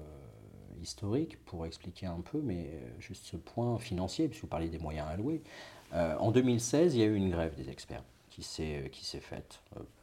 historique 0.82 1.44
pour 1.46 1.66
expliquer 1.66 2.06
un 2.06 2.22
peu, 2.22 2.40
mais 2.42 2.70
euh, 2.72 2.90
juste 3.00 3.26
ce 3.26 3.38
point 3.38 3.78
financier, 3.78 4.28
puisque 4.28 4.44
vous 4.44 4.50
parlez 4.50 4.70
des 4.70 4.80
moyens 4.80 5.08
alloués. 5.10 5.42
en 5.94 6.32
2016, 6.32 6.96
il 6.96 7.00
y 7.00 7.04
a 7.04 7.08
eu 7.08 7.16
une 7.16 7.32
grève 7.32 7.56
des 7.56 7.70
experts 7.70 8.04
qui 8.30 8.44
s'est 8.44 9.20
faite 9.20 9.62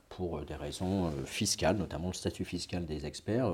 pour 0.09 0.41
des 0.45 0.57
raisons 0.57 1.13
fiscales, 1.25 1.77
notamment 1.77 2.09
le 2.09 2.15
statut 2.15 2.45
fiscal 2.45 2.85
des 2.85 3.07
experts. 3.07 3.53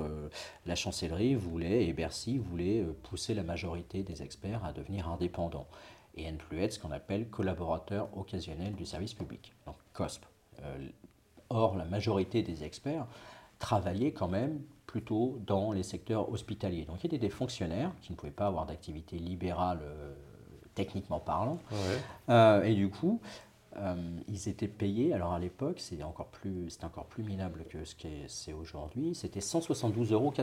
La 0.65 0.75
chancellerie 0.75 1.35
voulait, 1.35 1.87
et 1.87 1.93
Bercy 1.93 2.39
voulait 2.39 2.83
pousser 3.03 3.35
la 3.35 3.43
majorité 3.43 4.03
des 4.03 4.23
experts 4.23 4.65
à 4.65 4.73
devenir 4.73 5.09
indépendants 5.09 5.67
et 6.15 6.31
ne 6.33 6.39
plus 6.39 6.61
être 6.61 6.73
ce 6.73 6.79
qu'on 6.79 6.93
appelle 6.93 7.29
collaborateurs 7.29 8.09
occasionnels 8.17 8.75
du 8.75 8.87
service 8.87 9.13
public, 9.13 9.53
donc 9.67 9.77
COSP. 9.93 10.25
Or, 11.51 11.77
la 11.77 11.85
majorité 11.85 12.43
des 12.43 12.63
experts 12.63 13.07
travaillaient 13.59 14.13
quand 14.13 14.29
même 14.29 14.63
plutôt 14.91 15.39
dans 15.47 15.71
les 15.71 15.85
secteurs 15.85 16.29
hospitaliers. 16.33 16.85
Donc 16.85 16.97
il 16.99 17.05
y 17.05 17.07
était 17.07 17.19
des 17.19 17.31
fonctionnaires 17.31 17.93
qui 18.03 18.11
ne 18.11 18.17
pouvaient 18.17 18.33
pas 18.33 18.49
avoir 18.49 18.67
d'activité 18.67 19.19
libérale 19.19 19.79
euh, 19.83 20.13
techniquement 20.75 21.21
parlant. 21.21 21.61
Euh, 22.29 22.65
et 22.65 22.75
du 22.75 22.91
coup, 22.91 23.21
euh, 23.77 23.95
ils 24.27 24.49
étaient 24.49 24.67
payés, 24.67 25.15
alors 25.15 25.33
à 25.33 25.39
l'époque, 25.39 25.79
c'était 25.79 26.03
encore, 26.03 26.27
plus, 26.27 26.77
encore 26.83 27.05
plus 27.05 27.23
minable 27.23 27.67
que 27.71 27.85
ce 27.85 27.95
que 27.95 28.09
c'est 28.27 28.53
aujourd'hui, 28.53 29.15
c'était 29.15 29.39
172,80 29.39 30.13
euros. 30.13 30.35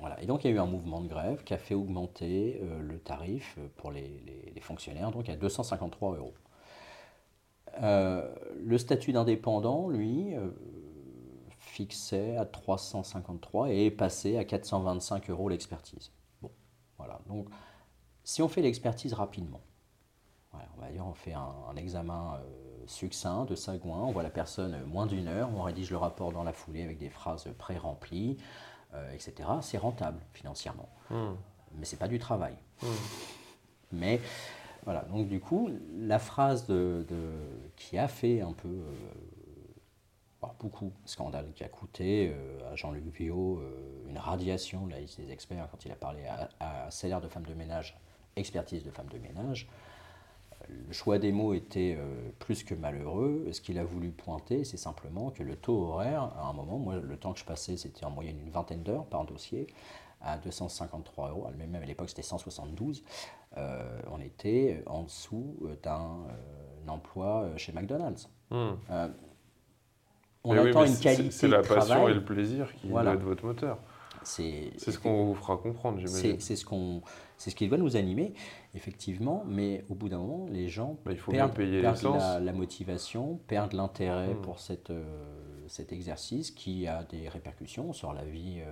Voilà. 0.00 0.20
Et 0.20 0.26
donc 0.26 0.42
il 0.42 0.50
y 0.50 0.52
a 0.52 0.56
eu 0.56 0.58
un 0.58 0.66
mouvement 0.66 1.00
de 1.00 1.06
grève 1.06 1.44
qui 1.44 1.54
a 1.54 1.58
fait 1.58 1.74
augmenter 1.74 2.60
le 2.80 2.98
tarif 2.98 3.58
pour 3.76 3.92
les, 3.92 4.20
les, 4.52 4.60
fonctionnaires 4.60 5.12
donc 5.12 5.28
à 5.28 5.36
253 5.36 6.16
euros. 6.16 6.34
Euh, 7.82 8.32
le 8.64 8.78
statut 8.78 9.12
d'indépendant, 9.12 9.88
lui, 9.88 10.34
euh, 10.34 10.48
fixait 11.74 12.36
à 12.36 12.44
353 12.44 13.70
et 13.70 13.86
est 13.86 13.90
passé 13.90 14.38
à 14.38 14.44
425 14.44 15.28
euros 15.30 15.48
l'expertise. 15.48 16.12
Bon, 16.40 16.50
voilà. 16.98 17.20
Donc, 17.26 17.48
si 18.22 18.42
on 18.42 18.48
fait 18.48 18.62
l'expertise 18.62 19.12
rapidement, 19.12 19.60
on 20.52 20.80
va 20.80 20.90
dire 20.92 21.04
on 21.04 21.14
fait 21.14 21.32
un, 21.32 21.74
examen 21.76 22.36
euh, 22.36 22.84
succinct 22.86 23.44
de 23.44 23.56
sagouin, 23.56 23.98
on 23.98 24.12
voit 24.12 24.22
la 24.22 24.30
personne 24.30 24.84
moins 24.84 25.06
d'une 25.06 25.26
heure, 25.26 25.50
on 25.52 25.62
rédige 25.62 25.90
le 25.90 25.96
rapport 25.96 26.30
dans 26.30 26.44
la 26.44 26.52
foulée 26.52 26.84
avec 26.84 26.98
des 26.98 27.10
phrases 27.10 27.48
pré-remplies, 27.58 28.38
etc. 29.12 29.34
C'est 29.60 29.78
rentable 29.78 30.20
financièrement, 30.32 30.88
hmm. 31.10 31.32
mais 31.74 31.84
c'est 31.84 31.98
pas 31.98 32.06
du 32.06 32.20
travail. 32.20 32.54
Hmm. 32.80 32.86
Mais 33.90 34.20
voilà, 34.84 35.00
donc 35.06 35.26
du 35.28 35.40
coup, 35.40 35.70
la 35.98 36.20
phrase 36.20 36.66
de, 36.68 37.04
qui 37.74 37.98
a 37.98 38.06
fait 38.06 38.40
un 38.42 38.52
peu, 38.52 38.84
euh, 40.44 40.52
beaucoup 40.60 40.92
scandale, 41.04 41.52
qui 41.54 41.64
a 41.64 41.68
coûté 41.68 42.32
euh, 42.32 42.72
à 42.72 42.76
Jean-Luc 42.76 43.04
Viau 43.14 43.58
euh, 43.58 44.08
une 44.08 44.18
radiation 44.18 44.86
de 44.86 44.92
la 44.92 45.00
liste 45.00 45.20
des 45.20 45.30
experts 45.30 45.68
quand 45.70 45.84
il 45.84 45.92
a 45.92 45.96
parlé 45.96 46.24
à, 46.60 46.90
salaire 46.90 47.20
de 47.20 47.28
femme 47.28 47.46
de 47.46 47.54
ménage, 47.54 47.96
expertise 48.36 48.84
de 48.84 48.90
femme 48.90 49.08
de 49.08 49.18
ménage. 49.18 49.68
Le 50.68 50.92
choix 50.94 51.18
des 51.18 51.30
mots 51.30 51.52
était 51.52 51.98
plus 52.38 52.64
que 52.64 52.74
malheureux. 52.74 53.46
Ce 53.52 53.60
qu'il 53.60 53.78
a 53.78 53.84
voulu 53.84 54.10
pointer, 54.10 54.64
c'est 54.64 54.78
simplement 54.78 55.30
que 55.30 55.42
le 55.42 55.56
taux 55.56 55.78
horaire, 55.88 56.32
à 56.38 56.46
un 56.46 56.54
moment, 56.54 56.78
moi, 56.78 56.96
le 56.96 57.16
temps 57.18 57.34
que 57.34 57.40
je 57.40 57.44
passais, 57.44 57.76
c'était 57.76 58.06
en 58.06 58.10
moyenne 58.10 58.40
une 58.40 58.48
vingtaine 58.48 58.82
d'heures 58.82 59.04
par 59.04 59.26
dossier 59.26 59.66
à 60.24 60.38
253 60.38 61.30
euros, 61.30 61.46
même 61.56 61.74
à 61.74 61.84
l'époque 61.84 62.08
c'était 62.08 62.22
172, 62.22 63.04
euh, 63.56 64.00
on 64.10 64.20
était 64.20 64.82
en 64.86 65.04
dessous 65.04 65.56
d'un 65.82 66.26
euh, 66.28 66.88
emploi 66.88 67.50
chez 67.56 67.72
McDonald's. 67.72 68.28
Hmm. 68.50 68.72
Euh, 70.46 70.50
on 70.50 70.66
attend 70.66 70.84
une 70.84 70.98
qualité 70.98 71.30
C'est 71.30 71.48
la 71.48 71.62
passion 71.62 72.08
et 72.08 72.14
le 72.14 72.24
plaisir 72.24 72.74
qui 72.76 72.88
doit 72.88 73.04
être 73.04 73.22
votre 73.22 73.44
moteur. 73.44 73.78
C'est 74.22 74.72
ce 74.78 74.98
qu'on 74.98 75.26
vous 75.26 75.34
fera 75.34 75.58
comprendre, 75.58 75.98
j'imagine. 75.98 76.40
C'est 76.40 76.56
ce, 76.56 76.64
qu'on, 76.64 77.02
c'est 77.36 77.50
ce 77.50 77.56
qui 77.56 77.68
doit 77.68 77.76
nous 77.76 77.96
animer, 77.96 78.32
effectivement, 78.74 79.44
mais 79.46 79.84
au 79.90 79.94
bout 79.94 80.08
d'un 80.08 80.16
moment, 80.16 80.46
les 80.50 80.68
gens 80.68 80.96
bah, 81.04 81.12
il 81.12 81.18
faut 81.18 81.30
perdent, 81.30 81.52
payer 81.52 81.82
la, 81.82 82.40
la, 82.40 82.52
motivation, 82.54 83.38
perdent 83.46 83.74
l'intérêt 83.74 84.32
hmm. 84.32 84.40
pour 84.40 84.60
cette, 84.60 84.92
cet 85.66 85.92
exercice 85.92 86.50
qui 86.50 86.86
a 86.86 87.04
des 87.04 87.28
répercussions 87.28 87.92
sur 87.92 88.14
la 88.14 88.24
vie 88.24 88.62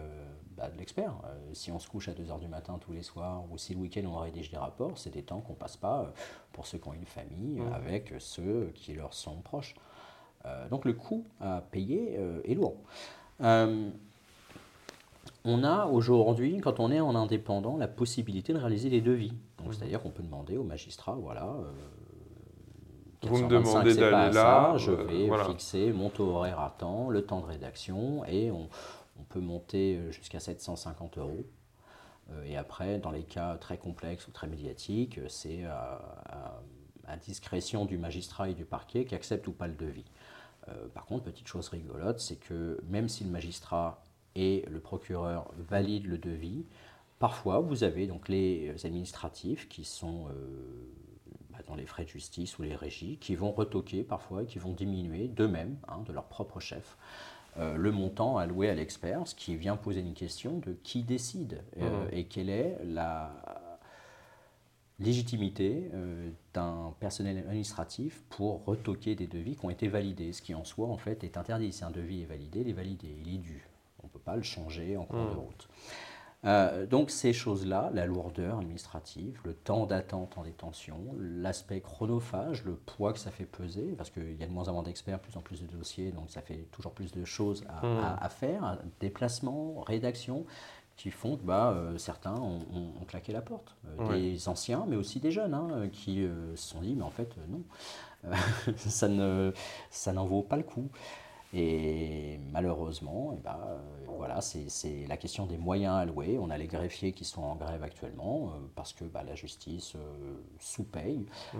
bah, 0.57 0.69
de 0.69 0.79
l'expert. 0.79 1.15
Euh, 1.25 1.51
si 1.53 1.73
on 1.73 1.79
se 1.79 1.89
couche 1.89 2.09
à 2.09 2.13
2h 2.13 2.39
du 2.39 2.49
matin 2.49 2.79
tous 2.81 2.93
les 2.93 3.03
soirs, 3.03 3.45
ou 3.51 3.59
si 3.59 3.75
le 3.75 3.81
week-end 3.81 4.03
on 4.07 4.17
rédige 4.17 4.51
des 4.51 4.59
rapports, 4.59 4.99
c'est 4.99 5.11
des 5.11 5.23
temps 5.23 5.41
qu'on 5.41 5.55
passe 5.55 5.77
pas 5.77 6.03
euh, 6.03 6.11
pour 6.53 6.67
ceux 6.67 6.79
qui 6.79 6.89
ont 6.89 6.93
une 6.93 7.07
famille, 7.07 7.61
mmh. 7.61 7.73
avec 7.73 8.15
ceux 8.19 8.71
qui 8.75 8.93
leur 8.93 9.15
sont 9.15 9.41
proches. 9.41 9.75
Euh, 10.45 10.69
donc 10.69 10.85
le 10.85 10.93
coût 10.93 11.25
à 11.41 11.63
payer 11.71 12.19
est 12.45 12.55
lourd. 12.55 12.77
on 15.45 15.65
a 15.65 15.87
aujourd'hui, 15.87 16.59
quand 16.59 16.81
on 16.81 16.91
est 16.91 17.01
en 17.01 17.15
indépendant, 17.15 17.77
la 17.77 17.89
possibilité 17.89 18.53
de 18.53 18.59
réaliser 18.59 18.91
des 18.91 19.01
devis. 19.01 19.33
Mmh. 19.33 19.73
c'est-à-dire 19.73 20.03
qu'on 20.03 20.11
peut 20.11 20.23
demander 20.23 20.57
au 20.57 20.65
magistrat, 20.65 21.17
voilà, 21.21 21.55
vous 23.23 23.39
me 23.39 23.49
demandez 23.49 23.95
d'aller 23.95 24.33
là, 24.35 24.77
je 24.79 24.91
vais 24.91 25.29
fixer 25.47 25.93
mon 25.93 26.09
taux 26.09 26.31
horaire 26.31 26.59
à 26.59 26.75
temps, 26.77 27.09
le 27.09 27.23
temps 27.25 27.41
de 27.41 27.47
rédaction, 27.47 28.25
et 28.25 28.51
on, 28.51 28.69
on 29.19 29.25
peut 29.25 29.41
monter 29.41 29.97
euh, 29.97 30.11
jusqu'à 30.11 30.41
750 30.41 31.19
euros. 31.19 31.45
Euh, 32.31 32.45
et 32.45 32.57
après, 32.57 32.99
dans 32.99 33.11
les 33.11 33.23
cas 33.23 33.57
très 33.57 33.79
complexes 33.79 34.27
ou 34.29 34.31
très 34.33 34.47
médiatiques, 34.47 35.19
euh, 35.19 35.29
c'est 35.29 35.65
à, 35.65 36.01
discrétion 37.27 37.85
du 37.85 37.99
magistrat 37.99 38.49
et 38.49 38.55
du 38.55 38.65
parquet 38.65 39.05
qui 39.05 39.15
accepte 39.15 39.47
ou 39.47 39.53
pas 39.53 39.67
le 39.67 39.75
devis. 39.75 40.07
Par 40.94 41.07
contre, 41.07 41.25
petite 41.25 41.48
chose 41.48 41.68
rigolote, 41.68 42.20
c'est 42.20 42.37
que 42.37 42.81
même 42.88 43.09
si 43.09 43.25
le 43.25 43.31
magistrat 43.31 44.05
et 44.35 44.64
le 44.70 44.81
procureur 44.81 45.51
valident 45.59 46.07
le 46.07 46.18
devis, 46.18 46.64
parfois 47.18 47.61
vous 47.61 47.85
avez 47.85 48.07
donc 48.07 48.29
les 48.29 48.75
administratifs 48.85 49.68
qui 49.68 49.85
sont 49.85 50.27
bah, 51.51 51.59
dans 51.66 51.75
les 51.75 51.87
frais 51.87 52.05
de 52.05 52.09
justice 52.09 52.59
ou 52.59 52.62
les 52.62 52.75
régies, 52.75 53.18
qui 53.18 53.35
vont 53.35 53.53
retoquer 53.53 54.03
parfois 54.03 54.44
et 54.44 54.46
qui 54.46 54.59
vont 54.59 54.72
diminuer 54.72 55.29
d'eux-mêmes, 55.29 55.77
hein, 55.88 56.03
de 56.07 56.12
leur 56.12 56.25
propre 56.25 56.61
chef, 56.61 56.96
euh, 57.59 57.77
le 57.77 57.92
montant 57.92 58.38
alloué 58.38 58.70
à 58.70 58.75
l'expert, 58.75 59.27
ce 59.27 59.35
qui 59.35 59.57
vient 59.57 59.77
poser 59.77 60.01
une 60.01 60.14
question 60.14 60.59
de 60.59 60.72
qui 60.83 61.03
décide 61.03 61.62
euh, 61.79 62.07
mmh. 62.07 62.09
et 62.12 62.25
quelle 62.25 62.48
est 62.48 62.79
la 62.85 63.31
légitimité 65.03 65.91
euh, 65.95 66.31
d'un 66.55 66.95
personnel 67.01 67.38
administratif 67.38 68.23
pour 68.31 68.65
retoquer 68.65 69.15
des 69.15 69.27
devis 69.27 69.57
qui 69.57 69.65
ont 69.65 69.71
été 69.71 69.88
validés, 69.88 70.33
ce 70.33 70.43
qui 70.43 70.55
en 70.55 70.65
soi 70.65 70.88
en 70.88 70.97
fait 70.97 71.25
est 71.25 71.37
interdit. 71.37 71.73
Si 71.73 71.85
un 71.85 71.91
devis 71.91 72.23
est 72.23 72.27
validé, 72.27 72.61
il 72.61 72.69
est 72.69 72.75
validé, 72.75 73.17
il 73.25 73.35
est 73.35 73.38
dû. 73.38 73.69
On 74.03 74.07
ne 74.07 74.12
peut 74.12 74.19
pas 74.19 74.37
le 74.37 74.43
changer 74.43 74.97
en 74.97 75.05
cours 75.05 75.19
de 75.19 75.35
mmh. 75.35 75.38
route. 75.38 75.69
Euh, 76.45 76.87
donc 76.87 77.11
ces 77.11 77.33
choses-là, 77.33 77.90
la 77.94 78.05
lourdeur 78.05 78.59
administrative, 78.59 79.40
le 79.44 79.55
temps 79.55 79.87
d'attente 79.87 80.37
en 80.37 80.42
détention, 80.42 80.98
l'aspect 81.17 81.81
chronophage, 81.81 82.65
le 82.65 82.75
poids 82.75 83.13
que 83.13 83.21
ça 83.21 83.31
fait 83.31 83.44
peser, 83.44 83.94
parce 83.96 84.11
qu'il 84.11 84.35
y 84.35 84.42
a 84.42 84.46
de 84.46 84.53
moins 84.53 84.69
en 84.69 84.73
moins 84.73 84.83
d'experts, 84.83 85.21
plus 85.21 85.37
en 85.37 85.40
plus 85.40 85.63
de 85.63 85.69
dossiers, 85.69 86.11
donc 86.11 86.31
ça 86.31 86.40
fait 86.40 86.67
toujours 86.73 86.92
plus 86.92 87.13
de 87.13 87.25
choses 87.25 87.65
à, 87.69 87.87
mmh. 88.27 88.31
faire, 88.31 88.79
déplacements, 88.98 89.83
rédaction, 89.83 90.44
qui 90.97 91.11
font 91.11 91.37
que 91.37 91.43
bah, 91.43 91.73
euh, 91.75 91.99
certains 91.99 92.35
ont, 92.35 92.61
claqué 93.07 93.33
la 93.33 93.43
porte. 93.43 93.77
Euh, 93.99 94.13
des 94.13 94.49
anciens, 94.49 94.85
mais 94.88 94.97
aussi 94.97 95.21
des 95.21 95.31
jeunes, 95.31 95.55
hein, 95.55 95.88
qui 95.93 96.27
se 96.55 96.69
sont 96.69 96.81
dit, 96.81 96.95
mais 96.95 97.03
en 97.03 97.11
fait, 97.11 97.35
non, 97.49 97.63
ça 99.90 100.13
n'en 100.13 100.27
vaut 100.27 100.43
pas 100.43 100.57
le 100.57 100.63
coup. 100.63 100.88
Et 101.55 102.40
malheureusement, 102.50 103.35
eh 103.37 103.42
ben, 103.42 103.59
euh, 103.67 103.77
voilà, 104.17 104.40
c'est 104.40 105.07
la 105.07 105.19
question 105.19 105.44
des 105.44 105.59
moyens 105.59 105.96
alloués. 105.96 106.38
On 106.40 106.48
a 106.48 106.57
les 106.57 106.67
greffiers 106.67 107.13
qui 107.13 107.27
sont 107.27 107.42
en 107.42 107.57
grève 107.57 107.83
actuellement 107.83 108.53
euh, 108.55 108.59
parce 108.75 108.94
que 108.94 109.05
bah, 109.05 109.23
la 109.23 109.35
justice 109.35 109.94
euh, 109.96 110.33
sous-paye. 110.59 111.27
Mmh. 111.53 111.59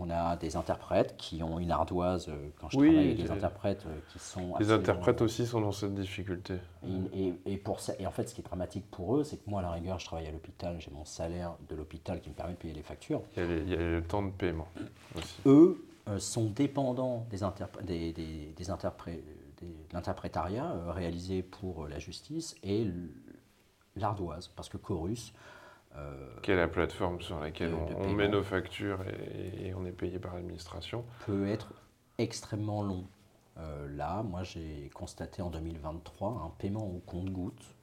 on 0.00 0.10
a 0.10 0.36
des 0.36 0.56
interprètes 0.56 1.16
qui 1.16 1.42
ont 1.42 1.60
une 1.60 1.70
ardoise. 1.70 2.30
quand 2.60 2.68
je 2.70 2.78
travaille 2.78 2.98
avec 2.98 3.22
des 3.22 3.30
interprètes 3.30 3.86
qui 4.12 4.18
sont. 4.18 4.54
Les 4.58 4.72
interprètes 4.72 5.22
aussi 5.22 5.46
sont 5.46 5.60
dans 5.60 5.72
cette 5.72 5.94
difficulté. 5.94 6.54
Et, 7.14 7.34
et, 7.46 7.56
pour 7.56 7.80
ça, 7.80 7.92
et 7.98 8.06
en 8.06 8.10
fait, 8.10 8.28
ce 8.28 8.34
qui 8.34 8.40
est 8.40 8.44
dramatique 8.44 8.90
pour 8.90 9.16
eux, 9.16 9.24
c'est 9.24 9.36
que 9.36 9.48
moi, 9.48 9.60
à 9.60 9.62
la 9.62 9.70
rigueur, 9.70 9.98
je 9.98 10.06
travaille 10.06 10.26
à 10.26 10.32
l'hôpital, 10.32 10.80
j'ai 10.80 10.90
mon 10.90 11.04
salaire 11.04 11.54
de 11.68 11.74
l'hôpital 11.76 12.20
qui 12.20 12.30
me 12.30 12.34
permet 12.34 12.54
de 12.54 12.58
payer 12.58 12.74
les 12.74 12.82
factures. 12.82 13.22
Il 13.36 13.42
y 13.42 13.46
a, 13.46 13.56
il 13.56 13.68
y 13.68 13.74
a 13.74 13.76
le 13.76 14.02
temps 14.02 14.22
de 14.22 14.30
paiement 14.30 14.68
aussi. 15.16 15.40
Eux, 15.46 15.84
sont 16.18 16.50
dépendants 16.50 17.26
des, 17.30 17.38
des, 17.84 18.12
des, 18.12 18.54
des 18.56 18.70
de 19.60 19.66
l'interprétariat 19.92 20.72
euh, 20.72 20.92
réalisé 20.92 21.42
pour 21.42 21.86
la 21.86 21.98
justice 21.98 22.56
et 22.62 22.86
l'ardoise, 23.96 24.48
parce 24.48 24.68
que 24.68 24.76
Chorus. 24.76 25.32
Euh, 25.96 26.36
Quelle 26.42 26.58
est 26.58 26.62
la 26.62 26.68
plateforme 26.68 27.20
sur 27.20 27.40
laquelle 27.40 27.74
on, 27.74 28.12
met 28.12 28.28
nos 28.28 28.42
factures 28.42 29.00
et, 29.02 29.74
on 29.74 29.84
est 29.84 29.92
payé 29.92 30.18
par 30.18 30.34
l'administration 30.34 31.04
Peut 31.26 31.48
être 31.48 31.72
extrêmement 32.18 32.82
long. 32.82 33.04
là, 33.88 34.22
moi, 34.22 34.44
j'ai 34.44 34.90
constaté 34.94 35.42
en 35.42 35.50
2023 35.50 36.42
un 36.46 36.50
paiement 36.58 36.86
au 36.86 37.00
compte-goutte. 37.00 37.74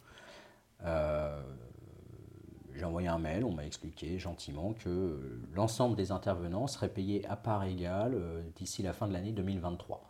J'ai 2.77 2.85
envoyé 2.85 3.07
un 3.07 3.17
mail, 3.17 3.43
on 3.43 3.51
m'a 3.51 3.65
expliqué 3.65 4.19
gentiment 4.19 4.73
que 4.73 4.89
euh, 4.89 5.41
l'ensemble 5.55 5.95
des 5.95 6.11
intervenants 6.11 6.67
seraient 6.67 6.89
payés 6.89 7.25
à 7.27 7.35
part 7.35 7.63
égale 7.63 8.13
euh, 8.13 8.41
d'ici 8.55 8.83
la 8.83 8.93
fin 8.93 9.07
de 9.07 9.13
l'année 9.13 9.31
2023. 9.31 10.07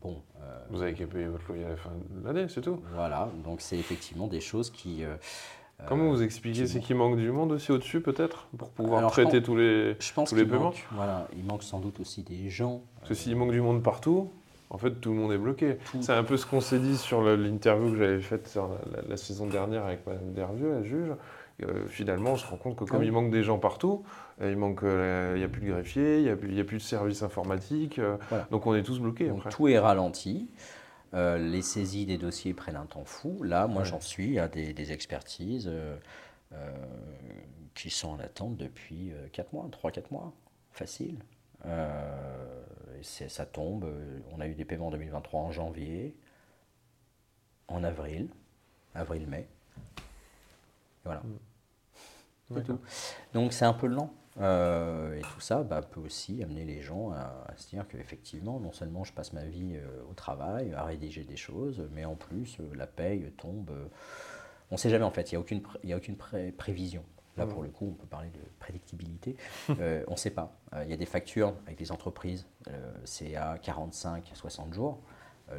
Bon, 0.00 0.22
euh, 0.40 0.58
Vous 0.70 0.80
avez 0.80 0.94
qu'à 0.94 1.06
payer 1.06 1.26
votre 1.26 1.46
loyer 1.48 1.66
à 1.66 1.70
la 1.70 1.76
fin 1.76 1.90
de 1.90 2.24
l'année, 2.26 2.48
c'est 2.48 2.62
tout 2.62 2.80
Voilà, 2.94 3.28
donc 3.44 3.60
c'est 3.60 3.76
effectivement 3.76 4.28
des 4.28 4.40
choses 4.40 4.70
qui... 4.70 5.04
Comment 5.86 6.08
vous 6.08 6.22
expliquez 6.22 6.66
C'est 6.66 6.80
qu'il 6.80 6.96
manque 6.96 7.16
du 7.16 7.30
monde 7.30 7.52
aussi 7.52 7.70
au-dessus, 7.70 8.00
peut-être, 8.00 8.48
pour 8.56 8.70
pouvoir 8.70 9.08
traiter 9.12 9.42
tous 9.42 9.54
les, 9.54 9.94
je 10.00 10.12
pense 10.12 10.30
tous 10.30 10.34
les 10.34 10.44
paiements 10.44 10.72
Voilà, 10.90 11.28
il 11.36 11.44
manque 11.44 11.62
sans 11.62 11.78
doute 11.78 12.00
aussi 12.00 12.22
des 12.22 12.48
gens. 12.48 12.82
Parce 12.96 13.10
que 13.10 13.14
s'il 13.14 13.36
manque 13.36 13.52
du 13.52 13.60
monde 13.60 13.82
partout, 13.82 14.30
en 14.70 14.78
fait, 14.78 14.90
tout 15.00 15.10
le 15.10 15.16
monde 15.16 15.32
est 15.32 15.38
bloqué. 15.38 15.78
C'est 16.00 16.12
un 16.12 16.24
peu 16.24 16.36
ce 16.36 16.46
qu'on 16.46 16.60
s'est 16.60 16.80
dit 16.80 16.96
sur 16.96 17.22
l'interview 17.22 17.92
que 17.92 17.96
j'avais 17.96 18.20
faite 18.20 18.52
la, 18.56 19.02
la, 19.08 19.16
saison 19.16 19.46
dernière 19.46 19.84
avec 19.84 20.04
Mme 20.06 20.32
Dervieux, 20.32 20.72
la 20.72 20.82
juge. 20.82 21.12
Euh, 21.64 21.86
finalement, 21.88 22.32
on 22.32 22.36
se 22.36 22.46
rend 22.46 22.56
compte 22.56 22.76
que 22.76 22.84
comme 22.84 23.02
il 23.02 23.10
manque 23.10 23.30
des 23.30 23.42
gens 23.42 23.58
partout, 23.58 24.04
euh, 24.40 24.50
il 24.50 24.56
manque, 24.56 24.84
euh, 24.84 25.32
il 25.34 25.38
n'y 25.38 25.44
a 25.44 25.48
plus 25.48 25.60
de 25.60 25.72
greffiers, 25.72 26.18
il 26.18 26.24
n'y 26.24 26.60
a, 26.60 26.64
plus 26.64 26.76
de 26.76 26.82
services 26.82 27.22
informatiques, 27.22 28.00
donc 28.50 28.66
on 28.66 28.74
est 28.74 28.82
tous 28.82 29.00
bloqués. 29.00 29.32
Tout 29.50 29.68
est 29.68 29.78
ralenti. 29.78 30.48
les 31.12 31.62
saisies 31.62 32.06
des 32.06 32.18
dossiers 32.18 32.54
prennent 32.54 32.76
un 32.76 32.86
temps 32.86 33.04
fou. 33.04 33.42
Là, 33.42 33.66
moi, 33.66 33.84
j'en 33.84 34.00
suis 34.00 34.38
à 34.38 34.48
des, 34.48 34.92
expertises 34.92 35.70
qui 37.74 37.90
sont 37.90 38.10
en 38.10 38.18
attente 38.20 38.56
depuis 38.56 39.12
4 39.32 39.52
mois, 39.52 39.68
3-4 39.82 40.04
mois, 40.12 40.32
facile. 40.70 41.18
ça 43.02 43.46
tombe. 43.46 43.86
On 44.32 44.40
a 44.40 44.46
eu 44.46 44.54
des 44.54 44.64
paiements 44.64 44.88
en 44.88 44.92
2023 44.92 45.40
en 45.40 45.50
janvier, 45.50 46.14
en 47.66 47.82
avril, 47.82 48.28
avril-mai. 48.94 49.48
Voilà. 51.04 51.22
Mm. 52.50 52.60
Donc 53.34 53.52
c'est 53.52 53.64
un 53.64 53.74
peu 53.74 53.86
lent. 53.86 54.12
Euh, 54.40 55.18
et 55.18 55.22
tout 55.22 55.40
ça 55.40 55.64
bah, 55.64 55.82
peut 55.82 56.00
aussi 56.00 56.42
amener 56.42 56.64
les 56.64 56.80
gens 56.80 57.10
à, 57.10 57.52
se 57.56 57.68
dire 57.70 57.86
qu'effectivement, 57.88 58.60
non 58.60 58.72
seulement 58.72 59.04
je 59.04 59.12
passe 59.12 59.32
ma 59.32 59.44
vie 59.44 59.74
euh, 59.74 60.02
au 60.08 60.14
travail, 60.14 60.72
à 60.74 60.84
rédiger 60.84 61.24
des 61.24 61.36
choses, 61.36 61.88
mais 61.92 62.04
en 62.04 62.14
plus, 62.14 62.58
euh, 62.60 62.74
la 62.76 62.86
paye 62.86 63.32
tombe. 63.36 63.70
on 64.70 64.74
ne 64.74 64.78
sait 64.78 64.90
jamais 64.90 65.04
en 65.04 65.10
fait, 65.10 65.32
il 65.32 65.34
n'y 65.34 65.36
a 65.36 65.40
aucune, 65.40 65.62
a 65.90 65.96
aucune 65.96 66.16
prévision. 66.56 67.04
Là, 67.36 67.46
pour 67.46 67.62
le 67.62 67.68
coup, 67.68 67.86
on 67.90 67.92
peut 67.92 68.06
parler 68.06 68.30
de 68.30 68.40
prédictibilité. 68.58 69.36
on 69.68 70.10
ne 70.10 70.16
sait 70.16 70.30
pas. 70.30 70.58
Il 70.82 70.90
y 70.90 70.92
a 70.92 70.96
des 70.96 71.06
factures 71.06 71.54
avec 71.66 71.78
les 71.78 71.92
entreprises, 71.92 72.48
c'est 73.04 73.36
à 73.36 73.58
45, 73.58 74.32
60 74.34 74.74
jours. 74.74 74.98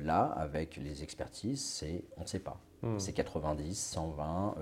là, 0.01 0.23
avec 0.23 0.75
les 0.75 1.03
expertises, 1.03 1.63
c'est 1.63 2.03
on 2.17 2.23
ne 2.23 2.27
sait 2.27 2.41
pas. 2.41 2.59
Hmm. 2.81 2.99
C'est 2.99 3.13
90, 3.13 3.79
120, 3.79 4.55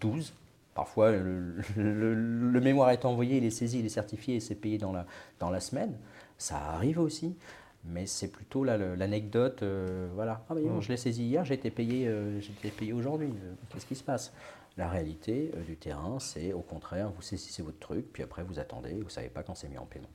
12 0.00 0.32
Parfois, 0.74 1.12
le, 1.12 2.60
mémoire 2.60 2.90
est 2.90 3.04
envoyé, 3.04 3.36
il 3.36 3.44
est 3.44 3.50
saisi, 3.50 3.80
il 3.80 3.86
est 3.86 3.90
certifié 3.90 4.36
et 4.36 4.40
c'est 4.40 4.54
payé 4.54 4.78
dans 4.78 4.92
la, 4.92 5.06
dans 5.38 5.50
la 5.50 5.60
semaine. 5.60 5.98
Ça 6.38 6.56
arrive 6.56 6.98
aussi, 6.98 7.36
mais 7.84 8.06
c'est 8.06 8.28
plutôt 8.28 8.64
l'anecdote. 8.64 9.62
Euh, 9.62 10.08
voilà, 10.14 10.44
ah, 10.48 10.54
je 10.80 10.88
l'ai 10.88 10.96
saisi 10.96 11.24
hier, 11.24 11.44
j'ai 11.44 11.54
été 11.54 11.70
payé, 11.70 12.06
euh, 12.08 12.40
payé 12.78 12.92
aujourd'hui. 12.92 13.28
Euh, 13.28 13.54
qu'est-ce 13.68 13.86
qui 13.86 13.94
se 13.94 14.02
passe? 14.04 14.32
La 14.78 14.88
réalité 14.88 15.52
du 15.66 15.76
terrain, 15.76 16.18
c'est 16.18 16.54
au 16.54 16.62
contraire, 16.62 17.10
vous 17.10 17.20
saisissez 17.20 17.62
votre 17.62 17.78
truc, 17.78 18.10
puis 18.10 18.22
après 18.22 18.42
vous 18.42 18.58
attendez, 18.58 18.94
vous 18.94 19.04
ne 19.04 19.08
savez 19.10 19.28
pas 19.28 19.42
quand 19.42 19.54
c'est 19.54 19.68
mis 19.68 19.76
en 19.76 19.84
paiement. 19.84 20.08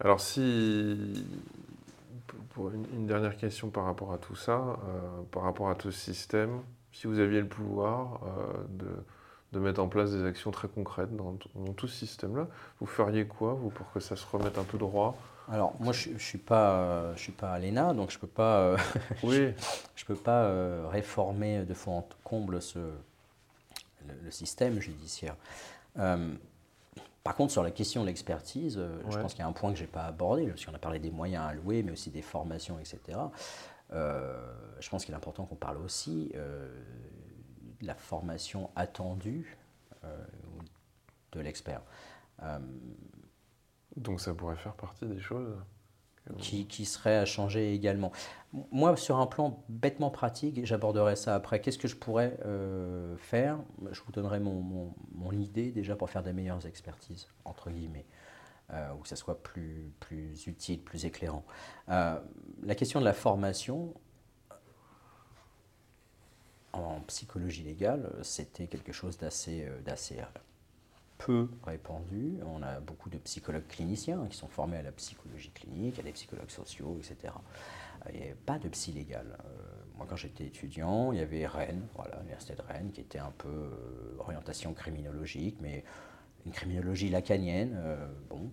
Alors, 0.00 0.20
si. 0.20 1.26
Pour 2.54 2.70
une, 2.70 2.86
une 2.94 3.06
dernière 3.06 3.36
question 3.36 3.68
par 3.68 3.84
rapport 3.84 4.12
à 4.12 4.18
tout 4.18 4.34
ça, 4.34 4.78
par 5.30 5.42
rapport 5.42 5.68
à 5.68 5.74
tout 5.74 5.90
ce 5.90 6.00
système, 6.00 6.62
si 6.90 7.06
vous 7.06 7.18
aviez 7.18 7.40
le 7.40 7.46
pouvoir 7.46 8.20
de 8.70 8.86
de 9.54 9.60
mettre 9.60 9.80
en 9.80 9.88
place 9.88 10.10
des 10.10 10.24
actions 10.24 10.50
très 10.50 10.68
concrètes 10.68 11.14
dans, 11.16 11.36
tout 11.76 11.86
ce 11.86 11.94
système-là. 11.94 12.48
Vous 12.80 12.86
feriez 12.86 13.26
quoi, 13.26 13.54
vous, 13.54 13.70
pour 13.70 13.90
que 13.92 14.00
ça 14.00 14.16
se 14.16 14.26
remette 14.26 14.58
un 14.58 14.64
peu 14.64 14.78
droit? 14.78 15.16
Alors 15.50 15.74
moi 15.78 15.92
je 15.92 16.10
ne 16.10 16.18
suis 16.18 16.38
pas 16.38 17.14
je 17.16 17.20
suis 17.20 17.32
pas 17.32 17.52
à 17.52 17.58
l'ENA 17.58 17.92
donc 17.92 18.10
je 18.10 18.18
peux 18.18 18.26
pas 18.26 18.60
euh, 18.60 18.78
oui. 19.22 19.52
je, 19.94 20.04
peux 20.06 20.14
pas 20.14 20.44
euh, 20.44 20.86
réformer 20.88 21.64
de 21.64 21.74
fond 21.74 21.98
en 21.98 22.08
comble 22.22 22.62
ce 22.62 22.78
le, 24.22 24.30
système 24.30 24.80
judiciaire. 24.80 25.36
Euh, 25.98 26.32
par 27.22 27.34
contre 27.34 27.52
sur 27.52 27.62
la 27.62 27.70
question 27.70 28.00
de 28.00 28.06
l'expertise, 28.06 28.80
je 29.10 29.18
pense 29.18 29.32
qu'il 29.32 29.40
y 29.40 29.44
a 29.44 29.48
un 29.48 29.52
point 29.52 29.70
que 29.70 29.78
j'ai 29.78 29.86
pas 29.86 30.04
abordé 30.04 30.46
parce 30.46 30.64
qu'on 30.64 30.74
a 30.74 30.78
parlé 30.78 30.98
des 30.98 31.10
moyens 31.10 31.44
alloués 31.46 31.82
mais 31.82 31.92
aussi 31.92 32.08
des 32.08 32.22
formations 32.22 32.78
etc. 32.78 33.18
je 33.92 34.88
pense 34.88 35.04
qu'il 35.04 35.12
est 35.12 35.16
important 35.16 35.44
qu'on 35.44 35.56
parle 35.56 35.76
aussi 35.78 36.32
la 37.86 37.94
formation 37.94 38.70
attendue 38.76 39.56
euh, 40.04 40.24
de 41.32 41.40
l'expert. 41.40 41.82
Euh, 42.42 42.58
Donc 43.96 44.20
ça 44.20 44.34
pourrait 44.34 44.56
faire 44.56 44.74
partie 44.74 45.06
des 45.06 45.20
choses 45.20 45.56
qui, 46.38 46.66
qui 46.66 46.84
seraient 46.84 47.18
à 47.18 47.24
changer 47.26 47.74
également. 47.74 48.12
Moi, 48.70 48.96
sur 48.96 49.18
un 49.18 49.26
plan 49.26 49.62
bêtement 49.68 50.10
pratique, 50.10 50.64
j'aborderai 50.64 51.16
ça 51.16 51.34
après. 51.34 51.60
Qu'est-ce 51.60 51.78
que 51.78 51.88
je 51.88 51.96
pourrais 51.96 52.38
euh, 52.46 53.16
faire? 53.18 53.58
Je 53.90 54.00
vous 54.00 54.12
donnerai 54.12 54.40
mon, 54.40 54.94
mon, 55.12 55.32
idée 55.32 55.70
déjà 55.70 55.96
pour 55.96 56.08
faire 56.08 56.22
des 56.22 56.32
meilleures 56.32 56.64
expertises, 56.66 57.28
entre 57.44 57.70
guillemets. 57.70 58.06
ou 58.70 59.02
que 59.02 59.08
ça 59.08 59.16
soit 59.16 59.42
plus, 59.42 59.92
plus 60.00 60.46
utile, 60.46 60.82
plus 60.82 61.04
éclairant. 61.04 61.44
la 61.88 62.74
question 62.76 63.00
de 63.00 63.04
la 63.04 63.12
formation, 63.12 63.92
en 66.78 67.00
psychologie 67.06 67.62
légale, 67.62 68.10
c'était 68.22 68.66
quelque 68.66 68.92
chose 68.92 69.18
d'assez 69.18 69.64
euh, 69.64 69.80
euh, 69.88 70.22
peu 71.18 71.48
répandu. 71.64 72.38
On 72.44 72.62
a 72.62 72.80
beaucoup 72.80 73.10
de 73.10 73.18
psychologues 73.18 73.66
cliniciens 73.68 74.26
qui 74.28 74.36
sont 74.36 74.48
formés 74.48 74.78
à 74.78 74.82
la 74.82 74.92
psychologie 74.92 75.50
clinique, 75.50 75.98
à 75.98 76.02
des 76.02 76.12
psychologues 76.12 76.50
sociaux, 76.50 76.98
etc. 76.98 77.32
Il 78.12 78.16
n'y 78.16 78.22
avait 78.22 78.34
pas 78.34 78.58
de 78.58 78.68
psy 78.68 78.92
légal. 78.92 79.26
Euh, 79.44 79.48
moi, 79.96 80.06
quand 80.08 80.16
j'étais 80.16 80.44
étudiant, 80.44 81.12
il 81.12 81.18
y 81.18 81.22
avait 81.22 81.46
Rennes, 81.46 81.86
voilà, 81.94 82.16
l'université 82.18 82.54
de 82.54 82.62
Rennes, 82.62 82.90
qui 82.92 83.00
était 83.00 83.18
un 83.18 83.32
peu 83.38 83.70
orientation 84.18 84.74
criminologique, 84.74 85.56
mais 85.60 85.84
une 86.46 86.52
criminologie 86.52 87.08
lacanienne, 87.08 87.74
euh, 87.78 87.96
bon, 88.28 88.50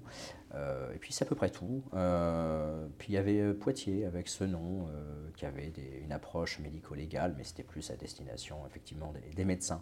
euh, 0.54 0.94
et 0.94 0.98
puis 0.98 1.12
c'est 1.14 1.26
à 1.26 1.28
peu 1.28 1.36
près 1.36 1.50
tout. 1.50 1.84
Euh, 1.94 2.88
puis 2.98 3.10
il 3.10 3.16
y 3.16 3.18
avait 3.18 3.54
Poitiers 3.54 4.06
avec 4.06 4.28
ce 4.28 4.44
nom, 4.44 4.88
qui 5.36 5.46
avait 5.46 5.72
une 6.04 6.12
approche 6.12 6.60
médico-légale, 6.60 7.34
mais 7.38 7.44
c'était 7.44 7.64
plus 7.64 7.90
à 7.92 7.96
destination 7.96 8.58
effectivement 8.68 9.14
des, 9.36 9.46
médecins. 9.46 9.82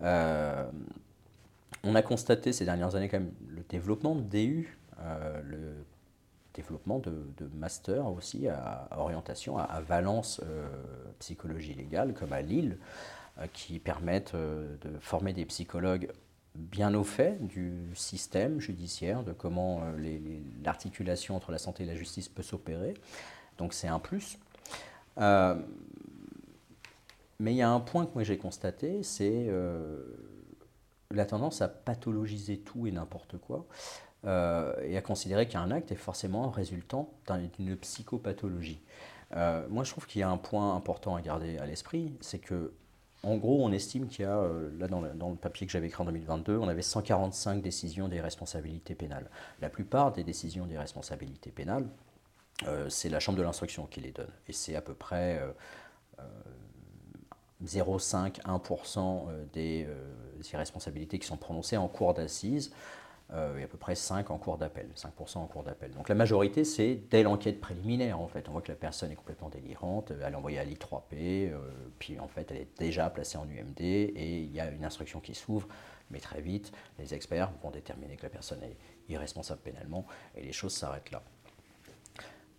on 0.00 1.94
a 1.94 2.02
constaté 2.02 2.52
ces 2.52 2.64
dernières 2.64 2.94
années 2.96 3.08
quand 3.08 3.20
même 3.20 3.32
le 3.48 3.62
développement 3.62 4.14
de 4.14 4.22
DU, 4.22 4.78
le 5.44 5.84
développement 6.54 6.98
de, 6.98 7.12
master 7.54 8.06
aussi 8.10 8.48
à, 8.48 8.88
orientation 8.98 9.58
à, 9.58 9.80
Valence 9.80 10.40
psychologie 11.18 11.74
légale 11.74 12.14
comme 12.14 12.32
à 12.32 12.42
Lille 12.42 12.78
qui 13.52 13.78
permettent 13.78 14.34
de 14.34 14.98
former 14.98 15.32
des 15.32 15.44
psychologues 15.44 16.10
bien 16.58 16.94
au 16.94 17.04
fait 17.04 17.46
du 17.46 17.72
système 17.94 18.60
judiciaire, 18.60 19.22
de 19.22 19.32
comment 19.32 19.80
euh, 19.82 20.40
l'articulation 20.64 21.36
entre 21.36 21.52
la 21.52 21.58
santé 21.58 21.84
et 21.84 21.86
la 21.86 21.94
justice 21.94 22.28
peut 22.28 22.42
s'opérer. 22.42 22.94
Donc 23.58 23.72
c'est 23.72 23.88
un 23.88 23.98
plus. 23.98 24.38
Euh, 25.18 25.54
mais 27.38 27.52
il 27.52 27.56
y 27.56 27.62
a 27.62 27.70
un 27.70 27.80
point 27.80 28.06
que 28.06 28.14
moi 28.14 28.24
j'ai 28.24 28.38
constaté, 28.38 29.02
c'est 29.04 29.46
euh, 29.48 30.02
la 31.12 31.24
tendance 31.24 31.62
à 31.62 31.68
pathologiser 31.68 32.58
tout 32.58 32.86
et 32.86 32.90
n'importe 32.90 33.38
quoi, 33.38 33.66
et 34.24 34.96
à 34.96 35.00
considérer 35.00 35.46
qu'un 35.46 35.70
acte 35.70 35.92
est 35.92 35.96
forcément 35.96 36.50
résultant 36.50 37.08
d'une 37.56 37.76
psychopathologie. 37.76 38.82
moi, 39.70 39.84
je 39.84 39.90
trouve 39.92 40.06
qu'il 40.06 40.20
y 40.20 40.24
a 40.24 40.28
un 40.28 40.36
point 40.36 40.74
important 40.74 41.14
à 41.14 41.22
garder 41.22 41.56
à 41.58 41.66
l'esprit, 41.66 42.12
c'est 42.20 42.40
que 42.40 42.72
en 43.24 43.36
gros, 43.36 43.64
on 43.64 43.72
estime 43.72 44.06
qu'il 44.06 44.24
y 44.24 44.28
a, 44.28 44.38
euh, 44.38 44.70
là 44.78 44.86
dans 44.86 45.00
le, 45.00 45.36
papier 45.36 45.66
que 45.66 45.72
j'avais 45.72 45.88
écrit 45.88 46.02
en 46.02 46.06
2022, 46.06 46.56
on 46.56 46.68
avait 46.68 46.82
145 46.82 47.60
décisions 47.60 48.08
des 48.08 48.20
responsabilités 48.20 48.94
pénales. 48.94 49.28
La 49.60 49.68
plupart 49.68 50.12
des 50.12 50.22
décisions 50.22 50.66
des 50.66 50.78
responsabilités 50.78 51.50
pénales, 51.50 51.86
euh, 52.66 52.88
c'est 52.88 53.08
la 53.08 53.18
chambre 53.18 53.38
de 53.38 53.42
l'instruction 53.42 53.86
qui 53.86 54.00
les 54.00 54.12
donne. 54.12 54.30
Et 54.48 54.52
c'est 54.52 54.76
à 54.76 54.80
peu 54.80 54.94
près 54.94 55.42
0,5-1% 57.64 59.28
euh, 59.28 59.44
des 59.52 59.88
irresponsabilités 60.52 61.18
qui 61.18 61.26
sont 61.26 61.36
prononcées 61.36 61.76
en 61.76 61.88
cours 61.88 62.14
d'assises 62.14 62.72
et 63.30 63.62
à 63.62 63.68
peu 63.68 63.76
près 63.76 63.94
5 63.94 64.30
en 64.30 64.38
cours 64.38 64.56
d'appel, 64.56 64.88
5% 64.96 65.38
en 65.38 65.46
cours 65.46 65.62
d'appel. 65.62 65.90
Donc 65.90 66.08
la 66.08 66.14
majorité, 66.14 66.64
c'est 66.64 66.94
dès 67.10 67.22
l'enquête 67.22 67.60
préliminaire, 67.60 68.18
en 68.18 68.26
fait. 68.26 68.48
On 68.48 68.52
voit 68.52 68.62
que 68.62 68.72
la 68.72 68.76
personne 68.76 69.10
est 69.10 69.16
complètement 69.16 69.50
délirante, 69.50 70.12
elle 70.12 70.32
est 70.32 70.36
envoyée 70.36 70.58
à 70.58 70.64
l'I3P, 70.64 71.12
euh, 71.12 71.58
puis 71.98 72.18
en 72.18 72.28
fait, 72.28 72.50
elle 72.50 72.56
est 72.58 72.78
déjà 72.78 73.10
placée 73.10 73.36
en 73.36 73.46
UMD, 73.48 73.80
et 73.80 74.42
il 74.42 74.52
y 74.52 74.60
a 74.60 74.70
une 74.70 74.84
instruction 74.84 75.20
qui 75.20 75.34
s'ouvre, 75.34 75.68
mais 76.10 76.20
très 76.20 76.40
vite, 76.40 76.72
les 76.98 77.12
experts 77.12 77.50
vont 77.62 77.70
déterminer 77.70 78.16
que 78.16 78.22
la 78.22 78.30
personne 78.30 78.62
est 78.62 78.76
irresponsable 79.10 79.60
pénalement, 79.60 80.06
et 80.34 80.42
les 80.42 80.52
choses 80.52 80.74
s'arrêtent 80.74 81.10
là. 81.10 81.22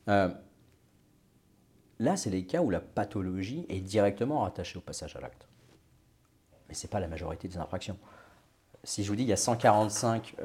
Euh, 0.07 0.29
là, 1.99 2.15
c'est 2.15 2.29
les 2.29 2.45
cas 2.45 2.61
où 2.61 2.69
la 2.69 2.79
pathologie 2.79 3.65
est 3.69 3.81
directement 3.81 4.41
rattachée 4.41 4.77
au 4.77 4.81
passage 4.81 5.15
à 5.15 5.21
l'acte. 5.21 5.47
Mais 6.67 6.75
ce 6.75 6.85
n'est 6.85 6.91
pas 6.91 6.99
la 6.99 7.07
majorité 7.07 7.47
des 7.47 7.57
infractions 7.57 7.97
si 8.83 9.03
je 9.03 9.09
vous 9.09 9.15
dis 9.15 9.23
qu'il 9.23 9.29
y 9.29 9.33
a 9.33 9.37
145, 9.37 10.35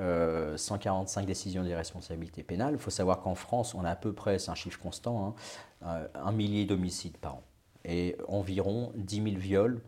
145 0.57 1.22
euh, 1.22 1.26
décisions 1.26 1.62
d'irresponsabilité 1.62 2.43
pénale, 2.43 2.74
il 2.74 2.78
faut 2.78 2.91
savoir 2.91 3.20
qu'en 3.20 3.35
France, 3.35 3.74
on 3.74 3.85
a 3.85 3.91
à 3.91 3.97
peu 3.97 4.12
près, 4.12 4.39
c'est 4.39 4.51
un 4.51 4.55
chiffre 4.55 4.78
constant, 4.78 5.26
hein, 5.26 5.35
euh, 5.87 6.09
un 6.14 6.32
millier 6.32 6.64
d'homicides 6.64 7.16
par 7.16 7.35
an 7.35 7.43
et 7.85 8.16
environ 8.28 8.93
10 8.97 9.22
000 9.22 9.37
viols 9.37 9.80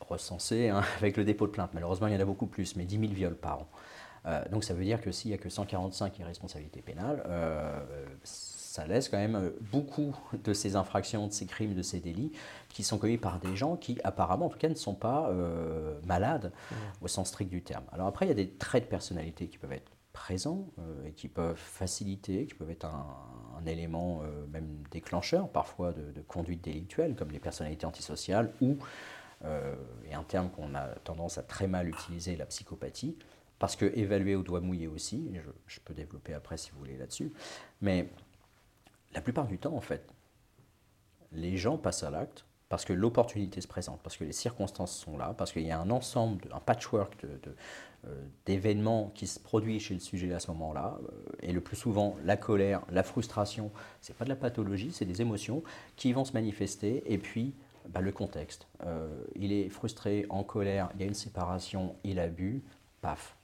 recensés 0.00 0.68
hein, 0.68 0.82
avec 0.98 1.16
le 1.16 1.24
dépôt 1.24 1.46
de 1.46 1.52
plainte. 1.52 1.70
Malheureusement, 1.74 2.06
il 2.06 2.14
y 2.14 2.16
en 2.16 2.20
a 2.20 2.24
beaucoup 2.24 2.46
plus, 2.46 2.76
mais 2.76 2.84
10 2.84 3.00
000 3.00 3.12
viols 3.12 3.36
par 3.36 3.60
an. 3.60 3.68
Euh, 4.26 4.42
donc 4.50 4.62
ça 4.62 4.72
veut 4.72 4.84
dire 4.84 5.00
que 5.00 5.10
s'il 5.10 5.30
n'y 5.30 5.34
a 5.34 5.38
que 5.38 5.48
145 5.48 6.18
irresponsabilités 6.20 6.80
pénales, 6.80 7.22
ça 8.72 8.86
laisse 8.86 9.10
quand 9.10 9.18
même 9.18 9.36
euh, 9.36 9.50
beaucoup 9.70 10.16
de 10.44 10.54
ces 10.54 10.76
infractions, 10.76 11.26
de 11.26 11.32
ces 11.32 11.44
crimes, 11.44 11.74
de 11.74 11.82
ces 11.82 12.00
délits 12.00 12.32
qui 12.70 12.82
sont 12.82 12.96
commis 12.96 13.18
par 13.18 13.38
des 13.38 13.54
gens 13.54 13.76
qui 13.76 13.98
apparemment 14.02 14.46
en 14.46 14.48
tout 14.48 14.56
cas 14.56 14.70
ne 14.70 14.74
sont 14.74 14.94
pas 14.94 15.28
euh, 15.28 16.00
malades 16.06 16.52
au 17.02 17.08
sens 17.08 17.28
strict 17.28 17.50
du 17.50 17.62
terme. 17.62 17.84
Alors 17.92 18.06
après 18.06 18.24
il 18.24 18.28
y 18.28 18.32
a 18.32 18.34
des 18.34 18.48
traits 18.48 18.84
de 18.84 18.88
personnalité 18.88 19.48
qui 19.48 19.58
peuvent 19.58 19.72
être 19.72 19.92
présents 20.14 20.68
euh, 20.78 21.04
et 21.06 21.12
qui 21.12 21.28
peuvent 21.28 21.54
faciliter, 21.54 22.46
qui 22.46 22.54
peuvent 22.54 22.70
être 22.70 22.86
un, 22.86 23.66
élément 23.66 24.22
même 24.50 24.82
déclencheur 24.90 25.48
parfois 25.48 25.92
de, 25.92 26.20
conduite 26.22 26.64
délictuelle 26.64 27.14
comme 27.14 27.30
les 27.30 27.38
personnalités 27.38 27.86
antisociales 27.86 28.52
ou, 28.60 28.76
et 30.04 30.14
un 30.14 30.24
terme 30.24 30.50
qu'on 30.50 30.74
a 30.74 30.88
tendance 31.04 31.38
à 31.38 31.44
très 31.44 31.68
mal 31.68 31.88
utiliser, 31.88 32.34
la 32.34 32.46
psychopathie, 32.46 33.16
parce 33.60 33.76
que 33.76 33.84
évaluer 33.96 34.34
au 34.34 34.42
doigt 34.42 34.60
mouillé 34.60 34.88
aussi, 34.88 35.30
je, 35.32 35.48
je 35.68 35.78
peux 35.78 35.94
développer 35.94 36.34
après 36.34 36.56
si 36.56 36.72
vous 36.72 36.78
voulez 36.80 36.96
là-dessus, 36.96 37.30
mais 37.80 38.08
la 39.14 39.20
plupart 39.20 39.46
du 39.46 39.58
temps, 39.58 39.74
en 39.74 39.80
fait, 39.80 40.06
les 41.32 41.56
gens 41.56 41.78
passent 41.78 42.02
à 42.02 42.10
l'acte 42.10 42.44
parce 42.72 42.86
que 42.86 42.94
l'opportunité 42.94 43.60
se 43.60 43.68
présente, 43.68 44.00
parce 44.02 44.16
que 44.16 44.24
les 44.24 44.32
circonstances 44.32 44.96
sont 44.96 45.18
là, 45.18 45.34
parce 45.36 45.52
qu'il 45.52 45.66
y 45.66 45.70
a 45.70 45.78
un 45.78 45.90
ensemble, 45.90 46.48
un 46.54 46.58
patchwork 46.58 47.22
euh, 48.06 48.24
d'événements 48.46 49.12
qui 49.14 49.26
se 49.26 49.38
produit 49.38 49.78
chez 49.78 49.92
le 49.92 50.00
sujet 50.00 50.32
à 50.32 50.40
ce 50.40 50.50
moment-là. 50.52 50.98
Euh, 51.02 51.22
et 51.42 51.52
le 51.52 51.60
plus 51.60 51.76
souvent, 51.76 52.16
la 52.24 52.38
colère, 52.38 52.80
la 52.90 53.02
frustration, 53.02 53.70
ce 54.00 54.10
n'est 54.10 54.16
pas 54.16 54.24
de 54.24 54.30
la 54.30 54.36
pathologie, 54.36 54.90
c'est 54.90 55.04
des 55.04 55.20
émotions 55.20 55.62
qui 55.96 56.14
vont 56.14 56.24
se 56.24 56.32
manifester. 56.32 57.02
Et 57.12 57.18
puis, 57.18 57.54
bah, 57.90 58.00
le 58.00 58.10
contexte. 58.10 58.66
Euh, 58.86 59.22
il 59.36 59.52
est 59.52 59.68
frustré, 59.68 60.24
en 60.30 60.42
colère, 60.42 60.88
il 60.94 61.02
y 61.02 61.04
a 61.04 61.06
une 61.06 61.12
séparation, 61.12 61.94
il 62.04 62.18
a 62.18 62.26
paf. 63.02 63.36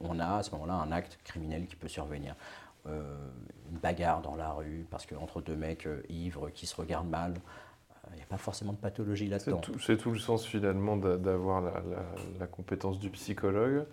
on 0.00 0.18
a 0.18 0.38
à 0.38 0.42
ce 0.42 0.52
moment-là 0.52 0.72
un 0.72 0.90
acte 0.90 1.18
criminel 1.22 1.66
qui 1.66 1.76
peut 1.76 1.88
survenir. 1.88 2.34
Euh, 2.88 3.02
une 3.72 3.78
bagarre 3.78 4.22
dans 4.22 4.36
la 4.36 4.52
rue, 4.52 4.86
parce 4.90 5.06
qu'entre 5.06 5.40
deux 5.40 5.56
mecs 5.56 5.86
euh, 5.86 6.00
ivres 6.08 6.50
qui 6.50 6.66
se 6.66 6.76
regardent 6.76 7.10
mal, 7.10 7.34
il 7.34 8.12
euh, 8.12 8.16
n'y 8.16 8.22
a 8.22 8.26
pas 8.26 8.38
forcément 8.38 8.72
de 8.72 8.78
pathologie 8.78 9.26
là-dedans. 9.26 9.60
C'est 9.80 9.96
tout, 9.96 10.12
le 10.12 10.18
sens 10.20 10.46
finalement 10.46 10.96
d'avoir 10.96 11.62
la, 11.62 12.46
compétence 12.46 13.00
du 13.00 13.10
psychologue. 13.10 13.84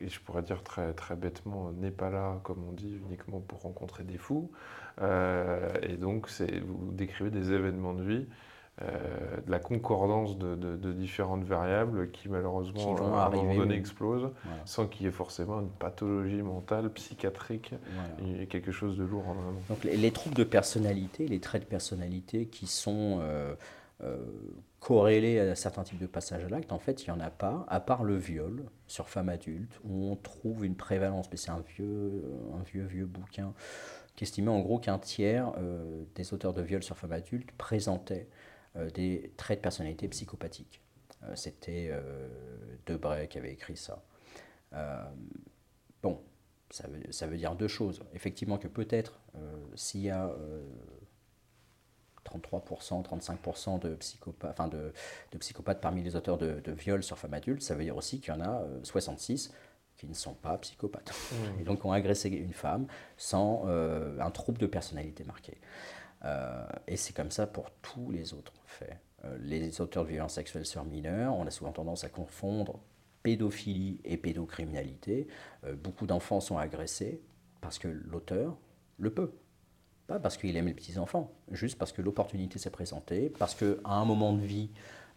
Et 0.00 0.08
je 0.08 0.20
pourrais 0.20 0.42
dire 0.42 0.62
très, 0.62 0.92
très 0.92 1.16
bêtement, 1.16 1.72
n'est 1.72 1.90
pas 1.90 2.10
là, 2.10 2.38
comme 2.44 2.62
on 2.68 2.72
dit, 2.72 3.00
uniquement 3.04 3.40
pour 3.40 3.62
rencontrer 3.62 4.04
des 4.04 4.16
fous. 4.16 4.50
et 5.00 5.96
donc, 5.98 6.30
vous 6.64 6.92
décrivez 6.92 7.30
des 7.30 7.50
événements 7.52 7.94
de 7.94 8.04
vie 8.04 8.26
de 8.80 9.50
la 9.50 9.58
concordance 9.58 10.38
de, 10.38 10.92
différentes 10.92 11.44
variables 11.44 12.10
qui 12.10 12.28
malheureusement 12.28 12.96
à 13.16 13.26
un 13.26 13.30
moment 13.30 13.54
donné 13.54 13.74
explosent 13.74 14.30
sans 14.64 14.86
qu'il 14.86 15.06
y 15.06 15.08
ait 15.08 15.12
forcément 15.12 15.60
une 15.60 15.70
pathologie 15.70 16.42
mentale, 16.42 16.90
psychiatrique, 16.90 17.74
et 18.40 18.46
quelque 18.46 18.72
chose 18.72 18.96
de 18.96 19.04
lourd 19.04 19.28
en 19.28 19.32
amont. 19.32 19.60
Donc 19.68 19.84
les, 19.84 20.10
troubles 20.10 20.36
de 20.36 20.44
personnalité, 20.44 21.26
les 21.26 21.40
traits 21.40 21.62
de 21.62 21.68
personnalité 21.68 22.46
qui 22.46 22.66
sont 22.66 23.18
euh, 23.20 23.54
euh, 24.02 24.16
corrélés 24.78 25.38
à 25.40 25.54
certains 25.54 25.82
types 25.82 26.00
de 26.00 26.06
passages 26.06 26.44
à 26.44 26.48
l'acte, 26.48 26.72
en 26.72 26.78
fait, 26.78 27.04
il 27.04 27.10
n'y 27.10 27.16
en 27.16 27.20
a 27.20 27.30
pas, 27.30 27.66
à 27.68 27.80
part 27.80 28.04
le 28.04 28.16
viol 28.16 28.64
sur 28.86 29.08
femme 29.08 29.28
adulte, 29.28 29.78
où 29.84 30.10
on 30.10 30.16
trouve 30.16 30.64
une 30.64 30.76
prévalence, 30.76 31.28
mais 31.30 31.36
c'est 31.36 31.50
un 31.50 31.62
vieux, 31.76 32.24
un 32.58 32.62
vieux, 32.62 32.84
vieux 32.84 33.06
bouquin 33.06 33.52
qui 34.16 34.24
estimait 34.24 34.50
en 34.50 34.60
gros 34.60 34.78
qu'un 34.78 34.98
tiers 34.98 35.52
des 36.14 36.34
auteurs 36.34 36.52
de 36.52 36.62
viol 36.62 36.82
sur 36.82 36.96
femme 36.96 37.12
adulte 37.12 37.52
présentaient 37.52 38.28
euh, 38.28 38.39
des 38.94 39.32
traits 39.36 39.58
de 39.58 39.62
personnalité 39.62 40.08
psychopathiques. 40.08 40.80
Euh, 41.24 41.34
c'était 41.34 41.88
euh, 41.90 42.28
Debray 42.86 43.28
qui 43.28 43.38
avait 43.38 43.52
écrit 43.52 43.76
ça. 43.76 44.02
bon, 46.02 46.20
ça 46.70 46.86
veut, 46.88 47.12
ça 47.12 47.26
veut, 47.26 47.36
dire 47.36 47.54
deux 47.54 47.68
choses. 47.68 48.02
Effectivement 48.14 48.58
que 48.58 48.68
peut-être 48.68 49.20
s'il 49.74 50.02
y 50.02 50.10
a 50.10 50.32
33%, 52.24 53.04
35% 53.04 53.80
de 53.80 53.94
psychopathes, 53.96 54.50
enfin 54.50 54.68
de, 54.68 54.92
de, 55.32 55.38
psychopathes 55.38 55.80
parmi 55.80 56.02
les 56.02 56.16
auteurs 56.16 56.38
de, 56.38 56.60
de 56.60 56.72
viols 56.72 57.02
sur 57.02 57.18
femmes 57.18 57.34
adultes, 57.34 57.62
ça 57.62 57.74
veut 57.74 57.84
dire 57.84 57.96
aussi 57.96 58.20
qu'il 58.20 58.32
y 58.32 58.36
en 58.36 58.40
a 58.40 58.64
66 58.82 59.52
qui 59.96 60.06
ne 60.06 60.14
sont 60.14 60.34
pas 60.34 60.56
psychopathes. 60.58 61.12
Mmh. 61.12 61.60
Et 61.60 61.64
donc 61.64 61.84
ont 61.84 61.92
agressé 61.92 62.28
une 62.30 62.54
femme 62.54 62.86
sans 63.16 63.66
un 63.66 64.30
trouble 64.30 64.58
de 64.58 64.66
personnalité 64.66 65.24
marqué. 65.24 65.58
Euh, 66.24 66.66
et 66.86 66.96
c'est 66.96 67.14
comme 67.14 67.30
ça 67.30 67.46
pour 67.46 67.70
tous 67.82 68.10
les 68.10 68.34
autres 68.34 68.52
faits. 68.66 68.98
Euh, 69.24 69.36
les 69.40 69.80
auteurs 69.80 70.04
de 70.04 70.10
violences 70.10 70.34
sexuelles 70.34 70.66
sur 70.66 70.84
mineurs, 70.84 71.34
on 71.34 71.46
a 71.46 71.50
souvent 71.50 71.72
tendance 71.72 72.04
à 72.04 72.08
confondre 72.08 72.80
pédophilie 73.22 74.00
et 74.04 74.16
pédocriminalité. 74.16 75.28
Euh, 75.64 75.74
beaucoup 75.74 76.06
d'enfants 76.06 76.40
sont 76.40 76.58
agressés 76.58 77.20
parce 77.60 77.78
que 77.78 77.88
l'auteur 77.88 78.56
le 78.98 79.10
peut. 79.10 79.32
Pas 80.06 80.18
parce 80.18 80.36
qu'il 80.36 80.56
aime 80.56 80.66
les 80.66 80.74
petits-enfants, 80.74 81.32
juste 81.52 81.78
parce 81.78 81.92
que 81.92 82.02
l'opportunité 82.02 82.58
s'est 82.58 82.70
présentée, 82.70 83.30
parce 83.38 83.54
qu'à 83.54 83.76
un 83.84 84.04
moment 84.04 84.32
de 84.32 84.40
vie, 84.40 84.70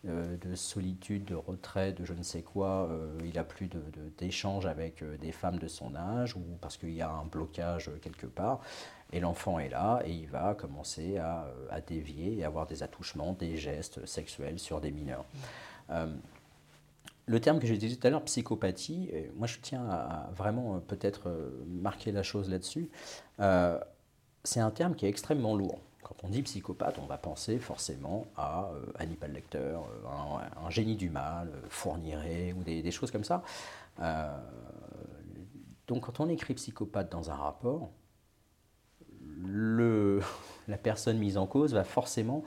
de 0.04 0.54
solitude, 0.54 1.26
de 1.26 1.34
retrait, 1.34 1.94
de 1.94 2.06
je 2.06 2.14
ne 2.14 2.22
sais 2.22 2.44
quoi, 2.44 2.92
il 3.26 3.40
a 3.40 3.44
plus 3.44 3.70
d'échanges 4.20 4.66
de, 4.66 4.70
avec 4.70 5.04
des 5.20 5.32
femmes 5.32 5.58
de 5.58 5.68
son 5.68 5.96
âge, 5.96 6.36
ou 6.36 6.44
parce 6.62 6.78
qu'il 6.78 6.94
y 6.94 7.02
a 7.02 7.10
un 7.10 7.26
blocage 7.26 7.90
quelque 8.02 8.28
part. 8.28 8.62
Et 9.14 9.20
l'enfant 9.20 9.60
est 9.60 9.70
là 9.70 10.02
et 10.06 10.12
il 10.12 10.28
va 10.28 10.56
commencer 10.56 11.18
à, 11.18 11.46
à, 11.70 11.82
dévier 11.82 12.40
et 12.40 12.44
avoir 12.44 12.66
des 12.66 12.82
attouchements, 12.82 13.34
des 13.34 13.58
gestes 13.58 14.06
sexuels 14.08 14.58
sur 14.58 14.82
des 14.82 14.90
mineurs. 14.90 15.26
Euh, 15.92 16.08
le 17.26 17.40
terme 17.40 17.60
que 17.60 17.68
j'ai 17.68 17.78
dit 17.78 17.96
tout 17.96 18.06
à 18.06 18.10
l'heure, 18.10 18.24
psychopathie, 18.24 19.12
moi 19.36 19.48
je 19.48 19.58
tiens 19.62 19.86
à, 19.90 20.30
vraiment 20.36 20.76
euh, 20.76 20.80
peut-être 20.80 21.30
euh, 21.30 21.64
marquer 21.68 22.12
la 22.12 22.24
chose 22.24 22.50
là-dessus, 22.50 22.90
c'est 24.44 24.60
un 24.60 24.72
terme 24.72 24.96
qui 24.96 25.06
est 25.06 25.10
extrêmement 25.10 25.56
lourd. 25.56 25.80
Quand 26.02 26.16
on 26.24 26.28
dit 26.28 26.42
psychopathe, 26.42 27.00
on 27.02 27.06
va 27.06 27.18
penser 27.18 27.60
forcément 27.60 28.26
à 28.36 28.72
Hannibal 29.00 29.32
Lecter, 29.32 29.78
un, 30.06 30.70
génie 30.70 30.98
du 30.98 31.10
mal, 31.10 31.50
Fourniret 31.70 32.52
ou 32.52 32.64
des 32.64 32.92
choses 32.92 33.10
comme 33.10 33.24
ça. 33.24 33.42
donc 35.88 36.02
quand 36.02 36.20
on 36.20 36.28
écrit 36.28 36.56
psychopathe 36.56 37.10
dans 37.10 37.32
un 37.32 37.36
rapport, 37.36 37.90
le, 39.44 40.22
la 40.68 40.78
personne 40.78 41.18
mise 41.18 41.38
en 41.38 41.48
cause 41.48 41.74
va 41.74 41.84
forcément 41.84 42.44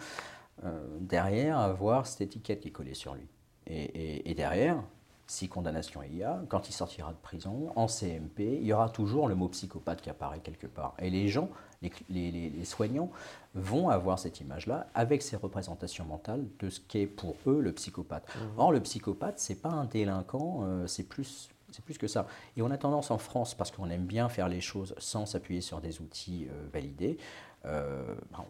euh, 0.65 0.87
derrière 1.01 1.59
avoir 1.59 2.07
cette 2.07 2.23
étiquette 2.23 2.61
qui 2.61 2.69
est 2.69 2.73
collée 2.73 2.95
sur 2.95 3.15
lui. 3.15 3.29
Et, 3.69 4.33
derrière, 4.35 4.81
si 5.27 5.49
condamnation 5.49 6.01
il 6.05 6.17
y 6.17 6.23
a, 6.23 6.41
quand 6.49 6.69
il 6.69 6.73
sortira 6.73 7.11
de 7.11 7.19
prison, 7.19 7.73
en 7.75 7.89
CMP, 7.89 8.61
il 8.61 8.65
y 8.65 8.73
aura 8.73 8.89
toujours 8.89 9.27
le 9.27 9.35
mot 9.35 9.49
psychopathe 9.49 10.01
qui 10.01 10.09
apparaît 10.09 10.39
quelque 10.39 10.69
part. 10.69 10.95
Et 11.01 11.11
les 11.11 11.27
gens, 11.27 11.51
les, 11.83 11.91
les, 12.31 12.65
soignants, 12.65 13.11
vont 13.55 13.89
avoir 13.89 14.21
cette 14.21 14.41
image-là 14.41 14.87
avec 14.95 15.21
ces 15.21 15.35
représentations 15.35 16.05
mentales 16.05 16.45
de 16.61 16.71
ce 16.71 16.79
qu'est 16.79 17.09
pour 17.09 17.35
eux 17.49 17.61
le 17.61 17.73
psychopathe. 17.73 18.25
Mmh. 18.29 18.41
Or, 18.59 18.71
le 18.71 18.81
psychopathe, 18.81 19.41
c'est 19.41 19.61
pas 19.61 19.71
un 19.71 19.87
délinquant, 19.87 20.61
euh, 20.63 20.87
c'est 20.87 21.09
plus 21.09 21.51
c'est 21.71 21.85
plus 21.85 21.99
que 21.99 22.07
ça. 22.07 22.27
Et 22.57 22.63
on 22.63 22.71
a 22.71 22.79
tendance 22.79 23.11
en 23.11 23.19
France, 23.19 23.55
parce 23.55 23.71
qu'on 23.71 23.91
aime 23.91 24.07
bien 24.07 24.29
faire 24.29 24.49
les 24.49 24.61
choses 24.61 24.95
sans 24.99 25.27
s'appuyer 25.27 25.61
sur 25.61 25.81
des 25.81 26.01
outils 26.01 26.49
euh, 26.51 26.67
validés, 26.73 27.19
euh, 27.65 28.15
ben, 28.31 28.45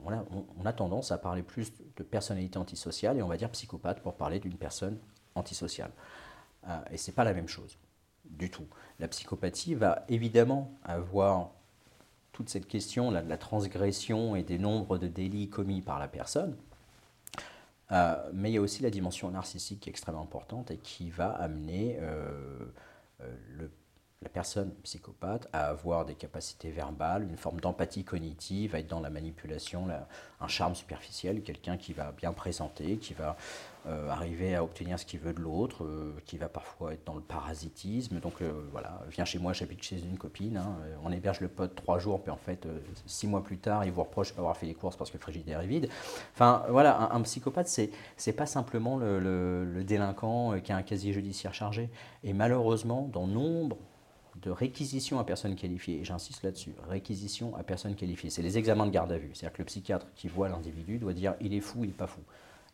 on, 0.59 0.67
a, 0.67 0.73
tendance 0.73 1.11
à 1.11 1.19
parler 1.19 1.43
plus 1.43 1.73
de 1.97 2.03
personnalité 2.03 2.59
antisociale 2.59 3.17
et 3.17 3.23
on 3.23 3.29
va 3.29 3.39
dire 3.39 3.51
psychopathe 3.51 4.03
pour 4.03 4.14
parler 4.14 4.41
d'une 4.41 4.57
personne 4.57 4.99
antisociale. 5.35 5.91
Euh, 6.69 6.79
et 6.91 6.99
ce 6.99 7.11
n'est 7.11 7.14
pas 7.14 7.25
la 7.25 7.33
même 7.33 7.49
chose 7.49 7.79
du 8.27 8.51
tout. 8.51 8.67
La 8.99 9.09
psychopathie 9.09 9.75
va 9.75 10.05
évidemment 10.09 10.73
avoir 10.85 11.53
toute 12.33 12.51
cette 12.51 12.67
question 12.67 13.11
de 13.11 13.17
la 13.17 13.39
transgression 13.39 14.37
et 14.37 14.43
des 14.43 14.59
nombres 14.59 14.99
de 14.99 15.07
délits 15.07 15.49
commis 15.49 15.81
par 15.81 15.99
la 15.99 16.09
personne, 16.09 16.55
mais 18.35 18.51
il 18.51 18.55
y 18.55 18.59
a 18.59 18.61
aussi 18.61 18.83
la 18.83 18.91
dimension 18.91 19.31
narcissique 19.31 19.81
qui 19.81 19.89
est 19.89 19.93
extrêmement 19.93 20.23
importante 20.23 20.71
et 20.71 20.77
qui 20.77 21.09
va 21.09 21.31
amener 21.31 21.99
le 23.19 23.71
la 24.23 24.31
personne 24.31 24.73
psychopathe 24.83 25.47
à 25.53 25.69
avoir 25.69 26.07
des 26.07 26.14
capacités 26.14 26.71
verbales, 26.71 27.25
une 27.29 27.37
forme 27.37 27.61
d'empathie 27.61 28.03
cognitive, 28.03 28.75
à 28.75 28.79
être 28.79 28.87
dans 28.87 29.01
la 29.01 29.11
manipulation, 29.11 29.89
un 30.41 30.49
charme 30.49 30.75
superficiel, 30.75 31.43
quelqu'un 31.43 31.77
qui 31.77 31.93
va 31.93 32.12
bien 32.12 32.33
présenter, 32.33 32.97
qui 32.97 33.12
va 33.12 33.37
euh, 33.87 34.09
arriver 34.09 34.57
à 34.57 34.64
obtenir 34.64 34.99
ce 34.99 35.05
qu'il 35.05 35.21
veut 35.21 35.35
de 35.35 35.41
l'autre, 35.41 35.85
euh, 35.85 36.14
qui 36.25 36.39
va 36.39 36.49
parfois 36.49 36.95
être 36.95 37.07
dans 37.07 37.14
le 37.14 37.21
parasitisme. 37.21 38.19
Donc 38.21 38.41
euh, 38.41 38.53
voilà, 38.73 39.03
viens 39.11 39.27
chez 39.27 39.39
moi, 39.39 39.53
j'habite 39.53 39.83
chez 39.83 40.01
une 40.01 40.17
copine, 40.17 40.57
hein, 40.57 40.79
on 41.05 41.12
héberge 41.12 41.41
le 41.41 41.49
pote 41.49 41.75
trois 41.75 41.99
jours, 41.99 42.23
puis 42.23 42.31
en 42.31 42.39
fait, 42.39 42.67
six 43.05 43.27
mois 43.27 43.45
plus 43.45 43.59
tard, 43.59 43.85
il 43.85 43.93
vous 43.93 44.03
reproche 44.03 44.31
de 44.31 44.35
pas 44.35 44.41
avoir 44.41 44.57
fait 44.57 44.67
les 44.67 44.75
courses 44.75 44.97
parce 44.97 45.11
que 45.11 45.19
le 45.19 45.23
frigidaire 45.23 45.61
est 45.61 45.67
vide. 45.67 45.91
Enfin 46.33 46.64
voilà, 46.71 47.12
un, 47.12 47.21
psychopathe, 47.21 47.69
c'est, 47.69 47.91
c'est 48.17 48.33
pas 48.33 48.47
simplement 48.47 48.97
le, 48.97 49.21
le 49.21 49.85
délinquant 49.85 50.59
qui 50.61 50.73
a 50.73 50.77
un 50.77 50.83
casier 50.83 51.12
judiciaire 51.12 51.53
chargé. 51.53 51.91
Et 52.25 52.33
malheureusement, 52.33 53.11
dans 53.12 53.27
nombre 53.27 53.77
de 54.47 54.53
réquisition 54.53 55.18
à 55.18 55.24
personne 55.24 55.57
qualifiée, 55.57 55.99
et 55.99 56.05
j'insiste 56.05 56.44
là-dessus, 56.44 56.72
réquisition 56.88 57.57
à 57.57 57.64
personne 57.64 57.97
qualifiée, 57.97 58.30
c'est 58.30 58.42
les 58.42 58.59
examens 58.59 58.86
de 58.86 58.92
garde 58.92 59.11
à 59.11 59.18
vue. 59.18 59.30
C'est-à-dire 59.34 59.57
que 59.57 59.62
le 59.62 59.66
psychiatre 59.66 60.07
qui 60.14 60.28
voit 60.28 60.49
l'individu 60.49 60.99
doit 60.99 61.12
dire 61.12 61.34
il 61.40 61.53
est 61.53 61.61
fou, 61.61 61.80
il 61.82 61.88
n'est 61.88 61.92
pas 61.92 62.07
fou. 62.07 62.20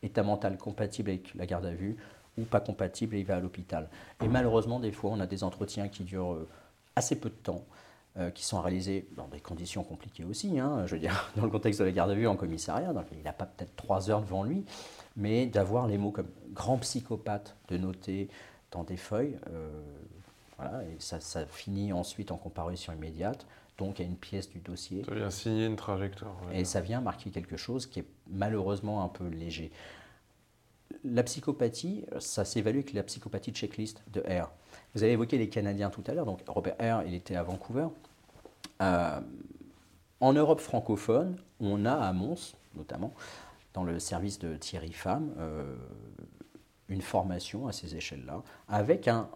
État 0.02 0.22
mental 0.22 0.58
compatible 0.58 1.08
avec 1.08 1.34
la 1.34 1.46
garde 1.46 1.64
à 1.64 1.72
vue 1.72 1.96
ou 2.36 2.42
pas 2.42 2.60
compatible 2.60 3.16
et 3.16 3.20
il 3.20 3.24
va 3.24 3.36
à 3.36 3.40
l'hôpital. 3.40 3.88
Et 4.22 4.28
malheureusement, 4.28 4.80
des 4.80 4.92
fois, 4.92 5.12
on 5.12 5.20
a 5.20 5.26
des 5.26 5.44
entretiens 5.44 5.88
qui 5.88 6.04
durent 6.04 6.34
euh, 6.34 6.48
assez 6.94 7.18
peu 7.18 7.30
de 7.30 7.34
temps, 7.34 7.64
euh, 8.18 8.30
qui 8.30 8.44
sont 8.44 8.60
réalisés 8.60 9.08
dans 9.16 9.28
des 9.28 9.40
conditions 9.40 9.82
compliquées 9.82 10.24
aussi, 10.24 10.58
hein, 10.58 10.84
je 10.84 10.96
veux 10.96 11.00
dire, 11.00 11.32
dans 11.36 11.44
le 11.44 11.50
contexte 11.50 11.80
de 11.80 11.86
la 11.86 11.92
garde 11.92 12.10
à 12.10 12.14
vue 12.14 12.26
en 12.26 12.36
commissariat, 12.36 12.92
donc 12.92 13.06
il 13.12 13.22
n'a 13.22 13.32
pas 13.32 13.46
peut-être 13.46 13.74
trois 13.76 14.10
heures 14.10 14.20
devant 14.20 14.44
lui, 14.44 14.66
mais 15.16 15.46
d'avoir 15.46 15.86
les 15.86 15.96
mots 15.96 16.10
comme 16.10 16.28
grand 16.52 16.76
psychopathe, 16.76 17.56
de 17.68 17.78
noter 17.78 18.28
dans 18.72 18.84
des 18.84 18.98
feuilles, 18.98 19.38
euh, 19.50 19.70
et 20.61 20.96
ça, 20.98 21.46
finit 21.46 21.92
ensuite 21.92 22.30
en 22.30 22.36
comparution 22.36 22.92
immédiate, 22.92 23.46
donc 23.78 24.00
à 24.00 24.05
une 24.05 24.16
pièce 24.16 24.48
du 24.48 24.61
dossier. 24.61 25.05
Ça 25.05 25.14
vient 25.14 25.30
signer 25.30 25.66
une 25.66 25.76
trajectoire. 25.76 26.36
Et 26.53 26.64
ça 26.64 26.80
vient 26.80 27.00
marquer 27.00 27.30
quelque 27.30 27.57
chose 27.57 27.86
qui 27.86 28.00
est 28.00 28.07
malheureusement 28.30 29.03
un 29.03 29.09
peu 29.09 29.26
léger. 29.26 29.72
La 31.05 31.22
psychopathie, 31.22 32.05
ça 32.20 32.44
s'évalue 32.44 32.76
avec 32.76 32.92
la 32.92 33.03
psychopathie 33.03 33.53
checklist 33.53 34.03
de 34.12 34.20
R. 34.20 34.50
Vous 34.94 35.03
avez 35.03 35.12
évoqué 35.12 35.38
les 35.38 35.48
Canadiens 35.48 35.90
tout 35.90 36.05
à 36.07 36.14
l'heure, 36.14 36.26
donc 36.26 36.40
Robert 36.46 36.76
R, 36.78 37.03
il 37.07 37.14
était 37.14 37.34
à 37.34 37.42
Vancouver. 37.42 37.88
Euh, 38.82 39.20
en 40.20 40.32
Europe 40.32 40.61
francophone, 40.61 41.36
on 41.61 41.84
a 41.84 41.94
à 41.94 42.12
Mons, 42.12 42.55
notamment, 42.76 43.12
dans 43.74 43.84
le 43.84 43.98
service 43.98 44.38
de 44.38 44.57
Thierry 44.57 44.92
Femme, 44.92 45.32
euh, 45.38 45.74
une 46.93 47.03
formation 47.03 47.66
à 47.66 47.72
ces 47.72 47.97
échelles-là, 47.97 48.43
avec 48.68 49.09
un, 49.09 49.28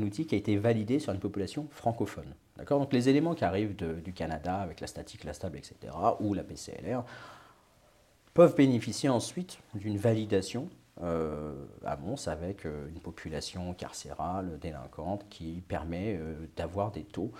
outil 0.00 0.26
qui 0.26 0.34
a 0.34 0.38
été 0.38 0.56
validé 0.56 0.98
sur 0.98 1.12
une 1.12 1.20
population 1.20 1.66
francophone. 1.70 2.34
D'accord? 2.56 2.78
Donc 2.78 2.92
les 2.92 3.08
éléments 3.08 3.34
qui 3.34 3.44
arrivent 3.44 3.76
du 3.76 4.12
Canada, 4.12 4.56
avec 4.56 4.80
la 4.80 4.86
statique, 4.86 5.24
la 5.24 5.32
stable, 5.32 5.58
etc., 5.58 5.92
ou 6.20 6.34
la 6.34 6.42
PCLR, 6.42 7.04
peuvent 8.34 8.54
bénéficier 8.54 9.08
ensuite 9.08 9.58
d'une 9.74 9.96
validation 9.96 10.68
euh, 11.02 11.54
à 11.84 11.96
Mons 11.96 12.28
avec 12.28 12.66
euh, 12.66 12.88
une 12.88 13.00
population 13.00 13.72
carcérale, 13.72 14.58
délinquante, 14.60 15.26
qui 15.30 15.62
permet 15.66 16.16
euh, 16.18 16.34
d'avoir 16.56 16.90
des 16.90 17.04
taux 17.04 17.32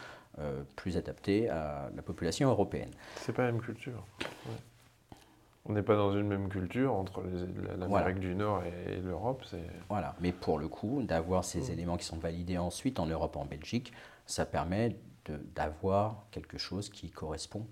plus 0.74 0.96
adaptés 0.96 1.50
à 1.50 1.90
la 1.94 2.00
population 2.00 2.48
européenne. 2.48 2.88
C'est 3.16 3.32
pas 3.32 3.42
la 3.42 3.52
même 3.52 3.60
culture. 3.60 4.02
On 5.66 5.72
n'est 5.74 5.82
pas 5.82 5.96
dans 5.96 6.12
une 6.14 6.26
même 6.26 6.48
culture 6.48 6.94
entre 6.94 7.22
l'Amérique 7.78 8.18
du 8.18 8.34
Nord 8.34 8.62
et, 8.64 8.96
l'Europe. 8.96 9.44
Voilà, 9.88 10.16
mais 10.20 10.32
pour 10.32 10.58
le 10.58 10.68
coup, 10.68 11.02
d'avoir 11.02 11.44
ces 11.44 11.60
mmh. 11.60 11.72
éléments 11.72 11.96
qui 11.96 12.06
sont 12.06 12.18
validés 12.18 12.56
ensuite 12.58 12.98
en 12.98 13.06
Europe, 13.06 13.36
en 13.36 13.44
Belgique, 13.44 13.92
ça 14.26 14.46
permet 14.46 14.96
d'avoir 15.54 16.24
quelque 16.30 16.58
chose 16.58 16.88
qui 16.88 17.10
correspond. 17.10 17.66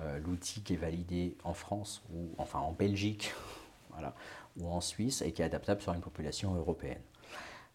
Euh, 0.00 0.20
l'outil 0.20 0.62
qui 0.62 0.74
est 0.74 0.76
validé 0.76 1.36
en 1.42 1.54
France, 1.54 2.02
ou 2.14 2.28
enfin 2.38 2.60
en 2.60 2.72
Belgique, 2.72 3.32
voilà, 3.90 4.14
ou 4.56 4.68
en 4.68 4.80
Suisse, 4.80 5.22
et 5.22 5.32
qui 5.32 5.42
est 5.42 5.44
adaptable 5.44 5.80
sur 5.80 5.92
une 5.92 6.00
population 6.00 6.54
européenne. 6.54 7.00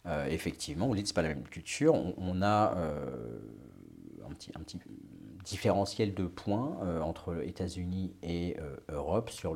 Euh, 0.06 0.26
effectivement, 0.28 0.88
vous 0.88 0.96
dites 0.96 1.04
que 1.04 1.10
ce 1.10 1.14
n'est 1.14 1.16
pas 1.16 1.28
la 1.28 1.36
même 1.36 1.44
culture. 1.44 1.94
On, 1.94 2.42
a 2.42 2.78
euh, 2.78 3.40
un, 4.26 4.34
petit, 4.34 4.52
un 4.56 4.62
petit 4.62 4.80
différentiel 5.44 6.14
de 6.14 6.26
points 6.26 6.78
euh, 6.84 7.02
entre 7.02 7.44
États-Unis 7.44 8.14
et 8.24 8.58
euh, 8.60 8.76
Europe 8.90 9.30
sur 9.30 9.56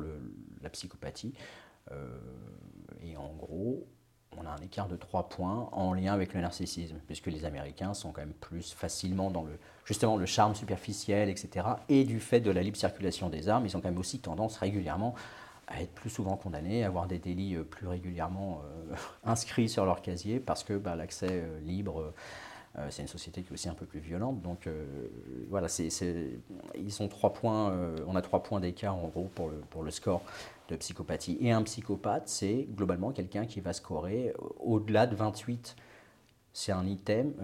la 0.62 0.70
psychopathie. 0.70 1.34
Euh, 1.90 2.18
et 3.02 3.16
en 3.16 3.32
gros, 3.32 3.86
on 4.36 4.44
a 4.44 4.50
un 4.50 4.58
écart 4.58 4.88
de 4.88 4.96
3 4.96 5.28
points 5.28 5.68
en 5.72 5.94
lien 5.94 6.12
avec 6.12 6.34
le 6.34 6.40
narcissisme, 6.40 6.96
puisque 7.06 7.26
les 7.26 7.44
Américains 7.44 7.94
sont 7.94 8.12
quand 8.12 8.20
même 8.20 8.34
plus 8.34 8.72
facilement 8.72 9.30
dans 9.30 9.42
le, 9.42 9.58
justement 9.84 10.16
le 10.16 10.26
charme 10.26 10.54
superficiel, 10.54 11.28
etc. 11.28 11.66
Et 11.88 12.04
du 12.04 12.20
fait 12.20 12.40
de 12.40 12.50
la 12.50 12.62
libre 12.62 12.76
circulation 12.76 13.30
des 13.30 13.48
armes, 13.48 13.64
ils 13.66 13.76
ont 13.76 13.80
quand 13.80 13.88
même 13.88 13.98
aussi 13.98 14.20
tendance 14.20 14.58
régulièrement 14.58 15.14
à 15.66 15.82
être 15.82 15.92
plus 15.92 16.10
souvent 16.10 16.36
condamnés, 16.36 16.84
à 16.84 16.86
avoir 16.86 17.06
des 17.06 17.18
délits 17.18 17.56
plus 17.56 17.86
régulièrement 17.86 18.62
inscrits 19.24 19.68
sur 19.68 19.84
leur 19.84 20.02
casier, 20.02 20.40
parce 20.40 20.64
que 20.64 20.74
bah, 20.74 20.96
l'accès 20.96 21.44
libre 21.62 22.14
c'est 22.90 23.02
une 23.02 23.08
société 23.08 23.42
qui 23.42 23.48
est 23.48 23.52
aussi 23.52 23.68
un 23.68 23.74
peu 23.74 23.86
plus 23.86 24.00
violente. 24.00 24.40
Donc 24.42 24.66
euh, 24.66 25.08
voilà, 25.48 25.68
euh, 25.80 27.96
on 28.06 28.16
a 28.16 28.22
trois 28.22 28.42
points 28.42 28.60
d'écart 28.60 28.96
en 28.96 29.08
gros 29.08 29.30
pour 29.34 29.82
le, 29.82 29.90
score 29.90 30.22
de 30.68 30.76
psychopathie. 30.76 31.38
Et 31.40 31.52
un 31.52 31.62
psychopathe, 31.62 32.28
c'est 32.28 32.66
globalement 32.70 33.12
quelqu'un 33.12 33.46
qui 33.46 33.60
va 33.60 33.72
scorer 33.72 34.34
au-delà 34.60 35.06
de 35.06 35.16
28. 35.16 35.76
C'est 36.52 36.72
un 36.72 36.86
item, 36.86 37.34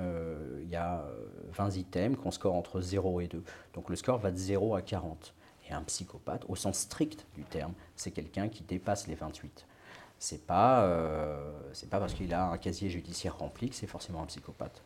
il 0.62 0.68
y 0.68 0.76
a 0.76 1.07
20 1.53 1.76
items 1.76 2.18
qu'on 2.18 2.32
score 2.32 2.55
entre 2.55 2.80
0 2.80 3.20
et 3.20 3.28
2. 3.28 3.43
Donc 3.74 3.89
le 3.89 3.97
score 3.97 4.18
va 4.18 4.30
de 4.30 4.37
0 4.37 4.74
à 4.74 4.82
40. 4.82 5.35
Et 5.68 5.72
un 5.72 5.82
psychopathe, 5.82 6.45
au 6.49 6.57
sens 6.57 6.78
strict 6.78 7.26
du 7.35 7.45
terme, 7.45 7.72
c'est 7.97 8.11
quelqu'un 8.11 8.49
qui 8.49 8.64
dépasse 8.64 9.07
les 9.07 9.14
28. 9.14 9.66
C'est 10.18 10.47
pas, 10.47 10.89
pas 11.91 12.01
parce 12.01 12.14
qu'il 12.14 12.32
a 12.35 12.49
un 12.49 12.59
casier 12.59 12.91
judiciaire 12.91 13.39
rempli 13.39 13.68
que 13.68 13.76
c'est 13.76 13.87
forcément 13.87 14.22
un 14.22 14.26
psychopathe. 14.26 14.82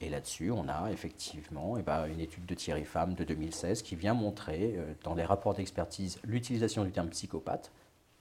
Et 0.00 0.10
là-dessus, 0.10 0.50
on 0.50 0.68
a 0.68 0.90
effectivement 0.90 1.76
eh 1.78 1.82
ben, 1.82 2.06
une 2.06 2.20
étude 2.20 2.44
de 2.46 2.54
Thierry 2.54 2.84
Femme 2.84 3.14
de 3.14 3.24
2016 3.24 3.82
qui 3.82 3.96
vient 3.96 4.14
montrer 4.14 4.74
euh, 4.76 4.92
dans 5.02 5.14
les 5.14 5.24
rapports 5.24 5.54
d'expertise 5.54 6.18
l'utilisation 6.24 6.84
du 6.84 6.90
terme 6.90 7.08
psychopathe, 7.08 7.70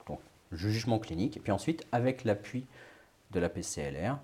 donc 0.07 0.19
jugement 0.51 0.99
clinique, 0.99 1.37
et 1.37 1.39
puis 1.39 1.51
ensuite, 1.51 1.85
avec 1.91 2.23
l'appui 2.23 2.65
de 3.31 3.39
la 3.39 3.49
PCLR, 3.49 4.17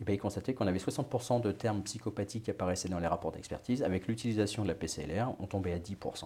eh 0.00 0.04
ben, 0.04 0.14
il 0.14 0.18
constatait 0.18 0.52
qu'on 0.52 0.66
avait 0.66 0.78
60% 0.78 1.40
de 1.40 1.52
termes 1.52 1.82
psychopathiques 1.82 2.44
qui 2.44 2.50
apparaissaient 2.50 2.88
dans 2.88 2.98
les 2.98 3.06
rapports 3.06 3.32
d'expertise. 3.32 3.84
Avec 3.84 4.08
l'utilisation 4.08 4.64
de 4.64 4.68
la 4.68 4.74
PCLR, 4.74 5.32
on 5.38 5.46
tombait 5.46 5.72
à 5.72 5.78
10%. 5.78 6.22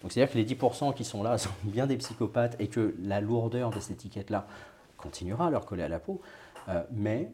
Donc 0.00 0.10
c'est-à-dire 0.10 0.32
que 0.32 0.38
les 0.38 0.46
10% 0.46 0.94
qui 0.94 1.04
sont 1.04 1.22
là 1.22 1.38
sont 1.38 1.50
bien 1.64 1.86
des 1.86 1.98
psychopathes 1.98 2.56
et 2.58 2.68
que 2.68 2.94
la 3.02 3.20
lourdeur 3.20 3.70
de 3.70 3.80
cette 3.80 3.92
étiquette-là 3.92 4.46
continuera 4.96 5.48
à 5.48 5.50
leur 5.50 5.66
coller 5.66 5.82
à 5.82 5.88
la 5.88 6.00
peau. 6.00 6.20
Euh, 6.68 6.82
mais 6.90 7.30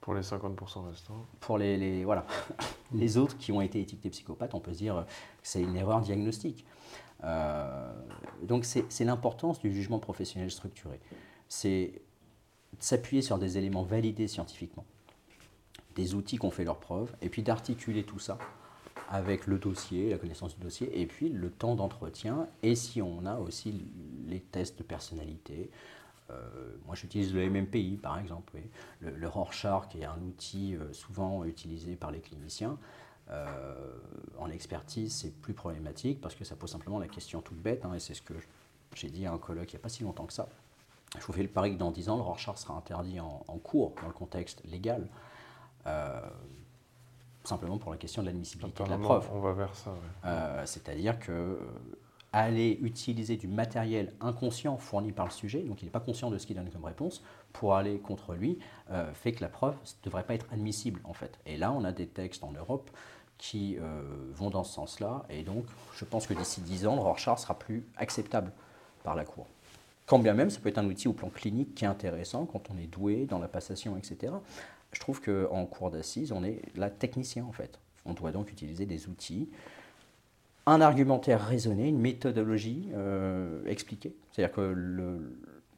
pour 0.00 0.14
les 0.14 0.22
50% 0.22 0.88
restants 0.88 1.26
Pour 1.40 1.58
les, 1.58 1.76
les, 1.76 2.04
voilà. 2.04 2.26
les 2.92 3.16
autres 3.16 3.36
qui 3.36 3.52
ont 3.52 3.60
été 3.60 3.80
étiquetés 3.80 4.10
psychopathes, 4.10 4.54
on 4.54 4.60
peut 4.60 4.72
se 4.72 4.78
dire 4.78 5.04
que 5.06 5.12
c'est 5.42 5.62
une 5.62 5.76
erreur 5.76 6.00
diagnostique. 6.00 6.64
Euh, 7.24 7.92
donc 8.42 8.64
c'est 8.64 9.04
l'importance 9.04 9.60
du 9.60 9.72
jugement 9.72 9.98
professionnel 9.98 10.50
structuré. 10.50 11.00
C'est 11.48 12.00
s'appuyer 12.78 13.22
sur 13.22 13.38
des 13.38 13.58
éléments 13.58 13.82
validés 13.82 14.28
scientifiquement, 14.28 14.84
des 15.96 16.14
outils 16.14 16.38
qui 16.38 16.46
ont 16.46 16.50
fait 16.50 16.64
leur 16.64 16.78
preuve, 16.78 17.14
et 17.20 17.28
puis 17.28 17.42
d'articuler 17.42 18.04
tout 18.04 18.18
ça 18.18 18.38
avec 19.10 19.46
le 19.46 19.58
dossier, 19.58 20.10
la 20.10 20.18
connaissance 20.18 20.54
du 20.54 20.62
dossier, 20.62 21.00
et 21.00 21.06
puis 21.06 21.28
le 21.28 21.50
temps 21.50 21.74
d'entretien, 21.74 22.46
et 22.62 22.74
si 22.74 23.02
on 23.02 23.26
a 23.26 23.36
aussi 23.38 23.84
les 24.28 24.40
tests 24.40 24.78
de 24.78 24.84
personnalité, 24.84 25.70
euh, 26.30 26.76
moi, 26.86 26.94
j'utilise 26.94 27.34
le 27.34 27.48
MMPI, 27.48 27.96
par 27.96 28.18
exemple. 28.18 28.58
Le, 29.00 29.10
le, 29.10 29.28
Rorschach, 29.28 29.88
qui 29.88 30.00
est 30.00 30.04
un 30.04 30.20
outil 30.22 30.74
euh, 30.74 30.92
souvent 30.92 31.44
utilisé 31.44 31.96
par 31.96 32.10
les 32.10 32.20
cliniciens. 32.20 32.78
Euh, 33.30 33.92
en 34.38 34.50
expertise, 34.50 35.14
c'est 35.14 35.30
plus 35.30 35.54
problématique 35.54 36.20
parce 36.20 36.34
que 36.34 36.44
ça 36.44 36.56
pose 36.56 36.70
simplement 36.70 36.98
la 36.98 37.06
question 37.06 37.40
toute 37.40 37.58
bête, 37.58 37.84
hein, 37.84 37.94
et 37.94 38.00
c'est 38.00 38.14
ce 38.14 38.22
que 38.22 38.34
j'ai 38.94 39.08
dit 39.08 39.24
à 39.24 39.32
un 39.32 39.38
colloque 39.38 39.72
il 39.72 39.76
n'y 39.76 39.80
a 39.80 39.82
pas 39.82 39.88
si 39.88 40.02
longtemps 40.02 40.26
que 40.26 40.32
ça. 40.32 40.48
Je 41.16 41.24
vous 41.24 41.32
fais 41.32 41.42
le 41.42 41.48
pari 41.48 41.74
que 41.74 41.78
dans 41.78 41.92
10 41.92 42.08
ans, 42.08 42.16
le 42.16 42.22
Rorschach 42.22 42.56
sera 42.56 42.74
interdit 42.74 43.20
en, 43.20 43.58
cours, 43.62 43.94
dans 44.00 44.08
le 44.08 44.12
contexte 44.12 44.62
légal. 44.64 45.08
simplement 47.44 47.78
pour 47.78 47.92
la 47.92 47.98
question 47.98 48.22
de 48.22 48.26
l'admissibilité 48.26 48.82
de 48.82 48.90
la 48.90 48.98
preuve. 48.98 49.28
On 49.32 49.40
va 49.40 49.52
vers 49.52 49.74
ça. 49.74 49.92
C'est-à-dire 50.66 51.18
que 51.18 51.58
aller 52.32 52.78
utiliser 52.82 53.36
du 53.36 53.48
matériel 53.48 54.12
inconscient 54.20 54.76
fourni 54.76 55.12
par 55.12 55.26
le 55.26 55.32
sujet, 55.32 55.60
donc 55.60 55.82
il 55.82 55.86
n'est 55.86 55.90
pas 55.90 56.00
conscient 56.00 56.30
de 56.30 56.38
ce 56.38 56.46
qu'il 56.46 56.56
donne 56.56 56.70
comme 56.70 56.84
réponse, 56.84 57.22
pour 57.52 57.74
aller 57.74 57.98
contre 57.98 58.34
lui, 58.34 58.58
euh, 58.90 59.12
fait 59.12 59.32
que 59.32 59.40
la 59.40 59.48
preuve 59.48 59.74
ne 59.74 60.04
devrait 60.04 60.22
pas 60.22 60.34
être 60.34 60.46
admissible 60.52 61.00
en 61.04 61.12
fait. 61.12 61.38
Et 61.46 61.56
là, 61.56 61.72
on 61.72 61.82
a 61.84 61.92
des 61.92 62.06
textes 62.06 62.44
en 62.44 62.52
Europe 62.52 62.90
qui 63.38 63.78
euh, 63.80 64.02
vont 64.32 64.50
dans 64.50 64.64
ce 64.64 64.74
sens-là, 64.74 65.24
et 65.30 65.42
donc 65.42 65.64
je 65.94 66.04
pense 66.04 66.26
que 66.26 66.34
d'ici 66.34 66.60
10 66.60 66.86
ans, 66.86 66.94
le 66.94 67.00
Rorschach 67.00 67.38
sera 67.38 67.58
plus 67.58 67.84
acceptable 67.96 68.52
par 69.02 69.16
la 69.16 69.24
Cour. 69.24 69.46
Quand 70.06 70.18
bien 70.18 70.34
même, 70.34 70.50
ça 70.50 70.60
peut 70.60 70.68
être 70.68 70.78
un 70.78 70.86
outil 70.86 71.08
au 71.08 71.12
plan 71.12 71.30
clinique 71.30 71.74
qui 71.74 71.84
est 71.84 71.88
intéressant 71.88 72.44
quand 72.44 72.70
on 72.70 72.78
est 72.78 72.86
doué 72.86 73.26
dans 73.26 73.38
la 73.38 73.48
passation, 73.48 73.96
etc. 73.96 74.32
Je 74.92 75.00
trouve 75.00 75.20
qu'en 75.20 75.64
cours 75.66 75.90
d'assises, 75.90 76.32
on 76.32 76.42
est 76.42 76.62
là 76.76 76.90
technicien 76.90 77.44
en 77.44 77.52
fait. 77.52 77.78
On 78.04 78.12
doit 78.12 78.32
donc 78.32 78.50
utiliser 78.50 78.86
des 78.86 79.08
outils 79.08 79.48
un 80.66 80.80
argumentaire 80.80 81.46
raisonné, 81.46 81.88
une 81.88 81.98
méthodologie 81.98 82.88
euh, 82.94 83.64
expliquée. 83.66 84.14
C'est-à-dire 84.30 84.54
que 84.54 85.18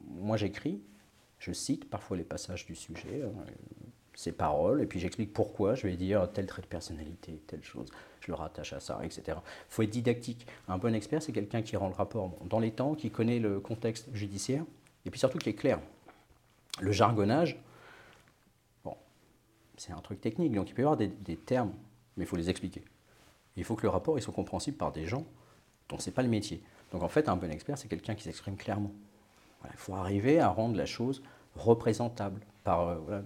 moi 0.07 0.37
j'écris, 0.37 0.81
je 1.39 1.51
cite 1.51 1.89
parfois 1.89 2.17
les 2.17 2.23
passages 2.23 2.65
du 2.65 2.75
sujet, 2.75 3.21
euh, 3.21 3.29
ces 4.13 4.31
paroles, 4.31 4.81
et 4.81 4.85
puis 4.85 4.99
j'explique 4.99 5.33
pourquoi 5.33 5.75
je 5.75 5.87
vais 5.87 5.95
dire 5.95 6.31
tel 6.31 6.45
trait 6.45 6.61
de 6.61 6.67
personnalité, 6.67 7.41
telle 7.47 7.63
chose, 7.63 7.87
je 8.19 8.27
le 8.27 8.35
rattache 8.35 8.73
à 8.73 8.79
ça, 8.79 8.99
etc. 9.03 9.23
Il 9.27 9.41
faut 9.69 9.81
être 9.81 9.89
didactique. 9.89 10.45
Un 10.67 10.77
bon 10.77 10.93
expert, 10.93 11.21
c'est 11.21 11.31
quelqu'un 11.31 11.61
qui 11.61 11.75
rend 11.75 11.87
le 11.87 11.95
rapport 11.95 12.31
dans 12.45 12.59
les 12.59 12.71
temps, 12.71 12.95
qui 12.95 13.09
connaît 13.09 13.39
le 13.39 13.59
contexte 13.59 14.13
judiciaire, 14.13 14.63
et 15.05 15.09
puis 15.09 15.19
surtout 15.19 15.37
qui 15.37 15.49
est 15.49 15.55
clair. 15.55 15.79
Le 16.79 16.91
jargonnage, 16.91 17.59
bon, 18.83 18.95
c'est 19.77 19.91
un 19.93 20.01
truc 20.01 20.21
technique, 20.21 20.53
donc 20.53 20.69
il 20.69 20.73
peut 20.73 20.81
y 20.81 20.85
avoir 20.85 20.97
des 20.97 21.37
termes, 21.37 21.73
mais 22.15 22.25
il 22.25 22.27
faut 22.27 22.37
les 22.37 22.49
expliquer. 22.49 22.83
Il 23.57 23.63
faut 23.63 23.75
que 23.75 23.83
le 23.83 23.89
rapport 23.89 24.19
soit 24.21 24.33
compréhensible 24.33 24.77
par 24.77 24.91
des 24.91 25.05
gens 25.05 25.25
dont 25.89 25.99
ce 25.99 26.09
n'est 26.09 26.13
pas 26.13 26.23
le 26.23 26.29
métier. 26.29 26.61
Donc 26.91 27.03
en 27.03 27.09
fait, 27.09 27.29
un 27.29 27.35
bon 27.35 27.51
expert, 27.51 27.77
c'est 27.77 27.87
quelqu'un 27.87 28.15
qui 28.15 28.23
s'exprime 28.23 28.55
clairement. 28.55 28.91
il 29.65 29.77
faut 29.77 29.95
arriver 29.95 30.39
à 30.39 30.49
rendre 30.49 30.77
la 30.77 30.85
chose 30.85 31.23
représentable. 31.55 32.41
Par, 32.63 32.87
euh, 32.87 33.21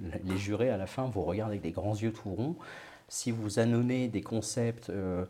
les 0.00 0.36
jurés, 0.36 0.70
à 0.70 0.76
la 0.76 0.86
fin, 0.86 1.04
vous 1.04 1.22
regardent 1.22 1.50
avec 1.50 1.62
des 1.62 1.70
grands 1.70 1.94
yeux 1.94 2.12
tout 2.12 2.34
ronds. 2.34 2.56
Si 3.08 3.30
vous 3.30 3.58
annonnez 3.58 4.08
des 4.08 4.22
concepts 4.22 4.90
euh, 4.90 5.24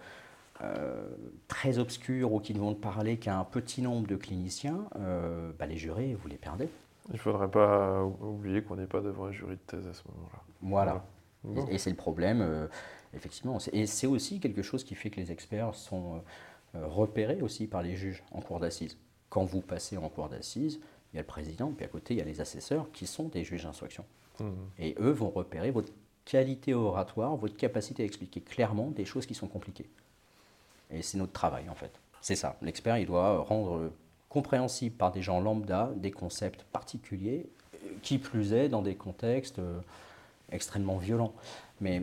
euh, 0.63 1.09
très 1.49 1.79
obscurs 1.79 2.33
ou 2.33 2.41
qui 2.41 2.55
ne 2.55 2.61
vont 2.61 2.75
parler 2.75 3.19
qu'à 3.19 3.39
un 3.39 3.45
petit 3.45 3.83
nombre 3.83 4.07
de 4.07 4.17
cliniciens, 4.17 4.85
bah, 5.59 5.67
les 5.67 5.77
jurés, 5.77 6.17
vous 6.21 6.29
les 6.29 6.37
perdez. 6.37 6.69
Il 7.09 7.15
ne 7.15 7.19
faudrait 7.19 7.51
pas 7.51 8.03
oublier 8.03 8.63
qu'on 8.63 8.77
n'est 8.77 8.87
pas 8.87 9.01
devant 9.01 9.27
un 9.27 9.33
jury 9.33 9.57
de 9.57 9.61
thèse 9.67 9.87
à 9.87 9.93
ce 9.93 10.03
moment-là. 10.09 10.43
Voilà. 10.63 11.05
Et, 11.71 11.77
c'est 11.77 11.91
le 11.91 11.97
problème. 11.97 12.69
Effectivement. 13.15 13.59
Et 13.73 13.87
c'est 13.87 14.07
aussi 14.07 14.41
quelque 14.41 14.63
chose 14.63 14.85
qui 14.85 14.95
fait 14.95 15.11
que 15.11 15.21
les 15.21 15.31
experts 15.31 15.75
sont 15.75 16.17
euh, 16.17 16.79
euh, 16.79 16.87
repérés 16.87 17.41
aussi 17.43 17.67
par 17.67 17.83
les 17.83 17.97
juges 17.97 18.23
en 18.33 18.41
cour 18.41 18.61
d'assises. 18.61 18.97
Quand 19.29 19.45
vous 19.45 19.61
passez 19.61 19.97
en 19.97 20.09
cour 20.09 20.29
d'assises, 20.29 20.81
il 21.13 21.17
y 21.17 21.19
a 21.19 21.23
le 21.23 21.27
président, 21.27 21.71
puis 21.73 21.85
à 21.85 21.89
côté, 21.89 22.15
il 22.15 22.19
y 22.19 22.21
a 22.21 22.25
les 22.25 22.41
assesseurs 22.41 22.91
qui 22.93 23.07
sont 23.07 23.29
des 23.29 23.45
juges 23.45 23.65
d'instruction. 23.65 24.05
Mmh. 24.41 24.51
Et 24.79 24.97
eux 24.99 25.11
vont 25.11 25.31
repérer 25.31 25.71
votre 25.71 25.93
qualité 26.25 26.75
oratoire, 26.75 27.37
votre 27.37 27.57
capacité 27.57 28.03
à 28.03 28.07
expliquer 28.07 28.41
clairement 28.41 28.91
des 28.91 29.05
choses 29.05 29.27
qui 29.27 29.35
sont 29.35 29.47
compliquées. 29.47 29.89
Et 30.91 31.03
c'est 31.03 31.19
notre 31.19 31.33
travail, 31.33 31.69
en 31.69 31.75
fait. 31.75 31.93
C'est 32.21 32.37
ça. 32.37 32.57
L'expert, 32.63 32.99
il 32.99 33.07
doit 33.07 33.39
rendre 33.43 33.91
compréhensible 34.29 34.97
par 34.97 35.13
des 35.13 35.23
gens 35.23 35.41
lambda 35.41 35.93
des 35.97 36.11
concepts 36.11 36.65
particuliers, 36.73 37.47
qui 38.03 38.19
plus 38.19 38.53
est 38.53 38.69
dans 38.69 38.83
des 38.83 38.95
contextes 38.95 39.59
euh, 39.59 39.81
extrêmement 40.51 40.97
violents. 40.97 41.35
Mais 41.81 42.03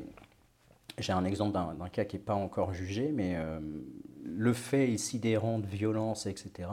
j'ai 0.97 1.13
un 1.13 1.25
exemple 1.25 1.53
d'un 1.53 1.89
cas 1.89 2.05
qui 2.05 2.17
n'est 2.17 2.23
pas 2.23 2.35
encore 2.35 2.73
jugé, 2.73 3.11
mais 3.11 3.35
euh, 3.35 3.59
le 4.23 4.53
fait 4.53 4.87
des 4.87 5.35
de 5.35 5.65
violence, 5.65 6.25
etc., 6.25 6.69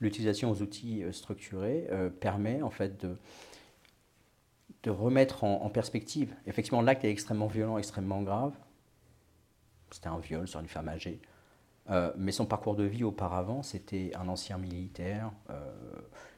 l'utilisation 0.00 0.50
aux 0.50 0.62
outils 0.62 1.02
euh, 1.02 1.12
structurés 1.12 1.86
euh, 1.90 2.10
permet 2.10 2.62
en 2.62 2.70
fait 2.70 3.00
de, 3.04 3.16
de 4.82 4.90
remettre 4.90 5.44
en, 5.44 5.68
perspective. 5.70 6.34
Effectivement, 6.46 6.82
l'acte 6.82 7.04
est 7.04 7.10
extrêmement 7.10 7.48
violent, 7.48 7.78
extrêmement 7.78 8.22
grave. 8.22 8.52
C'était 9.90 10.08
un 10.08 10.18
viol 10.18 10.46
sur 10.46 10.60
une 10.60 10.68
femme 10.68 10.88
âgée. 10.88 11.20
mais 12.16 12.32
son 12.32 12.46
parcours 12.46 12.74
de 12.74 12.84
vie 12.84 13.04
auparavant, 13.04 13.62
c'était 13.62 14.10
un 14.16 14.28
ancien 14.28 14.58
militaire 14.58 15.30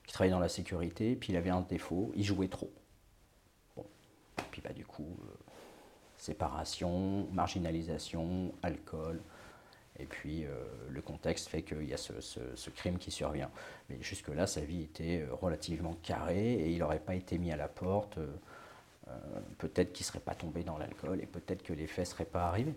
qui 0.06 0.12
travaillait 0.12 0.34
dans 0.34 0.38
la 0.38 0.50
sécurité, 0.50 1.16
puis 1.16 1.32
il 1.32 1.36
avait 1.36 1.50
un 1.50 1.62
défaut, 1.62 2.12
il 2.14 2.24
jouait 2.24 2.48
trop. 2.48 2.70
Bon. 3.74 3.86
Puis 4.50 4.60
bah, 4.62 4.72
du 4.74 4.84
coup, 4.84 5.16
séparation, 6.18 7.26
marginalisation, 7.32 8.52
alcool. 8.62 9.20
Et 10.00 10.04
puis 10.04 10.44
euh, 10.44 10.50
le 10.90 11.00
contexte 11.00 11.48
fait 11.48 11.62
qu'il 11.62 11.84
y 11.84 11.94
a 11.94 11.96
ce, 11.96 12.70
crime 12.70 12.98
qui 12.98 13.10
survient. 13.10 13.50
Mais 13.88 13.96
jusque-là, 14.00 14.46
sa 14.46 14.60
vie 14.60 14.82
était 14.82 15.22
euh, 15.22 15.34
relativement 15.40 15.96
carrée 16.02 16.54
et 16.54 16.70
il 16.70 16.78
n'aurait 16.78 17.00
pas 17.00 17.14
été 17.14 17.38
mis 17.38 17.50
à 17.50 17.56
la 17.56 17.68
porte. 17.68 18.18
Euh, 18.18 19.10
peut-être 19.56 19.92
qu'il 19.92 20.04
ne 20.04 20.08
serait 20.08 20.20
pas 20.20 20.34
tombé 20.34 20.62
dans 20.62 20.76
l'alcool 20.76 21.20
et 21.20 21.26
peut-être 21.26 21.62
que 21.62 21.72
les 21.72 21.86
faits 21.86 22.06
ne 22.06 22.10
seraient 22.12 22.24
pas 22.24 22.46
arrivés. 22.46 22.74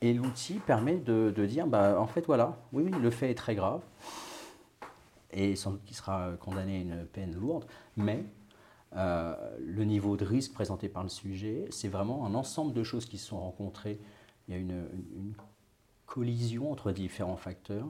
Et 0.00 0.12
l'outil 0.12 0.54
permet 0.54 0.96
de, 0.96 1.30
dire, 1.46 1.66
bah, 1.66 2.00
en 2.00 2.06
fait, 2.06 2.26
voilà, 2.26 2.56
oui, 2.72 2.84
oui, 2.84 2.98
le 3.00 3.10
fait 3.10 3.30
est 3.30 3.36
très 3.36 3.54
grave 3.54 3.80
et 5.34 5.56
sans 5.56 5.72
doute 5.72 5.84
qu'il 5.84 5.96
sera 5.96 6.30
condamné 6.40 6.76
à 6.76 6.80
une 6.80 7.06
peine 7.06 7.34
lourde, 7.34 7.64
mais 7.96 8.24
euh, 8.96 9.34
le 9.58 9.84
niveau 9.84 10.16
de 10.16 10.24
risque 10.24 10.52
présenté 10.52 10.88
par 10.88 11.02
le 11.02 11.08
sujet, 11.08 11.66
c'est 11.70 11.88
vraiment 11.88 12.26
un 12.26 12.34
ensemble 12.34 12.72
de 12.72 12.84
choses 12.84 13.06
qui 13.06 13.18
se 13.18 13.28
sont 13.28 13.40
rencontrées. 13.40 13.98
Il 14.46 14.54
y 14.54 14.56
a 14.56 14.60
une, 14.60 14.86
collision 16.06 16.70
entre 16.70 16.92
différents 16.92 17.38
facteurs 17.38 17.88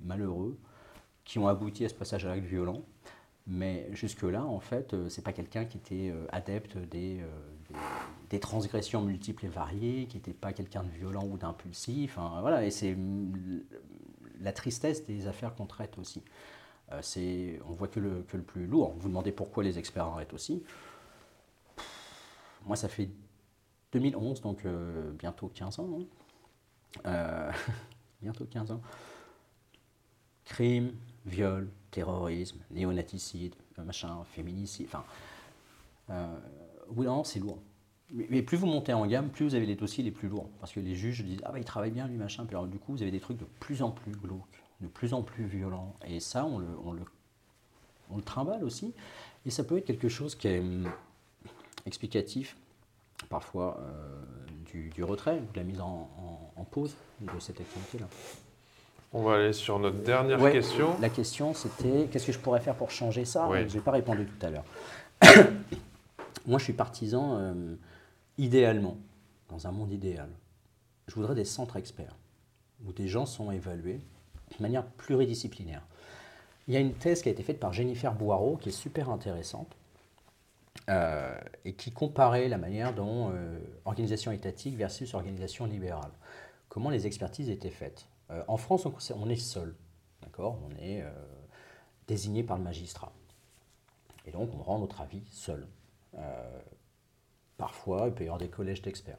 malheureux 0.00 0.56
qui 1.24 1.38
ont 1.38 1.48
abouti 1.48 1.84
à 1.84 1.88
ce 1.88 1.94
passage 1.94 2.24
à 2.24 2.28
l'acte 2.28 2.46
violent. 2.46 2.82
Mais 3.46 3.88
jusque-là, 3.92 4.44
en 4.44 4.60
fait, 4.60 4.94
euh, 4.94 5.08
c'est 5.08 5.22
pas 5.22 5.32
quelqu'un 5.32 5.64
qui 5.64 5.76
était 5.76 6.10
euh, 6.10 6.26
adepte 6.30 6.78
des, 6.78 7.20
des, 8.30 8.40
transgressions 8.40 9.02
multiples 9.02 9.46
et 9.46 9.48
variées, 9.48 10.06
qui 10.06 10.16
n'était 10.16 10.32
pas 10.32 10.52
quelqu'un 10.52 10.84
de 10.84 10.90
violent 10.90 11.24
ou 11.26 11.36
d'impulsif. 11.36 12.18
voilà, 12.40 12.64
et 12.64 12.70
c'est 12.70 12.96
la 14.40 14.52
tristesse 14.52 15.04
des 15.04 15.26
affaires 15.26 15.54
qu'on 15.54 15.66
traite 15.66 15.98
aussi. 15.98 16.22
Euh, 16.92 17.58
on 17.68 17.72
voit 17.72 17.88
que 17.88 18.00
le, 18.00 18.22
plus 18.22 18.66
lourd. 18.66 18.94
Vous 18.98 19.08
demandez 19.08 19.32
pourquoi 19.32 19.62
les 19.62 19.78
experts 19.78 20.06
arrêtent 20.06 20.34
aussi. 20.34 20.62
Moi, 22.66 22.76
ça 22.76 22.88
fait 22.88 23.08
2011, 23.92 24.40
donc 24.40 24.64
euh, 24.64 25.12
bientôt 25.12 25.48
15 25.48 25.78
ans. 25.78 26.00
Euh, 27.06 27.52
bientôt 28.22 28.44
15 28.44 28.72
ans. 28.72 28.80
Crime, 30.44 30.92
viol, 31.26 31.68
terrorisme, 31.90 32.58
néonaticide, 32.70 33.54
machin, 33.78 34.24
féminicide. 34.24 34.88
Enfin, 34.92 35.04
oui, 36.88 37.06
non, 37.06 37.22
c'est 37.22 37.38
lourd. 37.38 37.62
Mais, 38.12 38.42
plus 38.42 38.56
vous 38.56 38.66
montez 38.66 38.92
en 38.92 39.06
gamme, 39.06 39.28
plus 39.28 39.44
vous 39.44 39.54
avez 39.54 39.66
les 39.66 39.76
dossiers 39.76 40.02
les 40.02 40.10
plus 40.10 40.28
lourds. 40.28 40.50
Parce 40.58 40.72
que 40.72 40.80
les 40.80 40.96
juges 40.96 41.22
disent 41.22 41.40
Ah, 41.44 41.52
bah, 41.52 41.60
il 41.60 41.64
travaille 41.64 41.92
bien, 41.92 42.08
lui, 42.08 42.16
machin. 42.16 42.44
Puis 42.44 42.56
alors, 42.56 42.66
du 42.66 42.78
coup, 42.78 42.90
vous 42.90 43.02
avez 43.02 43.12
des 43.12 43.20
trucs 43.20 43.38
de 43.38 43.44
plus 43.60 43.82
en 43.82 43.92
plus 43.92 44.10
glauques 44.10 44.60
de 44.80 44.88
plus 44.88 45.14
en 45.14 45.22
plus 45.22 45.44
violent. 45.44 45.94
Et 46.06 46.20
ça, 46.20 46.44
on 46.44 46.58
le, 46.58 46.66
on 46.84 46.92
le, 46.92 47.02
on 48.10 48.16
le 48.16 48.22
trimballe 48.22 48.64
aussi. 48.64 48.94
Et 49.46 49.50
ça 49.50 49.64
peut 49.64 49.78
être 49.78 49.86
quelque 49.86 50.08
chose 50.08 50.34
qui 50.34 50.48
est 50.48 50.60
hum, 50.60 50.90
explicatif, 51.86 52.56
parfois, 53.28 53.78
euh, 53.80 54.22
du, 54.66 54.90
du, 54.90 55.04
retrait, 55.04 55.40
de 55.40 55.58
la 55.58 55.64
mise 55.64 55.80
en, 55.80 56.10
en, 56.56 56.64
pause 56.64 56.94
de 57.20 57.40
cette 57.40 57.60
activité-là. 57.60 58.06
On 59.12 59.22
va 59.22 59.34
aller 59.36 59.52
sur 59.52 59.78
notre 59.78 59.98
dernière 60.02 60.38
question. 60.52 60.96
La 61.00 61.08
question, 61.08 61.52
c'était 61.52 62.06
qu'est-ce 62.10 62.26
que 62.26 62.32
je 62.32 62.38
pourrais 62.38 62.60
faire 62.60 62.76
pour 62.76 62.90
changer 62.90 63.24
ça? 63.24 63.48
Je 63.66 63.76
n'ai 63.76 63.82
pas 63.82 63.90
répondu 63.90 64.26
tout 64.26 64.46
à 64.46 64.50
l'heure. 64.50 64.64
Moi, 66.46 66.58
je 66.58 66.64
suis 66.64 66.72
partisan, 66.72 67.36
euh, 67.36 67.74
idéalement, 68.38 68.96
dans 69.48 69.66
un 69.66 69.72
monde 69.72 69.92
idéal, 69.92 70.28
je 71.08 71.14
voudrais 71.14 71.34
des 71.34 71.44
centres 71.44 71.76
experts 71.76 72.14
où 72.86 72.92
des 72.92 73.08
gens 73.08 73.26
sont 73.26 73.50
évalués 73.50 74.00
de 74.58 74.62
manière 74.62 74.84
pluridisciplinaire. 74.84 75.82
Il 76.68 76.74
y 76.74 76.76
a 76.76 76.80
une 76.80 76.94
thèse 76.94 77.22
qui 77.22 77.28
a 77.28 77.32
été 77.32 77.42
faite 77.42 77.58
par 77.58 77.72
Jennifer 77.72 78.14
Boireau 78.14 78.56
qui 78.56 78.68
est 78.68 78.72
super 78.72 79.10
intéressante 79.10 79.76
euh, 80.88 81.38
et 81.64 81.74
qui 81.74 81.90
comparait 81.90 82.48
la 82.48 82.58
manière 82.58 82.94
dont 82.94 83.30
euh, 83.32 83.58
organisation 83.84 84.32
étatique 84.32 84.76
versus 84.76 85.14
organisation 85.14 85.66
libérale. 85.66 86.10
Comment 86.68 86.90
les 86.90 87.06
expertises 87.06 87.50
étaient 87.50 87.70
faites. 87.70 88.06
Euh, 88.30 88.42
en 88.48 88.56
France, 88.56 88.86
on, 88.86 89.28
est 89.28 89.36
seul, 89.36 89.74
d'accord? 90.22 90.58
On 90.64 90.82
est 90.82 91.04
désigné 92.06 92.42
par 92.42 92.56
le 92.56 92.64
magistrat. 92.64 93.12
Et 94.26 94.30
donc, 94.30 94.50
on 94.54 94.62
rend 94.62 94.78
notre 94.78 95.00
avis 95.00 95.22
seul. 95.30 95.66
parfois, 97.56 98.06
il 98.06 98.12
peut 98.14 98.24
y 98.24 98.26
avoir 98.26 98.38
des 98.38 98.48
collèges 98.48 98.82
d'experts. 98.82 99.18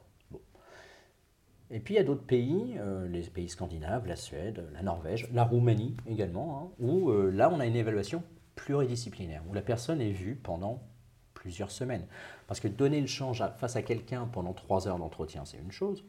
Et 1.72 1.80
puis 1.80 1.94
il 1.94 1.96
y 1.96 2.00
a 2.00 2.04
d'autres 2.04 2.24
pays, 2.24 2.76
euh, 2.78 3.08
les 3.08 3.22
pays 3.22 3.48
scandinaves, 3.48 4.06
la 4.06 4.16
Suède, 4.16 4.64
la 4.74 4.82
Norvège, 4.82 5.28
la 5.32 5.44
Roumanie 5.44 5.96
également, 6.06 6.58
hein, 6.58 6.70
où 6.78 7.10
euh, 7.10 7.30
là 7.30 7.50
on 7.50 7.60
a 7.60 7.66
une 7.66 7.76
évaluation 7.76 8.22
pluridisciplinaire, 8.54 9.42
où 9.48 9.54
la 9.54 9.62
personne 9.62 10.00
est 10.00 10.12
vue 10.12 10.34
pendant 10.34 10.82
plusieurs 11.34 11.70
semaines. 11.70 12.06
Parce 12.46 12.60
que 12.60 12.68
donner 12.68 13.00
le 13.00 13.06
change 13.06 13.42
face 13.58 13.76
à 13.76 13.82
quelqu'un 13.82 14.26
pendant 14.26 14.52
trois 14.52 14.86
heures 14.86 14.98
d'entretien, 14.98 15.44
c'est 15.46 15.58
une 15.58 15.72
chose. 15.72 16.04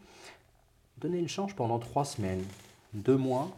Donner 0.98 1.22
le 1.22 1.28
change 1.28 1.56
pendant 1.56 1.80
trois 1.80 2.06
semaines, 2.06 2.44
deux 2.94 3.18
mois, 3.18 3.50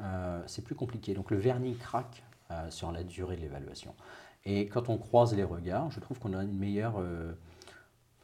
euh, 0.00 0.40
c'est 0.46 0.62
plus 0.62 0.76
compliqué. 0.76 1.14
Donc 1.14 1.30
le 1.30 1.36
vernis 1.36 1.74
craque 1.76 2.22
sur 2.68 2.92
la 2.92 3.02
durée 3.02 3.34
de 3.34 3.40
l'évaluation. 3.40 3.96
Et 4.46 4.66
quand 4.66 4.88
on 4.88 4.98
croise 4.98 5.34
les 5.34 5.44
regards, 5.44 5.90
je 5.90 6.00
trouve 6.00 6.18
qu'on 6.18 6.34
a 6.34 6.42
une 6.42 6.56
meilleure, 6.56 6.96
euh, 6.98 7.32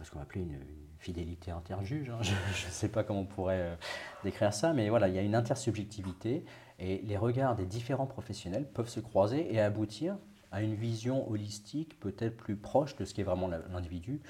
ce 0.02 0.10
qu'on 0.10 0.18
va 0.18 0.24
appeler 0.24 0.42
une, 0.42 0.58
fidélité 1.00 1.50
interjuge, 1.50 2.10
hein. 2.10 2.18
je 2.22 2.66
ne 2.66 2.70
sais 2.70 2.88
pas 2.88 3.02
comment 3.02 3.20
on 3.20 3.26
pourrait 3.26 3.76
décrire 4.22 4.54
ça, 4.54 4.72
mais 4.72 4.88
voilà, 4.88 5.08
il 5.08 5.14
y 5.14 5.18
a 5.18 5.22
une 5.22 5.34
intersubjectivité 5.34 6.44
et 6.78 6.98
les 6.98 7.16
regards 7.16 7.56
des 7.56 7.66
différents 7.66 8.06
professionnels 8.06 8.66
peuvent 8.66 8.88
se 8.88 9.00
croiser 9.00 9.52
et 9.52 9.60
aboutir 9.60 10.16
à 10.52 10.62
une 10.62 10.74
vision 10.74 11.28
holistique 11.30 11.98
peut-être 12.00 12.36
plus 12.36 12.56
proche 12.56 12.96
de 12.96 13.04
ce 13.04 13.14
qu'est 13.14 13.22
vraiment 13.22 13.48
l'individu 13.48 14.20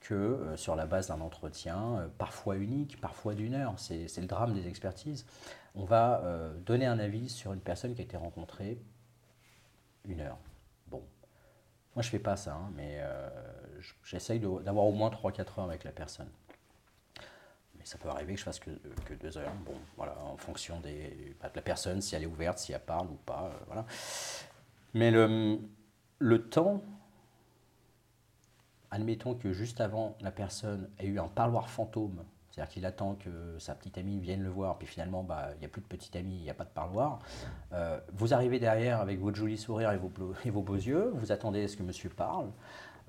que 0.00 0.54
sur 0.56 0.76
la 0.76 0.86
base 0.86 1.08
d'un 1.08 1.20
entretien, 1.20 2.08
parfois 2.18 2.56
unique, 2.56 3.00
parfois 3.00 3.34
d'une 3.34 3.54
heure. 3.54 3.74
C'est 3.76 4.16
le 4.18 4.26
drame 4.26 4.54
des 4.54 4.68
expertises 4.68 5.26
on 5.78 5.84
va 5.84 6.22
euh, 6.24 6.52
donner 6.66 6.86
un 6.86 6.98
avis 6.98 7.28
sur 7.28 7.52
une 7.52 7.60
personne 7.60 7.94
qui 7.94 8.00
a 8.00 8.04
été 8.04 8.16
rencontrée 8.16 8.78
une 10.06 10.20
heure. 10.20 10.38
Moi 11.98 12.04
je 12.04 12.10
fais 12.10 12.20
pas 12.20 12.36
ça, 12.36 12.54
hein, 12.54 12.70
mais 12.76 12.98
euh, 13.00 13.28
j'essaye 14.04 14.38
d'avoir 14.38 14.86
au 14.86 14.92
moins 14.92 15.10
3-4 15.10 15.58
heures 15.58 15.64
avec 15.64 15.82
la 15.82 15.90
personne. 15.90 16.28
Mais 17.76 17.84
ça 17.84 17.98
peut 17.98 18.08
arriver 18.08 18.34
que 18.34 18.38
je 18.38 18.44
fasse 18.44 18.60
que, 18.60 18.70
que 19.04 19.14
deux 19.14 19.36
heures. 19.36 19.52
Bon, 19.66 19.74
voilà, 19.96 20.16
en 20.22 20.36
fonction 20.36 20.78
des, 20.78 21.34
bah, 21.42 21.48
de 21.48 21.56
la 21.56 21.62
personne, 21.62 22.00
si 22.00 22.14
elle 22.14 22.22
est 22.22 22.26
ouverte, 22.26 22.58
si 22.58 22.72
elle 22.72 22.78
parle 22.78 23.08
ou 23.08 23.16
pas. 23.26 23.46
Euh, 23.46 23.64
voilà. 23.66 23.84
Mais 24.94 25.10
le, 25.10 25.58
le 26.20 26.48
temps, 26.48 26.84
admettons 28.92 29.34
que 29.34 29.52
juste 29.52 29.80
avant 29.80 30.16
la 30.20 30.30
personne 30.30 30.88
ait 31.00 31.06
eu 31.06 31.18
un 31.18 31.26
parloir 31.26 31.68
fantôme 31.68 32.22
c'est-à-dire 32.58 32.74
qu'il 32.74 32.86
attend 32.86 33.14
que 33.14 33.56
sa 33.60 33.76
petite 33.76 33.98
amie 33.98 34.18
vienne 34.18 34.42
le 34.42 34.48
voir, 34.48 34.78
puis 34.78 34.88
finalement, 34.88 35.22
bah, 35.22 35.50
il 35.54 35.60
n'y 35.60 35.66
a 35.66 35.68
plus 35.68 35.80
de 35.80 35.86
petite 35.86 36.16
amie, 36.16 36.38
il 36.38 36.42
n'y 36.42 36.50
a 36.50 36.54
pas 36.54 36.64
de 36.64 36.70
parloir. 36.70 37.20
Euh, 37.72 38.00
vous 38.14 38.34
arrivez 38.34 38.58
derrière 38.58 39.00
avec 39.00 39.20
votre 39.20 39.36
joli 39.36 39.56
sourire 39.56 39.92
et 39.92 39.96
vos, 40.50 40.62
beaux 40.62 40.74
yeux, 40.74 41.12
vous 41.14 41.30
attendez 41.30 41.62
à 41.62 41.68
ce 41.68 41.76
que 41.76 41.84
monsieur 41.84 42.08
parle, 42.08 42.48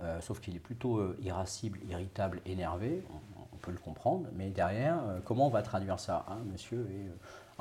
euh, 0.03 0.21
sauf 0.21 0.39
qu'il 0.39 0.55
est 0.55 0.59
plutôt 0.59 0.97
euh, 0.97 1.17
irascible, 1.23 1.79
irritable, 1.89 2.41
énervé, 2.45 3.03
on, 3.51 3.57
peut 3.57 3.71
le 3.71 3.79
comprendre, 3.79 4.29
mais 4.35 4.51
derrière, 4.51 5.01
comment 5.25 5.47
on 5.47 5.49
va 5.49 5.61
traduire 5.61 5.99
ça 5.99 6.25
hein, 6.29 6.37
Monsieur 6.49 6.87
est 6.91 7.11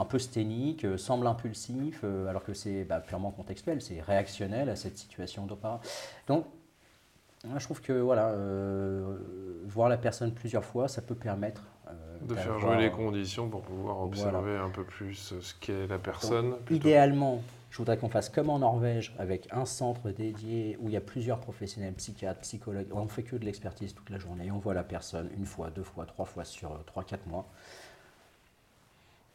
un 0.00 0.04
peu 0.04 0.20
sténique, 0.20 0.86
semble 0.96 1.26
impulsif, 1.26 2.04
alors 2.04 2.44
que 2.44 2.54
c'est 2.54 2.84
bah, 2.84 3.00
purement 3.00 3.32
contextuel, 3.32 3.82
c'est 3.82 4.00
réactionnel 4.00 4.68
à 4.68 4.76
cette 4.76 4.96
situation 4.96 5.46
d'auparavant. 5.46 5.80
Donc, 6.28 6.44
je 7.44 7.64
trouve 7.64 7.80
que 7.80 7.94
voilà, 7.94 8.32
voir 9.66 9.88
la 9.88 9.96
personne 9.96 10.30
plusieurs 10.30 10.64
fois, 10.64 10.86
ça 10.86 11.02
peut 11.02 11.16
permettre 11.16 11.64
de 12.22 12.34
faire 12.34 12.58
jouer 12.58 12.76
les 12.76 12.90
conditions 12.90 13.48
pour 13.48 13.62
pouvoir 13.62 14.00
observer 14.00 14.56
un 14.56 14.70
peu 14.70 14.84
plus 14.84 15.34
ce 15.40 15.54
qu'est 15.60 15.86
la 15.86 15.98
personne. 15.98 16.56
idéalement, 16.70 17.42
je 17.70 17.78
voudrais 17.78 17.98
qu'on 17.98 18.08
fasse 18.08 18.28
comme 18.28 18.50
en 18.50 18.60
Norvège, 18.60 19.14
avec 19.18 19.48
un 19.52 19.64
centre 19.64 20.10
dédié 20.10 20.76
où 20.80 20.88
il 20.88 20.94
y 20.94 20.96
a 20.96 21.00
plusieurs 21.00 21.38
professionnels, 21.38 21.94
psychiatres, 21.94 22.40
psychologues. 22.40 22.88
On 22.92 23.04
ne 23.04 23.08
fait 23.08 23.22
que 23.22 23.36
de 23.36 23.44
l'expertise 23.44 23.94
toute 23.94 24.10
la 24.10 24.18
journée. 24.18 24.50
On 24.50 24.58
voit 24.58 24.74
la 24.74 24.84
personne 24.84 25.28
une 25.36 25.46
fois, 25.46 25.70
deux 25.70 25.82
fois, 25.82 26.06
trois 26.06 26.24
fois 26.24 26.44
sur 26.44 26.72
euh, 26.72 26.78
trois, 26.86 27.04
quatre 27.04 27.26
mois. 27.26 27.46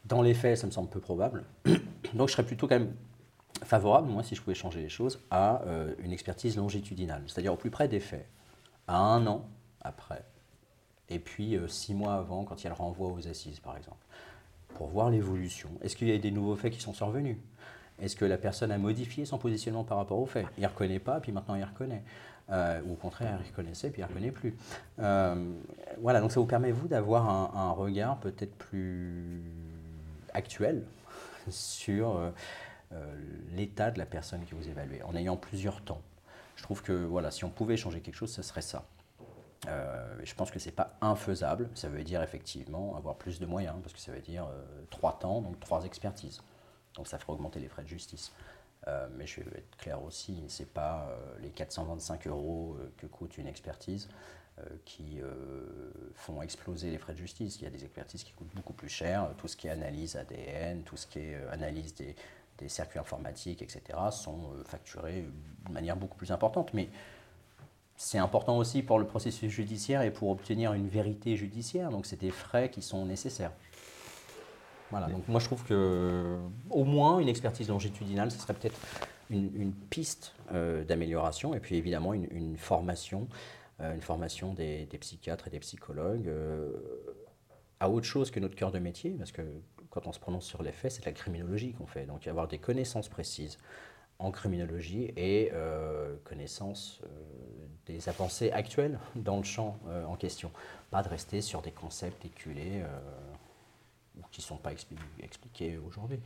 Dans 0.06 0.22
les 0.22 0.34
faits, 0.34 0.58
ça 0.58 0.68
me 0.68 0.72
semble 0.72 0.90
peu 0.90 1.00
probable. 1.00 1.44
Donc 2.14 2.28
je 2.28 2.34
serais 2.34 2.46
plutôt 2.46 2.68
quand 2.68 2.80
même 2.80 2.94
favorable, 3.64 4.10
moi, 4.10 4.24
si 4.24 4.36
je 4.36 4.42
pouvais 4.42 4.56
changer 4.56 4.82
les 4.82 4.90
choses, 4.90 5.20
à 5.30 5.62
euh, 5.64 5.94
une 6.00 6.12
expertise 6.12 6.58
longitudinale, 6.58 7.24
c'est-à-dire 7.28 7.54
au 7.54 7.58
plus 7.58 7.70
près 7.70 7.88
des 7.88 8.00
faits, 8.00 8.28
à 8.88 8.98
un 8.98 9.26
an 9.28 9.48
après 9.82 10.24
et 11.10 11.20
puis 11.20 11.56
euh, 11.56 11.68
six 11.68 11.94
mois 11.94 12.16
avant, 12.16 12.44
quand 12.44 12.62
il 12.62 12.64
y 12.64 12.68
a 12.68 12.70
le 12.70 12.76
renvoi 12.76 13.10
aux 13.10 13.28
assises, 13.28 13.60
par 13.60 13.78
exemple, 13.78 14.06
pour 14.76 14.88
voir 14.88 15.10
l'évolution. 15.10 15.70
Est-ce 15.82 15.96
qu'il 15.96 16.08
y 16.08 16.14
a 16.14 16.18
des 16.18 16.32
nouveaux 16.32 16.56
faits 16.56 16.74
qui 16.74 16.82
sont 16.82 16.94
survenus? 16.94 17.38
Est-ce 18.02 18.16
que 18.16 18.26
la 18.26 18.38
personne 18.38 18.72
a 18.72 18.78
modifié 18.78 19.26
son 19.26 19.38
positionnement 19.38 19.84
par 19.84 19.98
rapport 19.98 20.20
aux 20.20 20.26
faits? 20.26 20.48
Il 20.58 20.64
ne 20.64 20.68
reconnaît 20.68 21.00
pas, 21.00 21.20
puis 21.20 21.32
maintenant 21.32 21.56
il 21.56 21.64
reconnaît. 21.64 22.04
Euh, 22.50 22.82
ou 22.86 22.94
au 22.94 22.96
contraire, 22.96 23.40
il 23.42 23.48
reconnaissait, 23.48 23.90
puis 23.90 24.02
il 24.02 24.06
ne 24.06 24.10
reconnaît 24.10 24.32
plus. 24.32 24.56
Euh, 25.00 25.54
voilà, 26.02 26.20
donc 26.20 26.32
ça 26.32 26.40
vous 26.40 26.46
permet, 26.46 26.72
vous, 26.72 26.88
d'avoir 26.88 27.30
un, 27.56 27.72
regard 27.72 28.20
peut-être 28.20 28.56
plus 28.56 29.44
actuel 30.34 30.84
sur 31.50 32.20
l'état 33.56 33.92
de 33.92 34.00
la 34.00 34.06
personne 34.06 34.44
que 34.46 34.56
vous 34.56 34.68
évaluez, 34.68 35.02
en 35.04 35.16
ayant 35.16 35.38
plusieurs 35.38 35.82
temps. 35.82 36.02
Je 36.56 36.64
trouve 36.64 36.82
que 36.82 36.94
voilà, 36.94 37.32
si 37.32 37.44
on 37.44 37.50
pouvait 37.50 37.78
changer 37.78 38.02
quelque 38.02 38.16
chose, 38.16 38.32
ce 38.32 38.42
serait 38.42 38.62
ça. 38.62 38.86
Euh, 39.68 40.16
je 40.24 40.34
pense 40.36 40.52
que 40.52 40.60
ce 40.60 40.66
n'est 40.66 40.76
pas 40.76 40.98
infaisable. 41.02 41.70
Ça 41.74 41.90
veut 41.90 42.04
dire 42.04 42.22
effectivement 42.22 42.96
avoir 42.96 43.16
plus 43.16 43.40
de 43.40 43.46
moyens, 43.46 43.76
parce 43.82 43.94
que 43.94 44.00
ça 44.00 44.12
veut 44.12 44.22
dire 44.22 44.46
euh, 44.46 44.64
trois 44.90 45.18
temps, 45.20 45.42
donc 45.42 45.60
trois 45.60 45.86
expertises. 45.86 46.42
Donc 46.96 47.08
ça 47.08 47.18
ferait 47.18 47.34
augmenter 47.34 47.60
les 47.60 47.70
frais 47.70 47.84
de 47.84 47.88
justice. 47.88 48.32
Euh, 48.88 49.08
mais 49.16 49.26
je 49.26 49.42
vais 49.42 49.60
être 49.60 49.78
clair 49.78 50.04
aussi, 50.04 50.44
ce 50.50 50.64
n'est 50.64 50.70
pas 50.70 51.10
les 51.40 51.50
425 51.50 52.28
euros 52.28 52.78
que 52.98 53.08
coûte 53.08 53.38
une 53.38 53.48
expertise 53.48 54.10
qui 54.86 55.20
font 56.14 56.44
exploser 56.44 56.92
les 56.92 57.00
frais 57.00 57.14
de 57.14 57.18
justice. 57.18 57.60
Il 57.60 57.64
y 57.64 57.68
a 57.68 57.72
des 57.72 57.84
expertises 57.86 58.24
qui 58.24 58.34
coûtent 58.34 58.54
beaucoup 58.54 58.74
plus 58.74 58.90
cher. 58.90 59.32
Tout 59.38 59.48
ce 59.48 59.58
qui 59.58 59.66
est 59.68 59.72
analyse 59.72 60.16
ADN, 60.16 60.84
tout 60.84 60.96
ce 60.96 61.08
qui 61.08 61.20
est 61.20 61.44
analyse 61.50 61.96
des, 61.96 62.16
des 62.60 62.70
circuits 62.70 63.00
informatiques, 63.00 63.64
etc., 63.64 63.98
sont 64.12 64.52
facturés 64.66 65.26
de 65.68 65.74
manière 65.74 65.96
beaucoup 65.96 66.18
plus 66.18 66.32
importante. 66.32 66.72
Mais 66.76 66.90
c'est 67.96 68.18
important 68.18 68.58
aussi 68.58 68.82
pour 68.82 69.00
le 69.00 69.06
processus 69.06 69.52
judiciaire 69.52 70.02
et 70.02 70.12
pour 70.12 70.30
obtenir 70.30 70.74
une 70.74 70.88
vérité 70.88 71.36
judiciaire. 71.36 71.90
Donc, 71.90 72.06
c'est 72.06 72.20
des 72.20 72.32
frais 72.32 72.70
qui 72.70 72.82
sont 72.82 73.06
nécessaires. 73.06 73.52
Voilà. 74.92 75.08
Donc, 75.08 75.28
moi, 75.28 75.40
je 75.40 75.46
trouve 75.46 75.64
que 75.64 76.38
au 76.70 76.84
moins 76.84 77.20
une 77.20 77.30
expertise 77.30 77.70
longitudinale, 77.70 78.32
ce 78.32 78.40
serait 78.40 78.54
peut-être 78.54 78.80
une, 79.30 79.74
piste 79.90 80.36
euh, 80.52 80.84
d'amélioration. 80.84 81.54
Et 81.56 81.60
puis, 81.60 81.76
évidemment, 81.76 82.14
une, 82.14 82.58
formation, 82.58 83.28
une 83.80 84.02
formation 84.02 84.56
euh, 84.60 84.86
des, 84.86 84.98
psychiatres 84.98 85.48
et 85.48 85.52
des 85.52 85.60
psychologues 85.60 86.28
euh, 86.28 86.72
à 87.80 87.90
autre 87.90 88.06
chose 88.06 88.32
que 88.32 88.40
notre 88.40 88.56
cœur 88.56 88.72
de 88.72 88.80
métier, 88.80 89.12
parce 89.12 89.32
que 89.32 89.42
quand 89.90 90.08
on 90.08 90.12
se 90.12 90.20
prononce 90.20 90.46
sur 90.46 90.64
les 90.64 90.72
faits, 90.72 90.94
c'est 90.94 91.02
de 91.02 91.06
la 91.06 91.12
criminologie 91.12 91.74
qu'on 91.74 91.88
fait. 91.88 92.06
Donc, 92.06 92.28
avoir 92.28 92.48
des 92.48 92.60
connaissances 92.60 93.10
précises 93.10 93.58
en 94.24 94.32
criminologie 94.32 95.12
et 95.18 95.52
euh, 95.54 96.16
connaissance 96.24 97.02
euh, 97.04 97.08
des 97.86 98.08
avancées 98.08 98.52
actuelles 98.52 98.98
dans 99.16 99.38
le 99.38 99.44
champ 99.44 99.78
euh, 99.88 100.06
en 100.06 100.16
question. 100.16 100.50
Pas 100.92 101.04
de 101.04 101.10
rester 101.10 101.42
sur 101.42 101.62
des 101.62 101.72
concepts 101.72 102.24
éculés 102.26 102.84
qui 104.32 104.42
ne 104.42 104.46
sont 104.46 104.58
pas 104.58 104.72
expliqués 105.20 105.78
aujourd'hui. 105.80 106.20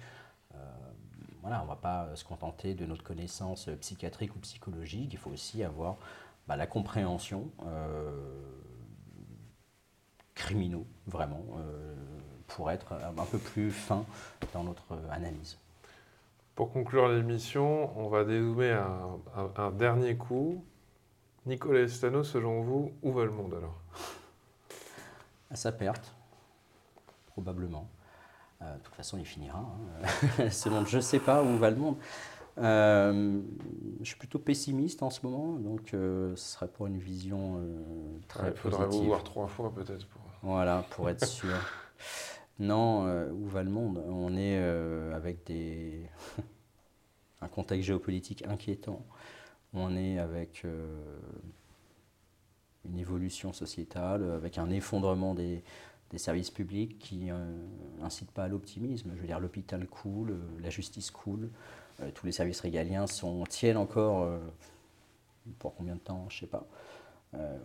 on 1.42 1.48
ne 1.48 1.68
va 1.68 1.78
pas 1.82 2.14
se 2.16 2.26
contenter 2.26 2.74
de 2.74 2.86
notre 2.86 3.04
connaissance 3.04 3.70
psychiatrique 3.80 4.36
ou 4.36 4.40
psychologique, 4.40 5.10
il 5.14 5.18
faut 5.18 5.30
aussi 5.30 5.64
avoir 5.64 5.96
bah, 6.48 6.58
la 6.58 6.68
compréhension 6.68 7.50
criminaux, 10.36 10.86
vraiment, 11.08 11.46
pour 12.48 12.70
être 12.70 12.92
un 12.92 13.26
peu 13.26 13.38
plus 13.38 13.72
fin 13.72 14.06
dans 14.54 14.66
notre 14.66 15.00
analyse. 15.10 15.58
Pour 16.58 16.74
conclure 16.74 17.08
l'émission, 17.08 17.96
on 18.00 18.10
va 18.10 18.24
dézoomer 18.24 18.84
un, 19.58 19.70
dernier 19.70 20.18
coup. 20.18 20.66
Nicolas 21.46 21.82
Estano, 21.82 22.24
selon 22.24 22.62
vous, 22.62 22.94
où 23.04 23.14
va 23.14 23.26
le 23.26 23.32
monde 23.32 23.54
alors? 23.54 23.80
À 25.52 25.56
sa 25.56 25.72
perte, 25.72 26.16
probablement. 27.28 27.88
Euh, 28.64 28.76
de 28.76 28.82
toute 28.82 28.96
façon, 28.96 29.20
il 29.20 29.26
finira. 29.26 29.60
Hein. 29.60 30.50
je 30.88 30.96
ne 30.96 31.02
sais 31.02 31.20
pas 31.20 31.44
où 31.44 31.58
va 31.58 31.70
le 31.70 31.76
monde. 31.76 31.98
Euh, 32.58 33.40
je 34.00 34.06
suis 34.06 34.18
plutôt 34.18 34.40
pessimiste 34.40 35.04
en 35.04 35.12
ce 35.12 35.24
moment, 35.28 35.60
donc 35.60 35.94
euh, 35.94 36.36
ce 36.36 36.54
serait 36.54 36.70
pour 36.70 36.88
une 36.88 36.98
vision 36.98 37.62
très 38.28 38.50
Il 38.50 38.58
faudrait 38.58 38.88
vous 38.88 39.04
voir 39.04 39.24
trois 39.24 39.46
fois 39.46 39.72
peut-être. 39.72 40.08
Pour... 40.08 40.22
Voilà, 40.42 40.84
pour 40.90 41.08
être 41.08 41.24
sûr. 41.24 41.54
Non, 42.60 43.06
euh, 43.06 43.32
où 43.32 43.46
va 43.48 43.64
le 43.64 43.70
monde? 43.70 44.04
On 44.08 44.36
est 44.36 44.58
euh, 44.58 45.16
avec 45.16 45.46
des 45.46 46.10
un 47.42 47.48
contexte 47.48 47.86
géopolitique 47.88 48.44
inquiétant. 48.48 49.06
On 49.74 49.96
est 49.96 50.18
avec 50.18 50.64
euh, 50.66 51.20
une 52.86 52.98
évolution 52.98 53.54
sociétale, 53.54 54.32
avec 54.32 54.58
un 54.58 54.70
effondrement 54.72 55.36
des, 55.36 55.64
services 56.16 56.50
publics 56.50 56.98
qui 56.98 57.30
n'incite 58.00 58.32
pas 58.32 58.46
à 58.46 58.48
l'optimisme. 58.48 59.12
Je 59.16 59.22
veux 59.22 59.28
dire, 59.28 59.40
l'hôpital 59.40 59.86
coule, 59.88 60.40
la 60.62 60.70
justice 60.70 61.12
coule, 61.12 61.50
tous 62.16 62.26
les 62.26 62.32
services 62.32 62.62
régaliens 62.62 63.08
sont, 63.08 63.44
tiennent 63.44 63.78
encore 63.78 64.40
pour 65.60 65.76
combien 65.76 65.96
de 65.96 66.00
temps, 66.00 66.26
je 66.30 66.38
ne 66.38 66.40
sais 66.40 66.48
pas, 66.48 66.66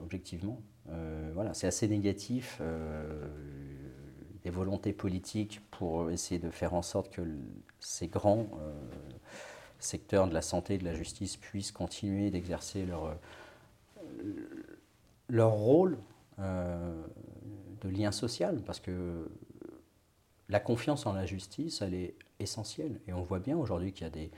objectivement. 0.03 0.61
voilà, 1.35 1.55
c'est 1.55 1.69
assez 1.69 1.87
négatif 1.87 2.61
des 4.45 4.51
volontés 4.51 4.93
politiques 4.93 5.61
pour 5.71 6.11
essayer 6.11 6.41
de 6.41 6.51
faire 6.51 6.75
en 6.75 6.83
sorte 6.83 7.13
que 7.13 7.23
ces 7.81 8.09
grands 8.09 8.49
euh, 8.61 8.73
secteurs 9.79 10.29
de 10.29 10.35
la 10.35 10.43
santé 10.43 10.75
et 10.75 10.79
de 10.79 10.85
la 10.85 10.95
justice 10.95 11.37
puissent 11.37 11.73
continuer 11.73 12.31
d'exercer 12.31 12.85
leur, 12.87 13.17
leur 15.29 15.53
rôle 15.53 15.99
de 16.39 17.89
lien 17.89 18.11
social, 18.11 18.63
parce 18.65 18.81
que 18.81 19.29
la 20.49 20.61
confiance 20.61 21.07
en 21.07 21.13
la 21.13 21.27
justice, 21.27 21.83
elle 21.83 21.95
est 21.95 22.15
essentielle. 22.39 23.01
Et 23.07 23.13
on 23.13 23.23
voit 23.23 23.39
bien 23.39 23.57
aujourd'hui 23.57 23.93
qu'il 23.93 24.05
y 24.05 24.07
a 24.07 24.11
des 24.11 24.31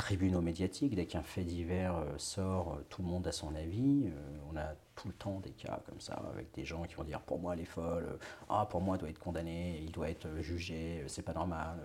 tribunaux 0.00 0.40
médiatiques, 0.40 0.94
dès 0.94 1.04
qu'un 1.04 1.22
fait 1.22 1.44
divers 1.44 1.94
euh, 1.94 2.06
sort, 2.16 2.72
euh, 2.72 2.86
tout 2.88 3.02
le 3.02 3.08
monde 3.08 3.26
a 3.26 3.32
son 3.32 3.54
avis. 3.54 4.06
Euh, 4.06 4.50
on 4.50 4.56
a 4.56 4.72
tout 4.96 5.08
le 5.08 5.14
temps 5.14 5.40
des 5.40 5.50
cas 5.50 5.80
comme 5.86 6.00
ça, 6.00 6.22
avec 6.32 6.50
des 6.54 6.64
gens 6.64 6.84
qui 6.84 6.94
vont 6.94 7.04
dire 7.04 7.20
pour 7.20 7.38
moi 7.38 7.52
elle 7.52 7.60
est 7.60 7.66
folle, 7.66 8.18
ah 8.48 8.66
pour 8.70 8.80
moi 8.80 8.96
elle 8.96 9.00
doit 9.00 9.10
être 9.10 9.18
condamné, 9.18 9.78
il 9.82 9.92
doit 9.92 10.08
être 10.08 10.26
jugé, 10.40 11.04
c'est 11.06 11.22
pas 11.22 11.34
normal. 11.34 11.78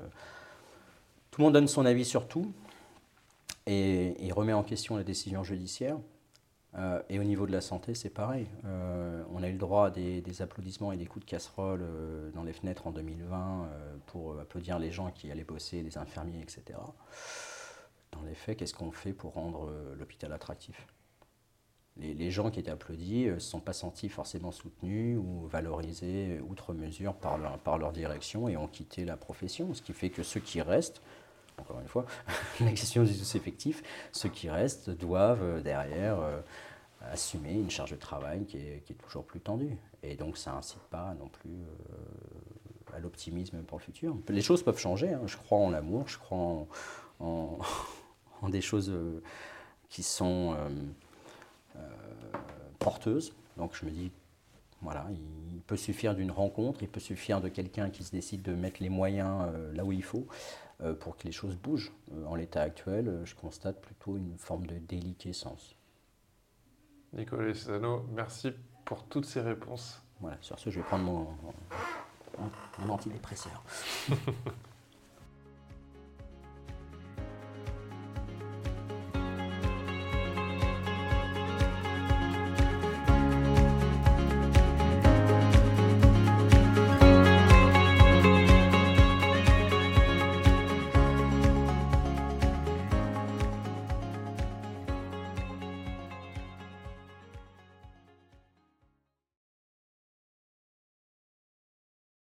Tout 1.29 1.41
le 1.41 1.45
monde 1.45 1.53
donne 1.53 1.67
son 1.67 1.85
avis 1.85 2.05
sur 2.05 2.27
tout 2.27 2.53
et, 3.65 4.25
et 4.25 4.31
remet 4.31 4.53
en 4.53 4.63
question 4.63 4.95
la 4.95 5.03
décision 5.03 5.43
judiciaire. 5.43 5.97
Et 7.07 7.19
au 7.19 7.23
niveau 7.23 7.47
de 7.47 7.53
la 7.53 7.61
santé, 7.61 7.95
c'est 7.95 8.09
pareil. 8.09 8.47
On 9.33 9.41
a 9.41 9.47
eu 9.47 9.53
le 9.53 9.57
droit 9.57 9.87
à 9.87 9.91
des, 9.91 10.41
applaudissements 10.41 10.91
et 10.91 10.97
des 10.97 11.05
coups 11.05 11.25
de 11.25 11.29
casserole 11.29 11.85
dans 12.33 12.43
les 12.43 12.51
fenêtres 12.51 12.85
en 12.85 12.91
2020 12.91 13.69
pour 14.07 14.37
applaudir 14.41 14.77
les 14.77 14.91
gens 14.91 15.09
qui 15.09 15.31
allaient 15.31 15.45
bosser, 15.45 15.81
les 15.83 15.97
infirmiers, 15.97 16.41
etc. 16.41 16.77
Dans 18.15 18.23
les 18.23 18.35
faits, 18.35 18.57
qu'est-ce 18.57 18.73
qu'on 18.73 18.91
fait 18.91 19.13
pour 19.13 19.33
rendre 19.33 19.71
l'hôpital 19.97 20.31
attractif? 20.33 20.87
Les, 21.97 22.29
gens 22.29 22.51
qui 22.51 22.59
étaient 22.59 22.71
applaudis 22.71 23.27
ne 23.27 23.39
se 23.39 23.49
sont 23.49 23.61
pas 23.61 23.71
sentis 23.71 24.09
forcément 24.09 24.51
soutenus 24.51 25.17
ou 25.17 25.47
valorisés 25.47 26.41
outre 26.49 26.73
mesure 26.73 27.13
par 27.13 27.77
leur, 27.77 27.91
direction 27.93 28.49
et 28.49 28.57
ont 28.57 28.67
quitté 28.67 29.05
la 29.05 29.15
profession. 29.15 29.73
Ce 29.73 29.81
qui 29.81 29.93
fait 29.93 30.09
que 30.09 30.21
ceux 30.21 30.41
qui 30.41 30.61
restent, 30.61 31.01
encore 31.57 31.79
une 31.79 31.87
fois, 31.87 32.05
la 32.59 32.71
question 32.71 33.03
des 33.03 33.37
effectifs, 33.37 33.81
ceux 34.11 34.27
qui 34.27 34.49
restent 34.49 34.89
doivent 34.89 35.61
derrière 35.63 36.19
assumer 37.11 37.53
une 37.53 37.69
charge 37.69 37.91
de 37.91 37.97
travail 37.97 38.45
qui 38.45 38.57
est, 38.57 38.97
toujours 39.03 39.23
plus 39.23 39.39
tendue. 39.39 39.77
Et 40.03 40.15
donc 40.15 40.37
ça 40.37 40.53
incite 40.53 40.81
pas 40.89 41.15
non 41.19 41.27
plus 41.27 41.51
euh, 41.51 42.95
à 42.95 42.99
l'optimisme 42.99 43.61
pour 43.63 43.79
le 43.79 43.83
futur. 43.83 44.15
Les 44.29 44.41
choses 44.41 44.63
peuvent 44.63 44.79
changer, 44.79 45.13
hein. 45.13 45.21
je 45.25 45.37
crois 45.37 45.57
en 45.57 45.69
l'amour, 45.69 46.07
je 46.07 46.17
crois 46.17 46.67
en, 47.19 47.57
des 48.49 48.61
choses 48.61 48.89
euh, 48.89 49.21
qui 49.89 50.03
sont 50.03 50.55
euh, 51.75 51.79
porteuses. 52.79 53.33
Donc 53.57 53.75
je 53.75 53.85
me 53.85 53.91
dis, 53.91 54.11
voilà, 54.81 55.07
il 55.11 55.61
peut 55.61 55.77
suffire 55.77 56.15
d'une 56.15 56.31
rencontre, 56.31 56.83
il 56.83 56.89
peut 56.89 56.99
suffire 56.99 57.41
de 57.41 57.49
quelqu'un 57.49 57.89
qui 57.89 58.03
se 58.03 58.11
décide 58.11 58.41
de 58.41 58.53
mettre 58.53 58.81
les 58.81 58.89
moyens 58.89 59.51
là 59.73 59.83
où 59.85 59.91
il 59.91 60.03
faut 60.03 60.27
pour 60.99 61.15
que 61.15 61.23
les 61.23 61.31
choses 61.31 61.55
bougent. 61.55 61.93
en 62.27 62.35
l'état 62.35 62.61
actuel, 62.61 63.21
je 63.23 63.33
constate 63.33 63.81
plutôt 63.81 64.17
une 64.17 64.37
forme 64.37 64.67
de 64.67 64.77
déliquescence. 64.77 65.75
Nicolas 67.13 67.55
Sano, 67.55 68.05
merci 68.13 68.51
pour 68.83 69.05
toutes 69.05 69.25
ces 69.25 69.39
réponses. 69.41 70.01
Voilà, 70.19 70.37
sur 70.41 70.59
ce, 70.59 70.69
je 70.69 70.79
vais 70.79 70.85
prendre 70.85 71.05
mon, 71.05 71.27
mon, 72.37 72.51
mon 72.79 72.93
antidépresseur. 72.93 73.63